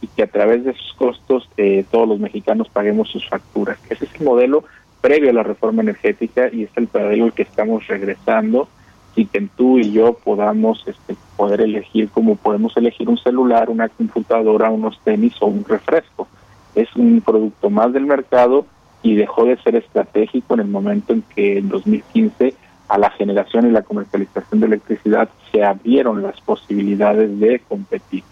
y 0.00 0.06
que 0.08 0.22
a 0.22 0.26
través 0.26 0.64
de 0.64 0.72
esos 0.72 0.94
costos 0.96 1.48
eh, 1.56 1.84
todos 1.90 2.08
los 2.08 2.20
mexicanos 2.20 2.68
paguemos 2.68 3.08
sus 3.08 3.28
facturas. 3.28 3.78
Ese 3.90 4.04
es 4.04 4.14
el 4.14 4.24
modelo 4.24 4.64
previo 5.00 5.30
a 5.30 5.34
la 5.34 5.42
reforma 5.42 5.82
energética 5.82 6.48
y 6.52 6.64
es 6.64 6.70
el 6.76 6.88
modelo 6.92 7.24
al 7.26 7.32
que 7.32 7.42
estamos 7.42 7.86
regresando 7.86 8.68
y 9.14 9.26
que 9.26 9.48
tú 9.56 9.78
y 9.78 9.92
yo 9.92 10.14
podamos 10.14 10.84
este, 10.86 11.16
poder 11.36 11.62
elegir 11.62 12.10
como 12.10 12.36
podemos 12.36 12.76
elegir 12.76 13.08
un 13.08 13.16
celular, 13.16 13.70
una 13.70 13.88
computadora, 13.88 14.70
unos 14.70 15.00
tenis 15.02 15.34
o 15.40 15.46
un 15.46 15.64
refresco. 15.64 16.28
Es 16.76 16.94
un 16.94 17.20
producto 17.20 17.70
más 17.70 17.92
del 17.92 18.06
mercado 18.06 18.66
y 19.02 19.16
dejó 19.16 19.46
de 19.46 19.56
ser 19.62 19.74
estratégico 19.74 20.54
en 20.54 20.60
el 20.60 20.68
momento 20.68 21.12
en 21.12 21.22
que 21.22 21.58
en 21.58 21.68
2015 21.68 22.54
a 22.88 22.98
la 22.98 23.10
generación 23.10 23.66
y 23.66 23.72
la 23.72 23.82
comercialización 23.82 24.60
de 24.60 24.66
electricidad 24.66 25.28
se 25.50 25.64
abrieron 25.64 26.22
las 26.22 26.40
posibilidades 26.42 27.40
de 27.40 27.60
competir. 27.68 28.22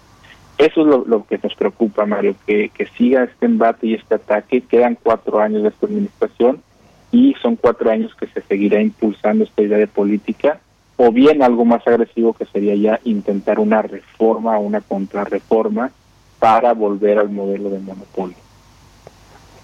Eso 0.59 0.83
es 0.83 1.09
lo, 1.09 1.27
que 1.27 1.41
nos 1.43 1.55
preocupa, 1.57 2.07
Mario, 2.07 2.37
que, 2.47 2.69
que 2.69 2.87
siga 2.97 3.25
este 3.25 3.47
embate 3.47 3.89
y 3.89 3.95
este 3.95 4.15
ataque. 4.15 4.61
Quedan 4.61 4.97
cuatro 5.03 5.41
años 5.41 5.63
de 5.63 5.71
esta 5.71 5.87
administración 5.87 6.63
y 7.11 7.35
son 7.43 7.57
cuatro 7.57 7.91
años 7.91 8.15
que 8.15 8.27
se 8.29 8.41
seguirá 8.43 8.81
impulsando 8.81 9.45
esta 9.45 9.63
idea 9.63 9.79
de 9.79 9.87
política, 9.87 10.61
o 10.97 11.11
bien 11.11 11.43
algo 11.43 11.65
más 11.65 11.87
agresivo 11.87 12.35
que 12.35 12.45
sería 12.47 12.75
ya 12.77 13.01
intentar 13.05 13.59
una 13.59 13.83
reforma 13.83 14.59
o 14.59 14.61
una 14.61 14.81
contrarreforma 14.81 15.91
para 16.45 16.75
volver 16.75 17.19
al 17.19 17.31
modelo 17.31 17.71
de 17.71 17.79
monopolio. 17.79 18.37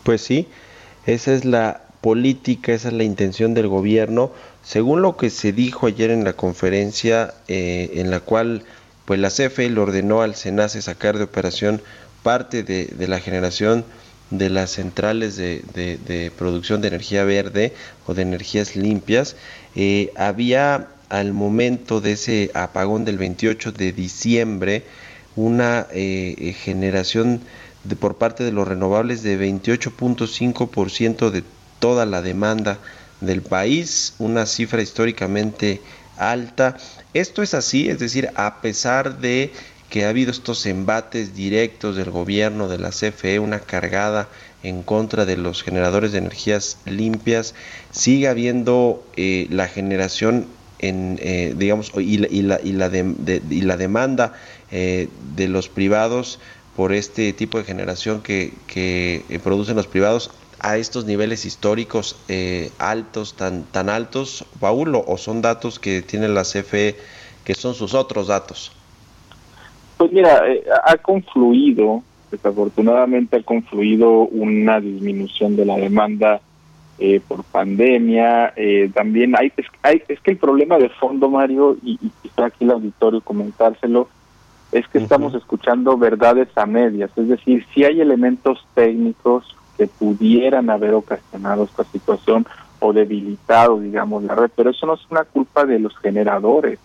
Pues 0.02 0.22
sí, 0.22 0.48
esa 1.04 1.34
es 1.34 1.44
la 1.44 1.82
política, 2.00 2.72
esa 2.72 2.88
es 2.88 2.94
la 2.94 3.04
intención 3.04 3.52
del 3.52 3.68
gobierno, 3.68 4.32
según 4.62 5.02
lo 5.02 5.18
que 5.18 5.28
se 5.28 5.52
dijo 5.52 5.88
ayer 5.88 6.10
en 6.10 6.24
la 6.24 6.32
conferencia 6.32 7.34
eh, 7.48 7.90
en 7.96 8.10
la 8.10 8.20
cual 8.20 8.62
pues 9.04 9.20
la 9.20 9.28
CFE 9.28 9.68
le 9.68 9.78
ordenó 9.78 10.22
al 10.22 10.34
SENACE 10.36 10.80
sacar 10.80 11.18
de 11.18 11.24
operación 11.24 11.82
parte 12.22 12.62
de, 12.62 12.88
la 13.06 13.20
generación 13.20 13.84
de 14.30 14.48
las 14.48 14.70
centrales 14.70 15.36
de, 15.36 15.62
de- 15.74 15.98
de 15.98 16.30
producción 16.30 16.80
de 16.80 16.88
energía 16.88 17.24
verde 17.24 17.74
o 18.06 18.14
de 18.14 18.22
energías 18.22 18.74
limpias, 18.74 19.36
eh, 19.74 20.12
había 20.16 20.88
al 21.10 21.34
momento 21.34 22.00
de 22.00 22.12
ese 22.12 22.50
apagón 22.54 23.04
del 23.04 23.18
28 23.18 23.72
de 23.72 23.92
diciembre 23.92 24.84
una 25.36 25.86
eh, 25.92 26.34
eh, 26.38 26.52
generación 26.52 27.40
por 27.98 28.16
parte 28.18 28.44
de 28.44 28.52
los 28.52 28.68
renovables 28.68 29.22
de 29.22 29.36
28.5% 29.36 31.30
de 31.30 31.44
toda 31.78 32.04
la 32.06 32.20
demanda 32.22 32.78
del 33.20 33.42
país, 33.42 34.14
una 34.18 34.46
cifra 34.46 34.82
históricamente 34.82 35.80
alta. 36.16 36.76
Esto 37.14 37.42
es 37.42 37.54
así, 37.54 37.88
es 37.88 37.98
decir, 37.98 38.30
a 38.34 38.60
pesar 38.60 39.18
de 39.20 39.52
que 39.88 40.04
ha 40.04 40.10
habido 40.10 40.30
estos 40.30 40.66
embates 40.66 41.34
directos 41.34 41.96
del 41.96 42.10
gobierno, 42.10 42.68
de 42.68 42.78
la 42.78 42.92
CFE, 42.92 43.38
una 43.40 43.58
cargada 43.60 44.28
en 44.62 44.82
contra 44.82 45.24
de 45.24 45.36
los 45.36 45.62
generadores 45.62 46.12
de 46.12 46.18
energías 46.18 46.78
limpias, 46.84 47.54
sigue 47.90 48.28
habiendo 48.28 49.02
eh, 49.16 49.46
la 49.50 49.66
generación 49.68 50.46
en, 50.78 51.18
eh, 51.20 51.54
digamos, 51.56 51.92
y 51.96 52.18
la, 52.18 52.28
y 52.30 52.42
la, 52.42 52.60
y 52.62 52.72
la, 52.72 52.88
de- 52.88 53.02
de- 53.18 53.42
y 53.50 53.62
la 53.62 53.76
demanda 53.76 54.32
eh, 54.70 55.08
de 55.36 55.48
los 55.48 55.68
privados 55.68 56.40
por 56.76 56.92
este 56.92 57.32
tipo 57.32 57.58
de 57.58 57.64
generación 57.64 58.22
que, 58.22 58.52
que 58.66 59.24
eh, 59.28 59.38
producen 59.42 59.76
los 59.76 59.86
privados 59.86 60.30
a 60.60 60.76
estos 60.76 61.04
niveles 61.06 61.44
históricos 61.44 62.16
eh, 62.28 62.70
altos, 62.78 63.34
tan, 63.34 63.64
tan 63.64 63.88
altos, 63.88 64.44
Paul, 64.60 64.94
o- 64.94 65.16
son 65.16 65.42
datos 65.42 65.78
que 65.78 66.02
tiene 66.02 66.28
la 66.28 66.42
CFE 66.42 66.96
que 67.44 67.54
son 67.54 67.74
sus 67.74 67.94
otros 67.94 68.28
datos? 68.28 68.70
Pues 69.96 70.12
mira, 70.12 70.42
eh, 70.46 70.62
ha 70.84 70.96
confluido, 70.98 72.02
desafortunadamente 72.30 73.38
ha 73.38 73.42
confluido 73.42 74.10
una 74.28 74.80
disminución 74.80 75.56
de 75.56 75.64
la 75.64 75.76
demanda 75.76 76.40
eh, 76.98 77.20
por 77.26 77.44
pandemia, 77.44 78.52
eh, 78.56 78.90
también 78.94 79.34
hay 79.36 79.52
es, 79.56 79.66
hay 79.82 80.02
es, 80.08 80.20
que 80.20 80.32
el 80.32 80.36
problema 80.36 80.78
de 80.78 80.90
fondo, 80.90 81.30
Mario, 81.30 81.76
y, 81.82 81.98
y 82.00 82.10
quizá 82.22 82.46
aquí 82.46 82.64
el 82.64 82.70
auditorio 82.72 83.22
comentárselo, 83.22 84.08
es 84.72 84.86
que 84.88 84.98
estamos 84.98 85.34
escuchando 85.34 85.96
verdades 85.98 86.48
a 86.56 86.66
medias, 86.66 87.10
es 87.16 87.28
decir, 87.28 87.66
si 87.74 87.84
hay 87.84 88.00
elementos 88.00 88.64
técnicos 88.74 89.56
que 89.76 89.86
pudieran 89.86 90.70
haber 90.70 90.94
ocasionado 90.94 91.64
esta 91.64 91.84
situación 91.84 92.46
o 92.78 92.92
debilitado, 92.92 93.80
digamos, 93.80 94.22
la 94.24 94.34
red, 94.34 94.50
pero 94.54 94.70
eso 94.70 94.86
no 94.86 94.94
es 94.94 95.00
una 95.10 95.24
culpa 95.24 95.64
de 95.64 95.78
los 95.80 95.96
generadores. 95.98 96.78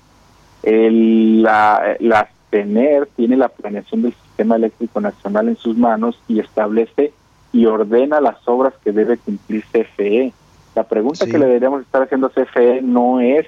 El, 0.63 1.43
la, 1.43 1.95
la 1.99 2.27
TENER 2.49 3.07
tiene 3.15 3.37
la 3.37 3.49
planeación 3.49 4.01
del 4.01 4.13
Sistema 4.13 4.55
Eléctrico 4.55 4.99
Nacional 4.99 5.49
en 5.49 5.57
sus 5.57 5.77
manos 5.77 6.19
y 6.27 6.39
establece 6.39 7.13
y 7.53 7.65
ordena 7.67 8.19
las 8.19 8.37
obras 8.47 8.73
que 8.83 8.91
debe 8.91 9.17
cumplir 9.17 9.63
CFE. 9.71 10.33
La 10.73 10.83
pregunta 10.83 11.25
Sí. 11.25 11.31
que 11.31 11.37
le 11.37 11.45
deberíamos 11.45 11.81
estar 11.81 12.01
haciendo 12.01 12.27
a 12.27 12.31
CFE 12.31 12.81
no 12.81 13.19
es 13.21 13.45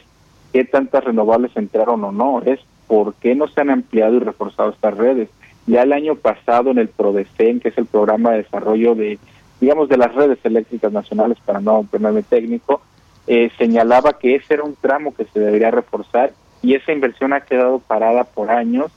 qué 0.54 0.64
tantas 0.64 1.04
renovables 1.04 1.52
entraron 1.58 2.04
o 2.04 2.12
no, 2.12 2.42
es 2.44 2.60
por 2.88 3.14
qué 3.16 3.36
no 3.36 3.48
se 3.48 3.62
han 3.62 3.70
ampliado 3.70 4.16
y 4.16 4.20
reforzado 4.20 4.70
estas 4.72 4.96
redes. 4.96 5.30
Ya 5.66 5.84
el 5.84 5.94
año 5.94 6.16
pasado 6.16 6.72
en 6.72 6.78
el 6.78 6.88
PRODECEN, 6.88 7.60
que 7.60 7.70
es 7.70 7.78
el 7.78 7.86
programa 7.86 8.32
de 8.32 8.44
desarrollo 8.44 8.96
de, 8.96 9.20
digamos, 9.60 9.90
de 9.90 9.98
las 9.98 10.16
redes 10.16 10.40
eléctricas 10.44 10.92
nacionales, 10.92 11.38
para 11.46 11.60
no 11.60 11.84
ponerme 11.84 12.24
técnico, 12.24 12.82
eh, 13.28 13.52
señalaba 13.58 14.18
que 14.18 14.36
ese 14.36 14.54
era 14.54 14.64
un 14.64 14.76
tramo 14.76 15.14
que 15.14 15.26
se 15.26 15.40
debería 15.40 15.70
reforzar 15.70 16.32
y 16.62 16.76
esa 16.76 16.94
inversión 16.94 17.34
ha 17.34 17.42
quedado 17.42 17.80
parada 17.80 18.24
por 18.24 18.50
años 18.50 18.92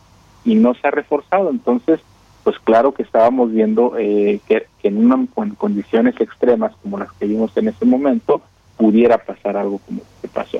y 0.44 0.54
no 0.54 0.74
se 0.74 0.86
ha 0.86 0.90
reforzado. 0.92 1.50
Entonces, 1.50 2.00
pues 2.44 2.58
claro 2.60 2.92
que 2.92 3.02
estábamos 3.02 3.52
viendo 3.52 3.94
eh, 3.98 4.40
que, 4.46 4.66
en, 4.82 4.98
una, 4.98 5.26
condiciones 5.58 6.18
extremas 6.20 6.72
como 6.82 6.98
las 6.98 7.12
que 7.12 7.26
vimos 7.26 7.54
en 7.56 7.68
ese 7.68 7.84
momento, 7.84 8.40
pudiera 8.76 9.18
pasar 9.18 9.56
algo 9.56 9.78
como 9.78 9.98
lo 9.98 10.20
que 10.22 10.28
pasó. 10.28 10.58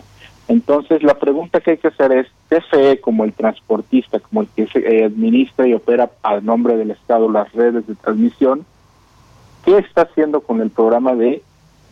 Entonces, 0.50 1.04
la 1.04 1.14
pregunta 1.14 1.60
que 1.60 1.70
hay 1.70 1.76
que 1.76 1.86
hacer 1.86 2.10
es, 2.10 2.26
CFE 2.48 3.00
como 3.00 3.22
el 3.22 3.32
transportista, 3.32 4.18
como 4.18 4.40
el 4.40 4.48
que 4.48 4.66
se, 4.66 4.80
eh, 4.80 5.04
administra 5.04 5.68
y 5.68 5.74
opera 5.74 6.10
a 6.24 6.40
nombre 6.40 6.76
del 6.76 6.90
Estado 6.90 7.30
las 7.30 7.52
redes 7.52 7.86
de 7.86 7.94
transmisión, 7.94 8.66
¿qué 9.64 9.78
está 9.78 10.02
haciendo 10.02 10.40
con 10.40 10.60
el 10.60 10.70
programa 10.70 11.14
de 11.14 11.44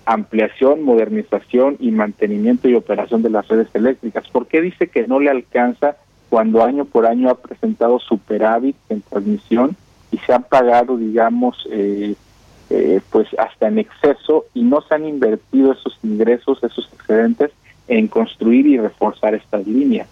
ampliación, 0.07 0.83
modernización 0.83 1.77
y 1.79 1.93
mantenimiento 1.93 2.69
y 2.69 2.75
operación 2.75 3.23
de 3.23 3.31
las 3.31 3.47
redes 3.47 3.69
eléctricas? 3.75 4.29
¿Por 4.29 4.49
qué 4.49 4.61
dice 4.61 4.89
que 4.89 5.07
no 5.07 5.21
le 5.21 5.31
alcanza 5.31 5.97
cuando 6.29 6.65
año 6.65 6.85
por 6.85 7.07
año 7.07 7.31
ha 7.31 7.37
presentado 7.37 8.01
superávit 8.01 8.75
en 8.89 9.03
transmisión 9.03 9.77
y 10.11 10.19
se 10.19 10.33
han 10.33 10.43
pagado, 10.43 10.97
digamos, 10.97 11.65
eh, 11.71 12.17
eh, 12.71 13.01
pues 13.11 13.29
hasta 13.39 13.69
en 13.69 13.79
exceso 13.79 14.47
y 14.53 14.65
no 14.65 14.81
se 14.81 14.97
han 14.97 15.07
invertido 15.07 15.71
esos 15.71 15.97
ingresos, 16.03 16.59
esos 16.65 16.91
excedentes 16.93 17.53
en 17.89 18.07
construir 18.09 18.67
y 18.67 18.79
reforzar 18.79 19.35
estas 19.35 19.67
líneas. 19.67 20.09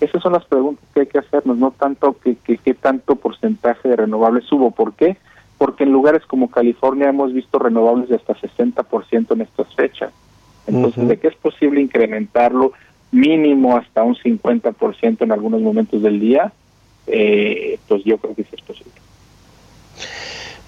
Esas 0.00 0.22
son 0.22 0.32
las 0.32 0.44
preguntas 0.44 0.84
que 0.92 1.00
hay 1.00 1.06
que 1.06 1.18
hacernos, 1.18 1.58
no 1.58 1.70
tanto 1.70 2.18
que, 2.18 2.36
que, 2.36 2.58
que 2.58 2.74
tanto 2.74 3.16
porcentaje 3.16 3.88
de 3.88 3.96
renovables 3.96 4.50
hubo. 4.52 4.70
¿Por 4.70 4.94
qué? 4.94 5.16
Porque 5.58 5.84
en 5.84 5.92
lugares 5.92 6.24
como 6.26 6.50
California 6.50 7.08
hemos 7.08 7.32
visto 7.32 7.58
renovables 7.58 8.08
de 8.08 8.16
hasta 8.16 8.34
60% 8.34 9.32
en 9.32 9.40
estas 9.40 9.74
fechas. 9.74 10.12
Entonces. 10.66 11.06
¿de 11.08 11.18
qué 11.18 11.28
es 11.28 11.36
posible 11.36 11.80
incrementarlo 11.80 12.72
mínimo 13.12 13.76
hasta 13.76 14.02
un 14.02 14.16
50% 14.16 15.22
en 15.22 15.32
algunos 15.32 15.60
momentos 15.60 16.02
del 16.02 16.20
día? 16.20 16.52
Eh, 17.06 17.78
pues 17.88 18.02
yo 18.04 18.18
creo 18.18 18.34
que 18.34 18.42
sí 18.42 18.50
es 18.52 18.62
posible. 18.62 18.92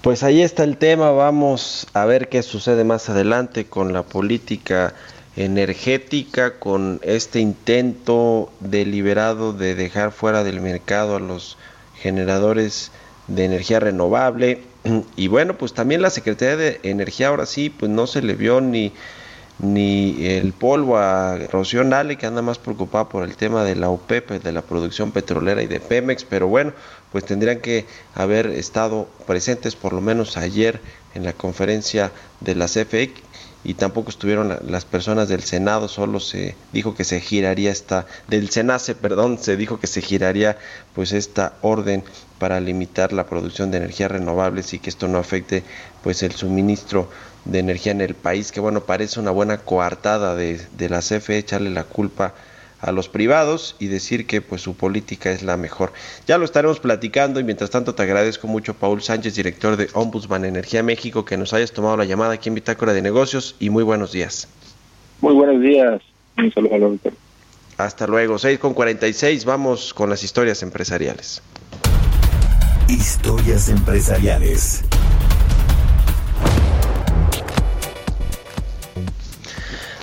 Pues 0.01 0.23
ahí 0.23 0.41
está 0.41 0.63
el 0.63 0.77
tema, 0.77 1.11
vamos 1.11 1.87
a 1.93 2.05
ver 2.05 2.29
qué 2.29 2.41
sucede 2.41 2.85
más 2.85 3.09
adelante 3.09 3.65
con 3.65 3.91
la 3.91 4.03
política 4.03 4.93
energética, 5.39 6.59
con 6.59 6.99
este 7.01 7.39
intento 7.39 8.51
deliberado 8.59 9.53
de 9.53 9.73
dejar 9.73 10.11
fuera 10.11 10.43
del 10.43 10.59
mercado 10.59 11.15
a 11.15 11.21
los 11.21 11.57
generadores 11.95 12.91
de 13.27 13.45
energía 13.45 13.79
renovable. 13.79 14.61
Y 15.15 15.27
bueno, 15.27 15.57
pues 15.57 15.73
también 15.73 16.01
la 16.01 16.09
Secretaría 16.09 16.57
de 16.57 16.79
Energía 16.83 17.29
ahora 17.29 17.45
sí, 17.45 17.69
pues 17.69 17.89
no 17.89 18.05
se 18.05 18.21
le 18.21 18.33
vio 18.35 18.59
ni, 18.59 18.91
ni 19.59 20.25
el 20.25 20.51
polvo 20.51 20.97
a 20.97 21.37
Rocío 21.49 21.85
Nale, 21.85 22.17
que 22.17 22.25
anda 22.25 22.41
más 22.41 22.57
preocupada 22.57 23.07
por 23.07 23.23
el 23.23 23.37
tema 23.37 23.63
de 23.63 23.75
la 23.75 23.89
OPEP, 23.89 24.43
de 24.43 24.51
la 24.51 24.61
producción 24.61 25.11
petrolera 25.11 25.63
y 25.63 25.67
de 25.67 25.79
Pemex, 25.79 26.25
pero 26.25 26.47
bueno, 26.47 26.73
pues 27.13 27.23
tendrían 27.23 27.59
que 27.59 27.85
haber 28.13 28.47
estado 28.47 29.07
presentes 29.25 29.77
por 29.77 29.93
lo 29.93 30.01
menos 30.01 30.35
ayer 30.35 30.81
en 31.15 31.23
la 31.23 31.31
conferencia 31.31 32.11
de 32.41 32.55
la 32.55 32.65
CFE 32.65 33.13
y 33.63 33.73
tampoco 33.73 34.09
estuvieron 34.09 34.47
la- 34.49 34.59
las 34.65 34.85
personas 34.85 35.27
del 35.27 35.43
Senado, 35.43 35.87
solo 35.87 36.19
se 36.19 36.55
dijo 36.71 36.95
que 36.95 37.03
se 37.03 37.19
giraría 37.19 37.71
esta, 37.71 38.05
del 38.27 38.49
Senace, 38.49 38.95
perdón, 38.95 39.37
se 39.37 39.57
dijo 39.57 39.79
que 39.79 39.87
se 39.87 40.01
giraría 40.01 40.57
pues 40.93 41.11
esta 41.11 41.53
orden 41.61 42.03
para 42.37 42.59
limitar 42.61 43.11
la 43.11 43.25
producción 43.27 43.69
de 43.71 43.77
energías 43.77 44.11
renovables 44.11 44.73
y 44.73 44.79
que 44.79 44.89
esto 44.89 45.07
no 45.07 45.17
afecte 45.17 45.63
pues 46.03 46.23
el 46.23 46.31
suministro 46.33 47.09
de 47.45 47.59
energía 47.59 47.91
en 47.91 48.01
el 48.01 48.15
país, 48.15 48.51
que 48.51 48.59
bueno, 48.61 48.85
parece 48.85 49.19
una 49.19 49.31
buena 49.31 49.57
coartada 49.59 50.35
de, 50.35 50.59
de 50.77 50.89
la 50.89 51.01
CFE 51.01 51.37
echarle 51.37 51.69
la 51.69 51.83
culpa 51.83 52.33
a 52.81 52.91
los 52.91 53.09
privados 53.09 53.75
y 53.79 53.87
decir 53.87 54.25
que 54.25 54.41
pues 54.41 54.61
su 54.61 54.75
política 54.75 55.31
es 55.31 55.43
la 55.43 55.57
mejor. 55.57 55.91
Ya 56.27 56.37
lo 56.37 56.45
estaremos 56.45 56.79
platicando 56.79 57.39
y 57.39 57.43
mientras 57.43 57.69
tanto 57.69 57.95
te 57.95 58.03
agradezco 58.03 58.47
mucho 58.47 58.73
Paul 58.73 59.01
Sánchez, 59.01 59.35
director 59.35 59.77
de 59.77 59.89
Ombudsman 59.93 60.45
Energía 60.45 60.83
México, 60.83 61.25
que 61.25 61.37
nos 61.37 61.53
hayas 61.53 61.71
tomado 61.71 61.97
la 61.97 62.05
llamada 62.05 62.33
aquí 62.33 62.49
en 62.49 62.55
Bitácora 62.55 62.93
de 62.93 63.01
Negocios 63.01 63.55
y 63.59 63.69
muy 63.69 63.83
buenos 63.83 64.11
días. 64.11 64.47
Muy 65.21 65.33
buenos 65.33 65.61
días. 65.61 66.01
Un 66.37 66.51
saludo 66.51 66.75
al 66.75 66.83
auditorio. 66.83 67.17
Hasta 67.77 68.07
luego, 68.07 68.37
6 68.37 68.59
con 68.59 68.73
46, 68.73 69.45
vamos 69.45 69.93
con 69.93 70.09
las 70.09 70.23
historias 70.23 70.63
empresariales. 70.63 71.41
Historias 72.89 73.69
empresariales. 73.69 74.83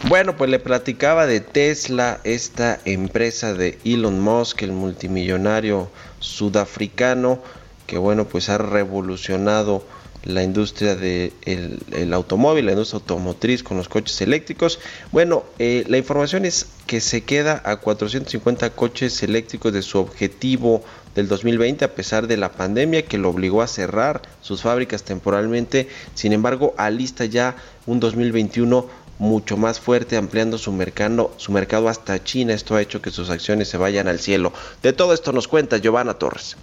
Bueno, 0.05 0.37
pues 0.37 0.51
le 0.51 0.59
platicaba 0.59 1.27
de 1.27 1.41
Tesla, 1.41 2.21
esta 2.23 2.79
empresa 2.85 3.55
de 3.55 3.79
Elon 3.85 4.21
Musk, 4.21 4.63
el 4.63 4.73
multimillonario 4.73 5.91
sudafricano, 6.21 7.41
que 7.87 7.97
bueno, 7.97 8.27
pues 8.27 8.51
ha 8.51 8.59
revolucionado 8.59 9.85
la 10.23 10.43
industria 10.43 10.97
del 10.97 11.33
de 11.45 12.03
el 12.03 12.13
automóvil, 12.13 12.67
la 12.67 12.73
industria 12.73 12.99
automotriz 12.99 13.63
con 13.63 13.79
los 13.79 13.89
coches 13.89 14.21
eléctricos. 14.21 14.81
Bueno, 15.13 15.45
eh, 15.59 15.85
la 15.89 15.97
información 15.97 16.45
es 16.45 16.67
que 16.87 17.01
se 17.01 17.23
queda 17.23 17.63
a 17.65 17.77
450 17.77 18.71
coches 18.71 19.23
eléctricos 19.23 19.73
de 19.73 19.83
su 19.83 19.99
objetivo 19.99 20.85
del 21.15 21.27
2020 21.29 21.85
a 21.85 21.95
pesar 21.95 22.27
de 22.27 22.37
la 22.37 22.53
pandemia 22.53 23.07
que 23.07 23.19
lo 23.19 23.31
obligó 23.31 23.63
a 23.63 23.67
cerrar 23.67 24.21
sus 24.43 24.63
fábricas 24.63 25.05
temporalmente. 25.05 25.89
Sin 26.15 26.33
embargo, 26.33 26.75
alista 26.77 27.25
ya 27.25 27.57
un 27.87 28.01
2021 28.01 29.06
mucho 29.19 29.57
más 29.57 29.81
fuerte, 29.81 30.17
ampliando 30.17 30.59
su 30.59 30.73
mercado, 30.73 31.33
su 31.37 31.53
mercado 31.53 31.89
hasta 31.89 32.23
China. 32.23 32.55
Esto 32.55 32.75
ha 32.75 32.83
hecho 32.83 33.03
que 33.03 33.11
sus 33.11 33.31
acciones 33.31 33.69
se 33.69 33.77
vayan 33.77 34.09
al 34.09 34.21
cielo. 34.21 34.53
De 34.83 34.93
todo 34.93 35.15
esto 35.15 35.33
nos 35.33 35.49
cuenta 35.49 35.79
Giovanna 35.79 36.15
Torres. 36.15 36.57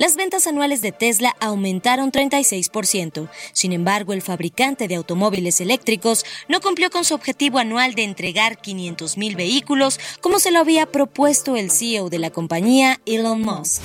Las 0.00 0.16
ventas 0.16 0.46
anuales 0.46 0.80
de 0.80 0.92
Tesla 0.92 1.36
aumentaron 1.40 2.10
36%. 2.10 3.28
Sin 3.52 3.74
embargo, 3.74 4.14
el 4.14 4.22
fabricante 4.22 4.88
de 4.88 4.94
automóviles 4.94 5.60
eléctricos 5.60 6.24
no 6.48 6.62
cumplió 6.62 6.88
con 6.88 7.04
su 7.04 7.14
objetivo 7.14 7.58
anual 7.58 7.94
de 7.94 8.04
entregar 8.04 8.56
500.000 8.62 9.36
vehículos 9.36 10.00
como 10.22 10.38
se 10.38 10.52
lo 10.52 10.60
había 10.60 10.86
propuesto 10.86 11.54
el 11.54 11.70
CEO 11.70 12.08
de 12.08 12.18
la 12.18 12.30
compañía, 12.30 12.98
Elon 13.04 13.42
Musk. 13.42 13.82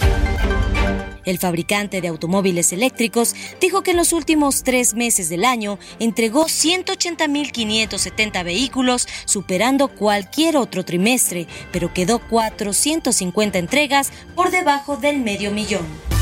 El 1.26 1.40
fabricante 1.40 2.02
de 2.02 2.08
automóviles 2.08 2.72
eléctricos 2.72 3.36
dijo 3.60 3.84
que 3.84 3.92
en 3.92 3.98
los 3.98 4.14
últimos 4.14 4.64
tres 4.64 4.94
meses 4.94 5.30
del 5.30 5.44
año 5.46 5.80
entregó 6.00 6.46
180.570 6.46 8.44
vehículos, 8.44 9.08
superando 9.26 9.88
cualquier 9.90 10.58
otro 10.58 10.86
trimestre, 10.86 11.48
pero 11.72 11.94
quedó 11.94 12.20
450 12.20 13.58
entregas 13.58 14.12
por 14.36 14.52
debajo 14.52 14.98
del 14.98 15.20
medio 15.20 15.52
millón. 15.52 16.15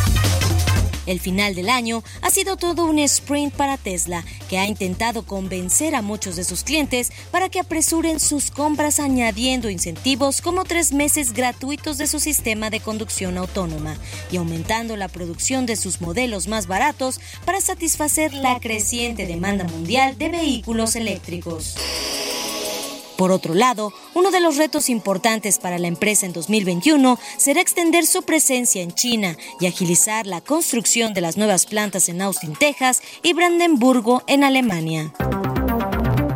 El 1.05 1.19
final 1.19 1.55
del 1.55 1.69
año 1.69 2.03
ha 2.21 2.29
sido 2.29 2.57
todo 2.57 2.85
un 2.85 2.99
sprint 2.99 3.53
para 3.53 3.77
Tesla, 3.77 4.23
que 4.49 4.57
ha 4.57 4.67
intentado 4.67 5.23
convencer 5.23 5.95
a 5.95 6.01
muchos 6.01 6.35
de 6.35 6.43
sus 6.43 6.63
clientes 6.63 7.11
para 7.31 7.49
que 7.49 7.59
apresuren 7.59 8.19
sus 8.19 8.51
compras 8.51 8.99
añadiendo 8.99 9.69
incentivos 9.69 10.41
como 10.41 10.63
tres 10.63 10.93
meses 10.93 11.33
gratuitos 11.33 11.97
de 11.97 12.07
su 12.07 12.19
sistema 12.19 12.69
de 12.69 12.79
conducción 12.79 13.37
autónoma 13.37 13.97
y 14.31 14.37
aumentando 14.37 14.95
la 14.97 15.07
producción 15.07 15.65
de 15.65 15.75
sus 15.75 16.01
modelos 16.01 16.47
más 16.47 16.67
baratos 16.67 17.19
para 17.45 17.61
satisfacer 17.61 18.33
la 18.33 18.59
creciente 18.59 19.25
demanda 19.25 19.65
mundial 19.65 20.17
de 20.17 20.29
vehículos 20.29 20.95
eléctricos. 20.95 21.75
Por 23.17 23.31
otro 23.31 23.53
lado, 23.53 23.93
uno 24.13 24.31
de 24.31 24.39
los 24.39 24.57
retos 24.57 24.89
importantes 24.89 25.59
para 25.59 25.79
la 25.79 25.87
empresa 25.87 26.25
en 26.25 26.33
2021 26.33 27.19
será 27.37 27.61
extender 27.61 28.05
su 28.05 28.23
presencia 28.23 28.81
en 28.81 28.93
China 28.93 29.37
y 29.59 29.67
agilizar 29.67 30.25
la 30.25 30.41
construcción 30.41 31.13
de 31.13 31.21
las 31.21 31.37
nuevas 31.37 31.65
plantas 31.65 32.09
en 32.09 32.21
Austin, 32.21 32.55
Texas 32.55 33.01
y 33.21 33.33
Brandenburgo, 33.33 34.23
en 34.27 34.43
Alemania. 34.43 35.13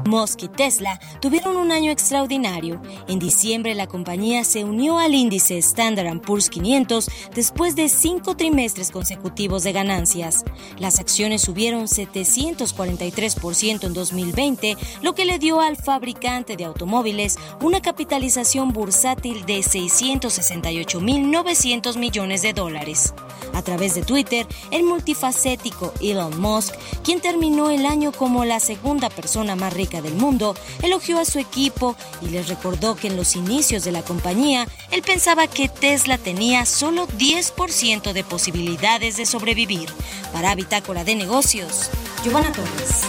Musk 0.08 0.44
y 0.44 0.48
Tesla 0.48 1.00
tuvieron 1.22 1.58
un 1.58 1.72
año 1.72 1.92
extraordinario. 1.92 2.82
En 3.08 3.20
diciembre 3.20 3.76
la 3.76 3.86
compañía 3.88 4.44
se 4.44 4.64
unió 4.64 4.98
al 4.98 5.14
índice 5.14 5.60
Standard 5.60 6.08
Poor's 6.22 6.50
500 6.50 7.10
después 7.36 7.76
de 7.76 7.90
cinco 7.90 8.36
trimestres 8.36 8.90
consecutivos 8.92 9.64
de 9.64 9.74
ganancias. 9.74 10.44
Las 10.80 11.00
acciones 11.00 11.42
subieron 11.42 11.88
743% 11.88 13.84
en 13.84 13.94
2020, 13.94 14.78
lo 15.02 15.14
que 15.14 15.26
le 15.26 15.40
dio 15.40 15.60
al 15.62 15.76
fabricante 15.76 16.56
de 16.56 16.66
automóviles 16.66 17.38
una 17.62 17.82
capitalización 17.82 18.74
bursátil 18.74 19.46
de 19.46 19.60
668.900 19.60 21.98
millones 21.98 22.42
de 22.42 22.54
dólares. 22.54 23.14
A 23.54 23.62
través 23.62 23.94
de 23.96 24.04
Twitter, 24.04 24.46
el 24.72 24.84
multifacético 24.84 25.94
Elon 26.02 26.40
Musk, 26.40 26.76
quien 27.04 27.22
terminó 27.22 27.70
el 27.70 27.86
año 27.86 28.12
como 28.12 28.46
la 28.46 28.60
segunda 28.60 29.10
persona 29.10 29.56
más 29.56 29.74
rica 29.74 29.97
del 30.02 30.14
mundo, 30.14 30.56
elogió 30.82 31.20
a 31.20 31.26
su 31.26 31.40
equipo 31.40 31.96
y 32.22 32.30
les 32.30 32.48
recordó 32.48 32.96
que 32.96 33.08
en 33.08 33.18
los 33.18 33.36
inicios 33.36 33.84
de 33.84 33.92
la 33.92 34.02
compañía, 34.04 34.68
él 34.92 35.02
pensaba 35.02 35.48
que 35.48 35.70
Tesla 35.70 36.18
tenía 36.18 36.66
solo 36.66 37.08
10% 37.08 38.14
de 38.14 38.24
posibilidades 38.24 39.18
de 39.18 39.26
sobrevivir. 39.26 39.90
Para 40.34 40.56
Bitácora 40.56 41.04
de 41.04 41.16
Negocios, 41.16 41.90
Giovanna 42.24 42.52
Torres. 42.52 43.04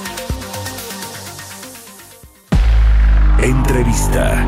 Entrevista. 3.42 4.46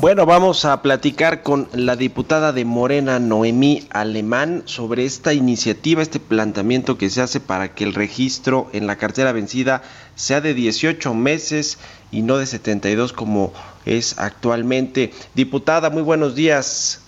Bueno, 0.00 0.26
vamos 0.26 0.64
a 0.64 0.80
platicar 0.80 1.42
con 1.42 1.66
la 1.72 1.96
diputada 1.96 2.52
de 2.52 2.64
Morena, 2.64 3.18
Noemí 3.18 3.88
Alemán, 3.90 4.62
sobre 4.64 5.04
esta 5.04 5.32
iniciativa, 5.34 6.02
este 6.02 6.20
planteamiento 6.20 6.96
que 6.96 7.10
se 7.10 7.20
hace 7.20 7.40
para 7.40 7.74
que 7.74 7.82
el 7.82 7.94
registro 7.94 8.68
en 8.72 8.86
la 8.86 8.94
cartera 8.94 9.32
vencida 9.32 9.82
sea 10.14 10.40
de 10.40 10.54
18 10.54 11.14
meses 11.14 11.80
y 12.12 12.22
no 12.22 12.36
de 12.36 12.46
72 12.46 13.12
como 13.12 13.52
es 13.86 14.20
actualmente. 14.20 15.10
Diputada, 15.34 15.90
muy 15.90 16.02
buenos 16.02 16.36
días. 16.36 17.04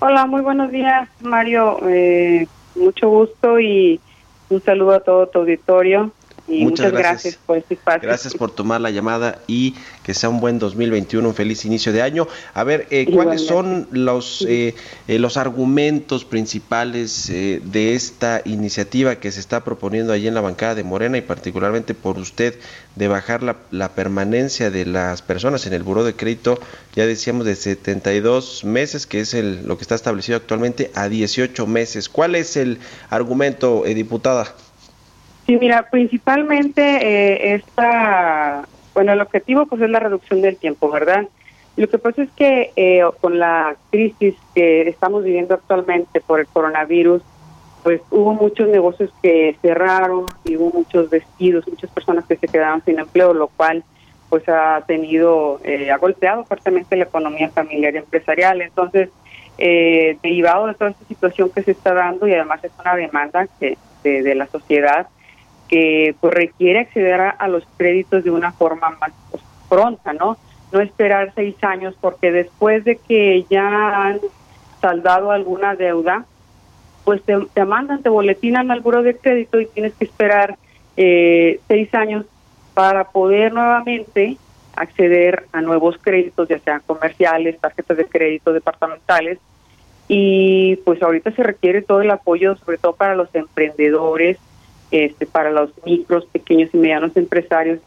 Hola, 0.00 0.26
muy 0.26 0.40
buenos 0.42 0.72
días, 0.72 1.08
Mario. 1.20 1.78
Eh, 1.88 2.48
mucho 2.74 3.08
gusto 3.08 3.60
y 3.60 4.00
un 4.48 4.60
saludo 4.60 4.94
a 4.94 5.00
todo 5.00 5.28
tu 5.28 5.38
auditorio. 5.38 6.10
Y 6.50 6.64
muchas, 6.64 6.92
gracias. 6.92 7.38
por 7.46 7.58
este 7.58 7.74
espacio. 7.74 8.08
Gracias 8.08 8.34
por 8.34 8.50
tomar 8.50 8.80
la 8.80 8.90
llamada 8.90 9.40
y 9.46 9.74
que 10.02 10.14
sea 10.14 10.28
un 10.28 10.40
buen 10.40 10.58
2021, 10.58 11.28
un 11.28 11.34
feliz 11.34 11.64
inicio 11.64 11.92
de 11.92 12.02
año. 12.02 12.26
A 12.54 12.64
ver, 12.64 12.86
eh, 12.90 13.06
¿cuáles 13.12 13.46
son 13.46 13.86
los, 13.92 14.44
eh, 14.48 14.74
eh, 15.08 15.18
los 15.18 15.36
argumentos 15.36 16.24
principales 16.24 17.30
eh, 17.30 17.60
de 17.64 17.94
esta 17.94 18.42
iniciativa 18.44 19.16
que 19.16 19.30
se 19.32 19.40
está 19.40 19.64
proponiendo 19.64 20.12
allí 20.12 20.26
en 20.26 20.34
la 20.34 20.40
bancada 20.40 20.74
de 20.74 20.84
Morena 20.84 21.18
y 21.18 21.22
particularmente 21.22 21.94
por 21.94 22.18
usted 22.18 22.58
de 22.96 23.08
bajar 23.08 23.42
la, 23.42 23.56
la 23.70 23.90
permanencia 23.90 24.70
de 24.70 24.84
las 24.86 25.22
personas 25.22 25.66
en 25.66 25.72
el 25.72 25.82
buró 25.82 26.04
de 26.04 26.14
crédito, 26.14 26.58
ya 26.94 27.06
decíamos 27.06 27.46
de 27.46 27.54
72 27.54 28.64
meses, 28.64 29.06
que 29.06 29.20
es 29.20 29.34
el, 29.34 29.66
lo 29.66 29.76
que 29.76 29.82
está 29.82 29.94
establecido 29.94 30.36
actualmente, 30.36 30.90
a 30.94 31.08
18 31.08 31.66
meses? 31.66 32.08
¿Cuál 32.08 32.34
es 32.34 32.56
el 32.56 32.78
argumento, 33.10 33.86
eh, 33.86 33.94
diputada? 33.94 34.54
Sí, 35.50 35.58
mira, 35.58 35.90
principalmente 35.90 36.80
eh, 36.80 37.54
esta, 37.56 38.68
bueno, 38.94 39.12
el 39.12 39.20
objetivo 39.20 39.66
pues 39.66 39.82
es 39.82 39.90
la 39.90 39.98
reducción 39.98 40.42
del 40.42 40.56
tiempo, 40.56 40.88
¿verdad? 40.88 41.26
Lo 41.74 41.88
que 41.88 41.98
pasa 41.98 42.22
es 42.22 42.30
que 42.36 42.70
eh, 42.76 43.02
con 43.20 43.40
la 43.40 43.74
crisis 43.90 44.36
que 44.54 44.82
estamos 44.82 45.24
viviendo 45.24 45.54
actualmente 45.54 46.20
por 46.20 46.38
el 46.38 46.46
coronavirus, 46.46 47.20
pues 47.82 48.00
hubo 48.12 48.32
muchos 48.34 48.68
negocios 48.68 49.10
que 49.24 49.56
cerraron 49.60 50.26
y 50.44 50.56
hubo 50.56 50.70
muchos 50.70 51.10
despidos, 51.10 51.66
muchas 51.66 51.90
personas 51.90 52.24
que 52.26 52.36
se 52.36 52.46
quedaron 52.46 52.84
sin 52.84 53.00
empleo, 53.00 53.34
lo 53.34 53.48
cual 53.48 53.82
pues 54.28 54.48
ha 54.48 54.84
tenido, 54.86 55.60
eh, 55.64 55.90
ha 55.90 55.96
golpeado 55.96 56.44
fuertemente 56.44 56.94
la 56.94 57.06
economía 57.06 57.50
familiar 57.50 57.92
y 57.92 57.98
empresarial. 57.98 58.62
Entonces, 58.62 59.08
eh, 59.58 60.16
derivado 60.22 60.68
de 60.68 60.74
toda 60.74 60.90
esta 60.90 61.04
situación 61.06 61.50
que 61.50 61.64
se 61.64 61.72
está 61.72 61.92
dando 61.92 62.28
y 62.28 62.34
además 62.34 62.62
es 62.62 62.70
una 62.78 62.94
demanda 62.94 63.48
que 63.58 63.76
de 64.04 64.34
la 64.36 64.46
sociedad, 64.46 65.08
que 65.70 66.16
pues 66.20 66.34
requiere 66.34 66.80
acceder 66.80 67.20
a, 67.20 67.30
a, 67.30 67.46
los 67.46 67.64
créditos 67.76 68.24
de 68.24 68.32
una 68.32 68.50
forma 68.50 68.90
más 69.00 69.12
pues, 69.30 69.42
pronta, 69.68 70.12
¿no? 70.12 70.36
No 70.72 70.80
esperar 70.80 71.32
seis 71.36 71.54
años 71.62 71.94
porque 72.00 72.32
después 72.32 72.84
de 72.84 72.96
que 72.96 73.46
ya 73.48 74.06
han 74.06 74.18
saldado 74.80 75.30
alguna 75.30 75.76
deuda, 75.76 76.24
pues 77.04 77.22
te, 77.22 77.36
te 77.54 77.64
mandan, 77.64 78.02
te 78.02 78.08
boletinan 78.08 78.70
al 78.70 78.80
buro 78.80 79.02
de 79.02 79.16
crédito 79.16 79.60
y 79.60 79.66
tienes 79.66 79.94
que 79.94 80.04
esperar 80.04 80.56
eh, 80.96 81.60
seis 81.68 81.94
años 81.94 82.26
para 82.74 83.04
poder 83.04 83.52
nuevamente 83.52 84.36
acceder 84.74 85.46
a 85.52 85.60
nuevos 85.60 85.98
créditos, 85.98 86.48
ya 86.48 86.58
sean 86.58 86.82
comerciales, 86.86 87.58
tarjetas 87.60 87.96
de 87.96 88.06
crédito 88.06 88.52
departamentales. 88.52 89.38
Y 90.08 90.76
pues 90.84 91.00
ahorita 91.02 91.30
se 91.32 91.42
requiere 91.42 91.82
todo 91.82 92.00
el 92.00 92.10
apoyo, 92.10 92.56
sobre 92.56 92.78
todo 92.78 92.94
para 92.94 93.14
los 93.14 93.32
emprendedores, 93.34 94.38
este, 94.90 95.26
para 95.26 95.50
los 95.50 95.70
micros, 95.84 96.26
pequeños 96.26 96.70
y 96.72 96.78
medianos 96.78 97.16
empresarios 97.16 97.80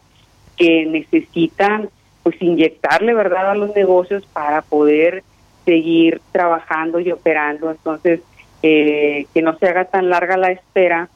que 0.56 0.86
necesitan 0.86 1.88
pues 2.22 2.40
inyectarle 2.40 3.14
verdad 3.14 3.50
a 3.50 3.54
los 3.54 3.74
negocios 3.74 4.24
para 4.32 4.62
poder 4.62 5.22
seguir 5.64 6.20
trabajando 6.32 6.98
y 7.00 7.12
operando. 7.12 7.70
Entonces, 7.70 8.20
eh, 8.62 9.26
que 9.34 9.42
no 9.42 9.58
se 9.58 9.66
haga 9.68 9.84
tan 9.84 10.08
larga 10.08 10.36
la 10.36 10.50
espera 10.50 11.08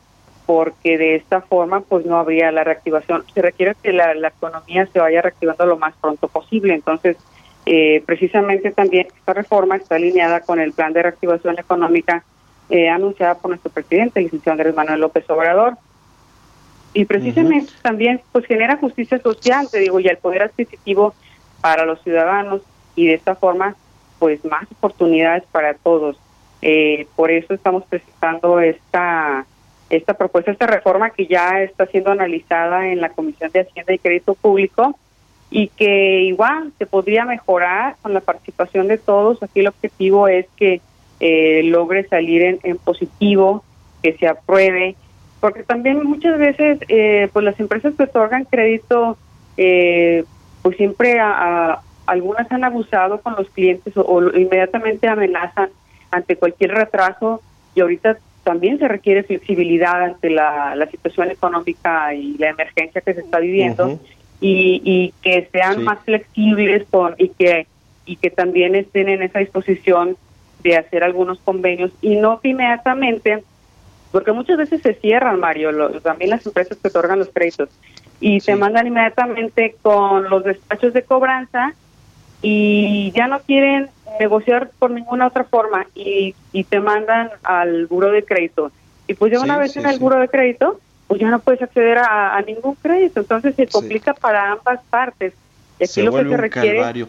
porque 0.44 0.96
de 0.96 1.14
esta 1.14 1.40
forma 1.40 1.80
pues 1.80 2.04
no 2.06 2.18
habría 2.18 2.52
la 2.52 2.64
reactivación. 2.64 3.24
Se 3.34 3.42
requiere 3.42 3.74
que 3.82 3.92
la, 3.92 4.12
economía 4.28 4.86
se 4.86 4.98
vaya 4.98 5.22
reactivando 5.22 5.66
lo 5.66 5.78
más 5.78 5.94
pronto 6.00 6.28
posible. 6.28 6.74
Entonces, 6.74 7.16
eh, 7.66 8.02
precisamente 8.06 8.70
también 8.70 9.06
esta 9.14 9.34
reforma 9.34 9.76
está 9.76 9.96
alineada 9.96 10.40
con 10.40 10.60
el 10.60 10.72
plan 10.72 10.92
de 10.92 11.02
reactivación 11.02 11.58
económica 11.58 12.24
eh, 12.70 12.88
anunciada 12.88 13.34
por 13.36 13.50
nuestro 13.50 13.70
presidente, 13.70 14.20
el 14.20 14.24
licenciado 14.24 14.52
Andrés 14.52 14.74
Manuel 14.74 15.00
López 15.00 15.28
Obrador. 15.30 15.74
Y 16.94 17.04
precisamente 17.04 17.72
uh 17.72 17.76
-huh. 17.76 17.82
también 17.82 18.20
pues 18.32 18.46
genera 18.46 18.76
justicia 18.76 19.18
social, 19.18 19.68
te 19.70 19.78
digo, 19.78 20.00
y 20.00 20.08
el 20.08 20.16
poder 20.18 20.42
adquisitivo 20.42 21.14
para 21.60 21.84
los 21.84 22.02
ciudadanos 22.02 22.62
y 22.94 23.06
de 23.06 23.14
esta 23.14 23.34
forma 23.34 23.74
pues 24.18 24.44
más 24.44 24.66
oportunidades 24.72 25.44
para 25.52 25.74
todos. 25.74 26.18
Eh, 26.60 27.06
por 27.14 27.30
eso 27.30 27.54
estamos 27.54 27.84
presentando 27.84 28.58
esta 28.60 29.46
esta 29.90 30.14
propuesta, 30.14 30.50
esta 30.50 30.66
reforma 30.66 31.10
que 31.10 31.26
ya 31.26 31.62
está 31.62 31.86
siendo 31.86 32.10
analizada 32.10 32.88
en 32.88 33.00
la 33.00 33.08
Comisión 33.08 33.50
de 33.52 33.60
Hacienda 33.60 33.94
y 33.94 33.98
Crédito 33.98 34.34
Público 34.34 34.98
y 35.50 35.68
que 35.68 36.20
igual 36.22 36.72
se 36.78 36.84
podría 36.84 37.24
mejorar 37.24 37.96
con 38.02 38.12
la 38.12 38.20
participación 38.20 38.86
de 38.86 38.98
todos. 38.98 39.42
Aquí 39.42 39.60
el 39.60 39.68
objetivo 39.68 40.28
es 40.28 40.46
que 40.56 40.82
eh, 41.20 41.62
logre 41.64 42.06
salir 42.08 42.42
en, 42.42 42.58
en, 42.62 42.78
positivo, 42.78 43.64
que 44.02 44.12
se 44.14 44.28
apruebe, 44.28 44.94
porque 45.40 45.62
también 45.62 46.04
muchas 46.04 46.38
veces 46.38 46.78
eh, 46.88 47.28
pues 47.32 47.44
las 47.44 47.58
empresas 47.60 47.94
que 47.96 48.04
otorgan 48.04 48.44
crédito, 48.44 49.16
eh, 49.56 50.24
pues 50.62 50.76
siempre 50.76 51.18
a, 51.20 51.30
a, 51.72 51.82
algunas 52.06 52.50
han 52.50 52.64
abusado 52.64 53.20
con 53.20 53.34
los 53.36 53.48
clientes 53.50 53.96
o, 53.96 54.02
o 54.02 54.36
inmediatamente 54.36 55.08
amenazan 55.08 55.70
ante 56.10 56.36
cualquier 56.36 56.72
retraso 56.72 57.42
y 57.74 57.80
ahorita 57.80 58.18
también 58.44 58.78
se 58.78 58.88
requiere 58.88 59.24
flexibilidad 59.24 60.02
ante 60.02 60.30
la, 60.30 60.74
la 60.74 60.86
situación 60.86 61.30
económica 61.30 62.14
y 62.14 62.38
la 62.38 62.48
emergencia 62.48 63.02
que 63.02 63.12
se 63.12 63.20
está 63.20 63.40
viviendo 63.40 63.86
uh 63.86 63.90
-huh. 63.90 64.00
y, 64.40 64.80
y, 64.84 65.12
que 65.20 65.48
sean 65.52 65.76
sí. 65.76 65.82
más 65.82 65.98
flexibles 66.04 66.86
con, 66.90 67.14
y 67.18 67.28
que 67.28 67.66
y 68.06 68.16
que 68.16 68.30
también 68.30 68.74
estén 68.74 69.10
en 69.10 69.22
esa 69.22 69.40
disposición 69.40 70.16
de 70.62 70.76
hacer 70.76 71.04
algunos 71.04 71.38
convenios 71.40 71.90
y 72.00 72.16
no 72.16 72.40
inmediatamente, 72.42 73.42
porque 74.12 74.32
muchas 74.32 74.56
veces 74.58 74.82
se 74.82 74.94
cierran, 74.94 75.38
Mario, 75.38 75.72
lo, 75.72 76.00
también 76.00 76.30
las 76.30 76.46
empresas 76.46 76.78
que 76.78 76.88
otorgan 76.88 77.18
los 77.18 77.28
créditos 77.28 77.68
y 78.20 78.40
sí. 78.40 78.46
se 78.46 78.56
mandan 78.56 78.86
inmediatamente 78.86 79.76
con 79.82 80.28
los 80.28 80.44
despachos 80.44 80.92
de 80.92 81.02
cobranza 81.02 81.74
y 82.42 83.12
ya 83.12 83.26
no 83.26 83.40
quieren 83.40 83.88
negociar 84.18 84.70
por 84.78 84.90
ninguna 84.90 85.26
otra 85.26 85.44
forma 85.44 85.86
y, 85.94 86.34
y 86.52 86.64
te 86.64 86.80
mandan 86.80 87.30
al 87.42 87.86
buro 87.86 88.10
de 88.10 88.24
crédito. 88.24 88.70
Y 89.06 89.14
pues 89.14 89.32
ya 89.32 89.40
una 89.40 89.54
sí, 89.54 89.60
vez 89.60 89.72
sí, 89.72 89.78
en 89.78 89.86
el 89.86 89.98
buro 89.98 90.18
de 90.18 90.28
crédito, 90.28 90.80
pues 91.06 91.20
ya 91.20 91.30
no 91.30 91.38
puedes 91.40 91.62
acceder 91.62 91.98
a, 91.98 92.36
a 92.36 92.42
ningún 92.42 92.74
crédito. 92.76 93.20
Entonces 93.20 93.54
se 93.54 93.66
complica 93.66 94.14
para 94.14 94.52
ambas 94.52 94.80
partes. 94.90 95.32
Y 95.80 95.84
aquí 95.84 95.92
se 95.92 96.02
lo 96.02 96.12
que 96.12 96.28
se 96.28 96.36
requiere. 96.36 96.76
Calvario. 96.76 97.08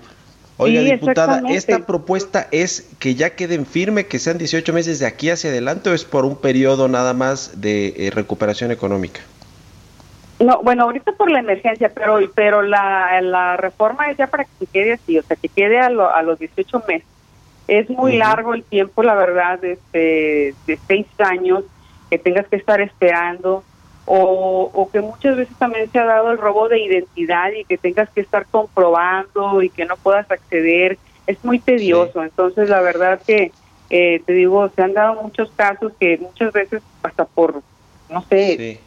Oiga, 0.60 0.82
sí, 0.82 0.92
diputada, 0.92 1.42
¿esta 1.50 1.86
propuesta 1.86 2.48
es 2.52 2.90
que 3.00 3.16
ya 3.16 3.32
queden 3.36 3.66
firme, 3.66 4.06
que 4.08 4.20
sean 4.20 4.38
18 4.38 4.74
meses 4.74 5.00
de 5.00 5.06
aquí 5.06 5.30
hacia 5.30 5.50
adelante 5.50 5.90
o 5.90 5.94
es 5.94 6.04
por 6.04 6.26
un 6.26 6.36
periodo 6.36 6.88
nada 6.88 7.14
más 7.14 7.62
de 7.62 7.94
eh, 7.96 8.12
recuperación 8.14 8.70
económica? 8.72 9.22
No, 10.40 10.62
bueno, 10.64 10.84
ahorita 10.84 11.12
por 11.14 11.30
la 11.32 11.40
emergencia, 11.40 11.92
pero 11.94 12.20
pero 12.34 12.62
la, 12.62 13.22
la 13.22 13.58
reforma 13.58 14.10
es 14.10 14.18
ya 14.18 14.28
para 14.28 14.44
que 14.46 14.52
se 14.60 14.66
quede 14.68 14.94
así, 14.94 15.18
o 15.18 15.24
sea, 15.24 15.36
que 15.36 15.50
quede 15.50 15.80
a, 15.80 15.90
lo- 15.90 16.14
a 16.14 16.22
los 16.24 16.40
18 16.40 16.84
meses. 16.88 17.08
Es 17.68 17.90
muy 17.90 18.18
largo 18.18 18.54
el 18.54 18.64
tiempo, 18.64 19.04
la 19.04 19.16
verdad, 19.16 19.64
este, 19.64 20.56
de 20.66 20.80
seis 20.88 21.06
años 21.20 21.64
que 22.10 22.18
tengas 22.18 22.48
que 22.48 22.56
estar 22.56 22.82
esperando, 22.82 23.64
o, 24.12 24.72
o 24.74 24.90
que 24.90 25.02
muchas 25.02 25.38
veces 25.38 25.56
también 25.60 25.90
se 25.92 26.00
ha 26.00 26.04
dado 26.06 26.32
el 26.32 26.40
robo 26.40 26.68
de 26.68 26.80
identidad 26.80 27.52
y 27.52 27.64
que 27.66 27.78
tengas 27.78 28.10
que 28.10 28.22
estar 28.22 28.48
comprobando 28.48 29.62
y 29.62 29.70
que 29.70 29.86
no 29.86 29.96
puedas 29.98 30.30
acceder. 30.32 30.98
Es 31.28 31.46
muy 31.46 31.60
tedioso, 31.60 32.24
entonces 32.24 32.70
la 32.70 32.82
verdad 32.82 33.22
que, 33.26 33.52
eh, 33.92 34.20
te 34.26 34.34
digo, 34.34 34.68
se 34.76 34.82
han 34.82 34.94
dado 34.94 35.22
muchos 35.22 35.52
casos 35.52 35.94
que 36.00 36.18
muchas 36.18 36.52
veces 36.52 36.82
hasta 37.04 37.26
por, 37.26 37.62
no 38.10 38.24
sé, 38.24 38.80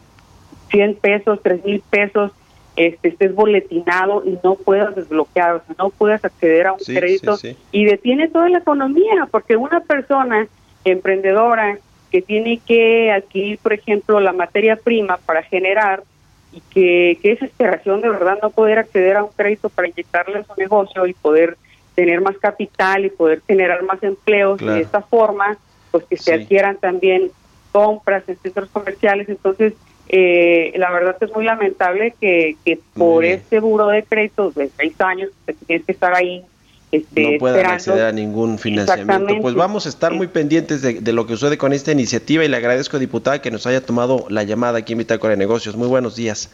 100 0.72 0.96
pesos, 0.96 1.38
3 1.40 1.64
mil 1.64 1.80
pesos, 1.88 2.32
este, 2.74 3.08
estés 3.08 3.32
boletinado 3.32 4.24
y 4.26 4.36
no 4.42 4.56
puedas 4.56 4.96
desbloquear, 4.96 5.54
o 5.54 5.62
sea, 5.64 5.76
no 5.78 5.90
puedas 5.90 6.24
acceder 6.24 6.66
a 6.66 6.72
un 6.72 6.80
Sí, 6.80 6.96
crédito 6.96 7.36
sí, 7.36 7.52
sí. 7.52 7.58
y 7.70 7.84
detiene 7.84 8.26
toda 8.26 8.48
la 8.48 8.58
economía, 8.58 9.28
porque 9.30 9.56
una 9.56 9.78
persona 9.78 10.48
emprendedora 10.84 11.78
que 12.12 12.20
tiene 12.20 12.60
que 12.64 13.10
adquirir, 13.10 13.58
por 13.58 13.72
ejemplo, 13.72 14.20
la 14.20 14.34
materia 14.34 14.76
prima 14.76 15.16
para 15.16 15.42
generar 15.42 16.04
y 16.52 16.60
que, 16.60 17.18
que 17.22 17.32
es 17.32 17.40
desesperación 17.40 18.02
de 18.02 18.10
verdad 18.10 18.38
no 18.42 18.50
poder 18.50 18.78
acceder 18.78 19.16
a 19.16 19.24
un 19.24 19.30
crédito 19.34 19.70
para 19.70 19.88
inyectarle 19.88 20.40
a 20.40 20.44
su 20.44 20.52
negocio 20.58 21.06
y 21.06 21.14
poder 21.14 21.56
tener 21.94 22.20
más 22.20 22.36
capital 22.36 23.06
y 23.06 23.10
poder 23.10 23.40
generar 23.46 23.82
más 23.82 24.02
empleos 24.02 24.60
y 24.60 24.66
de 24.66 24.80
esta 24.80 25.00
forma, 25.00 25.56
pues 25.90 26.04
que 26.04 26.18
se 26.18 26.34
adquieran 26.34 26.76
también 26.76 27.30
compras 27.70 28.24
en 28.28 28.36
centros 28.36 28.68
comerciales. 28.68 29.30
Entonces, 29.30 29.72
eh, 30.08 30.74
la 30.76 30.90
verdad 30.90 31.16
es 31.18 31.34
muy 31.34 31.44
lamentable 31.44 32.14
que, 32.20 32.56
que 32.64 32.78
por 32.94 33.24
este 33.24 33.60
buro 33.60 33.88
de 33.88 34.02
créditos 34.02 34.54
de 34.54 34.68
seis 34.76 35.00
años 35.00 35.30
que 35.46 35.54
tienes 35.54 35.86
que 35.86 35.92
estar 35.92 36.14
ahí 36.14 36.44
este, 36.92 37.32
no 37.32 37.38
puedan 37.38 37.56
esperando. 37.56 37.74
acceder 37.74 38.06
a 38.06 38.12
ningún 38.12 38.58
financiamiento. 38.58 39.34
Pues 39.40 39.54
vamos 39.54 39.86
a 39.86 39.88
estar 39.88 40.12
muy 40.12 40.26
pendientes 40.28 40.82
de, 40.82 41.00
de 41.00 41.12
lo 41.12 41.26
que 41.26 41.32
sucede 41.34 41.58
con 41.58 41.72
esta 41.72 41.90
iniciativa 41.90 42.44
y 42.44 42.48
le 42.48 42.56
agradezco, 42.56 42.98
diputada, 42.98 43.40
que 43.40 43.50
nos 43.50 43.66
haya 43.66 43.84
tomado 43.84 44.26
la 44.28 44.44
llamada 44.44 44.78
aquí 44.78 44.92
en 44.92 44.98
Bitácora 44.98 45.30
de 45.30 45.38
Negocios. 45.38 45.74
Muy 45.74 45.88
buenos 45.88 46.16
días. 46.16 46.50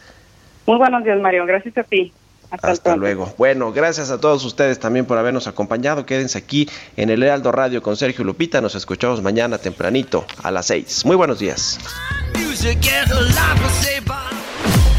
Muy 0.65 0.77
buenos 0.77 1.03
días, 1.03 1.19
Mario. 1.19 1.45
Gracias 1.45 1.77
a 1.77 1.83
ti. 1.83 2.13
Hasta, 2.51 2.71
Hasta 2.71 2.95
luego. 2.95 3.33
Bueno, 3.37 3.71
gracias 3.71 4.09
a 4.09 4.19
todos 4.19 4.43
ustedes 4.43 4.79
también 4.79 5.05
por 5.05 5.17
habernos 5.17 5.47
acompañado. 5.47 6.05
Quédense 6.05 6.37
aquí 6.37 6.67
en 6.97 7.09
el 7.09 7.21
Heraldo 7.21 7.51
Radio 7.51 7.81
con 7.81 7.95
Sergio 7.95 8.25
Lupita. 8.25 8.59
Nos 8.61 8.75
escuchamos 8.75 9.21
mañana 9.21 9.57
tempranito 9.57 10.25
a 10.41 10.51
las 10.51 10.65
6. 10.67 11.05
Muy 11.05 11.15
buenos 11.15 11.39
días. 11.39 11.79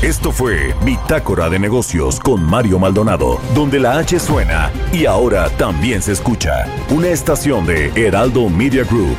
Esto 0.03 0.33
fue 0.33 0.75
Bitácora 0.83 1.51
de 1.51 1.59
Negocios 1.59 2.19
con 2.21 2.43
Mario 2.43 2.79
Maldonado, 2.79 3.39
donde 3.55 3.79
la 3.79 3.99
H 3.99 4.19
suena 4.19 4.71
y 4.93 5.05
ahora 5.05 5.51
también 5.59 6.01
se 6.01 6.13
escucha. 6.13 6.65
Una 6.89 7.09
estación 7.09 7.67
de 7.67 7.93
Heraldo 7.95 8.49
Media 8.49 8.85
Group. 8.85 9.19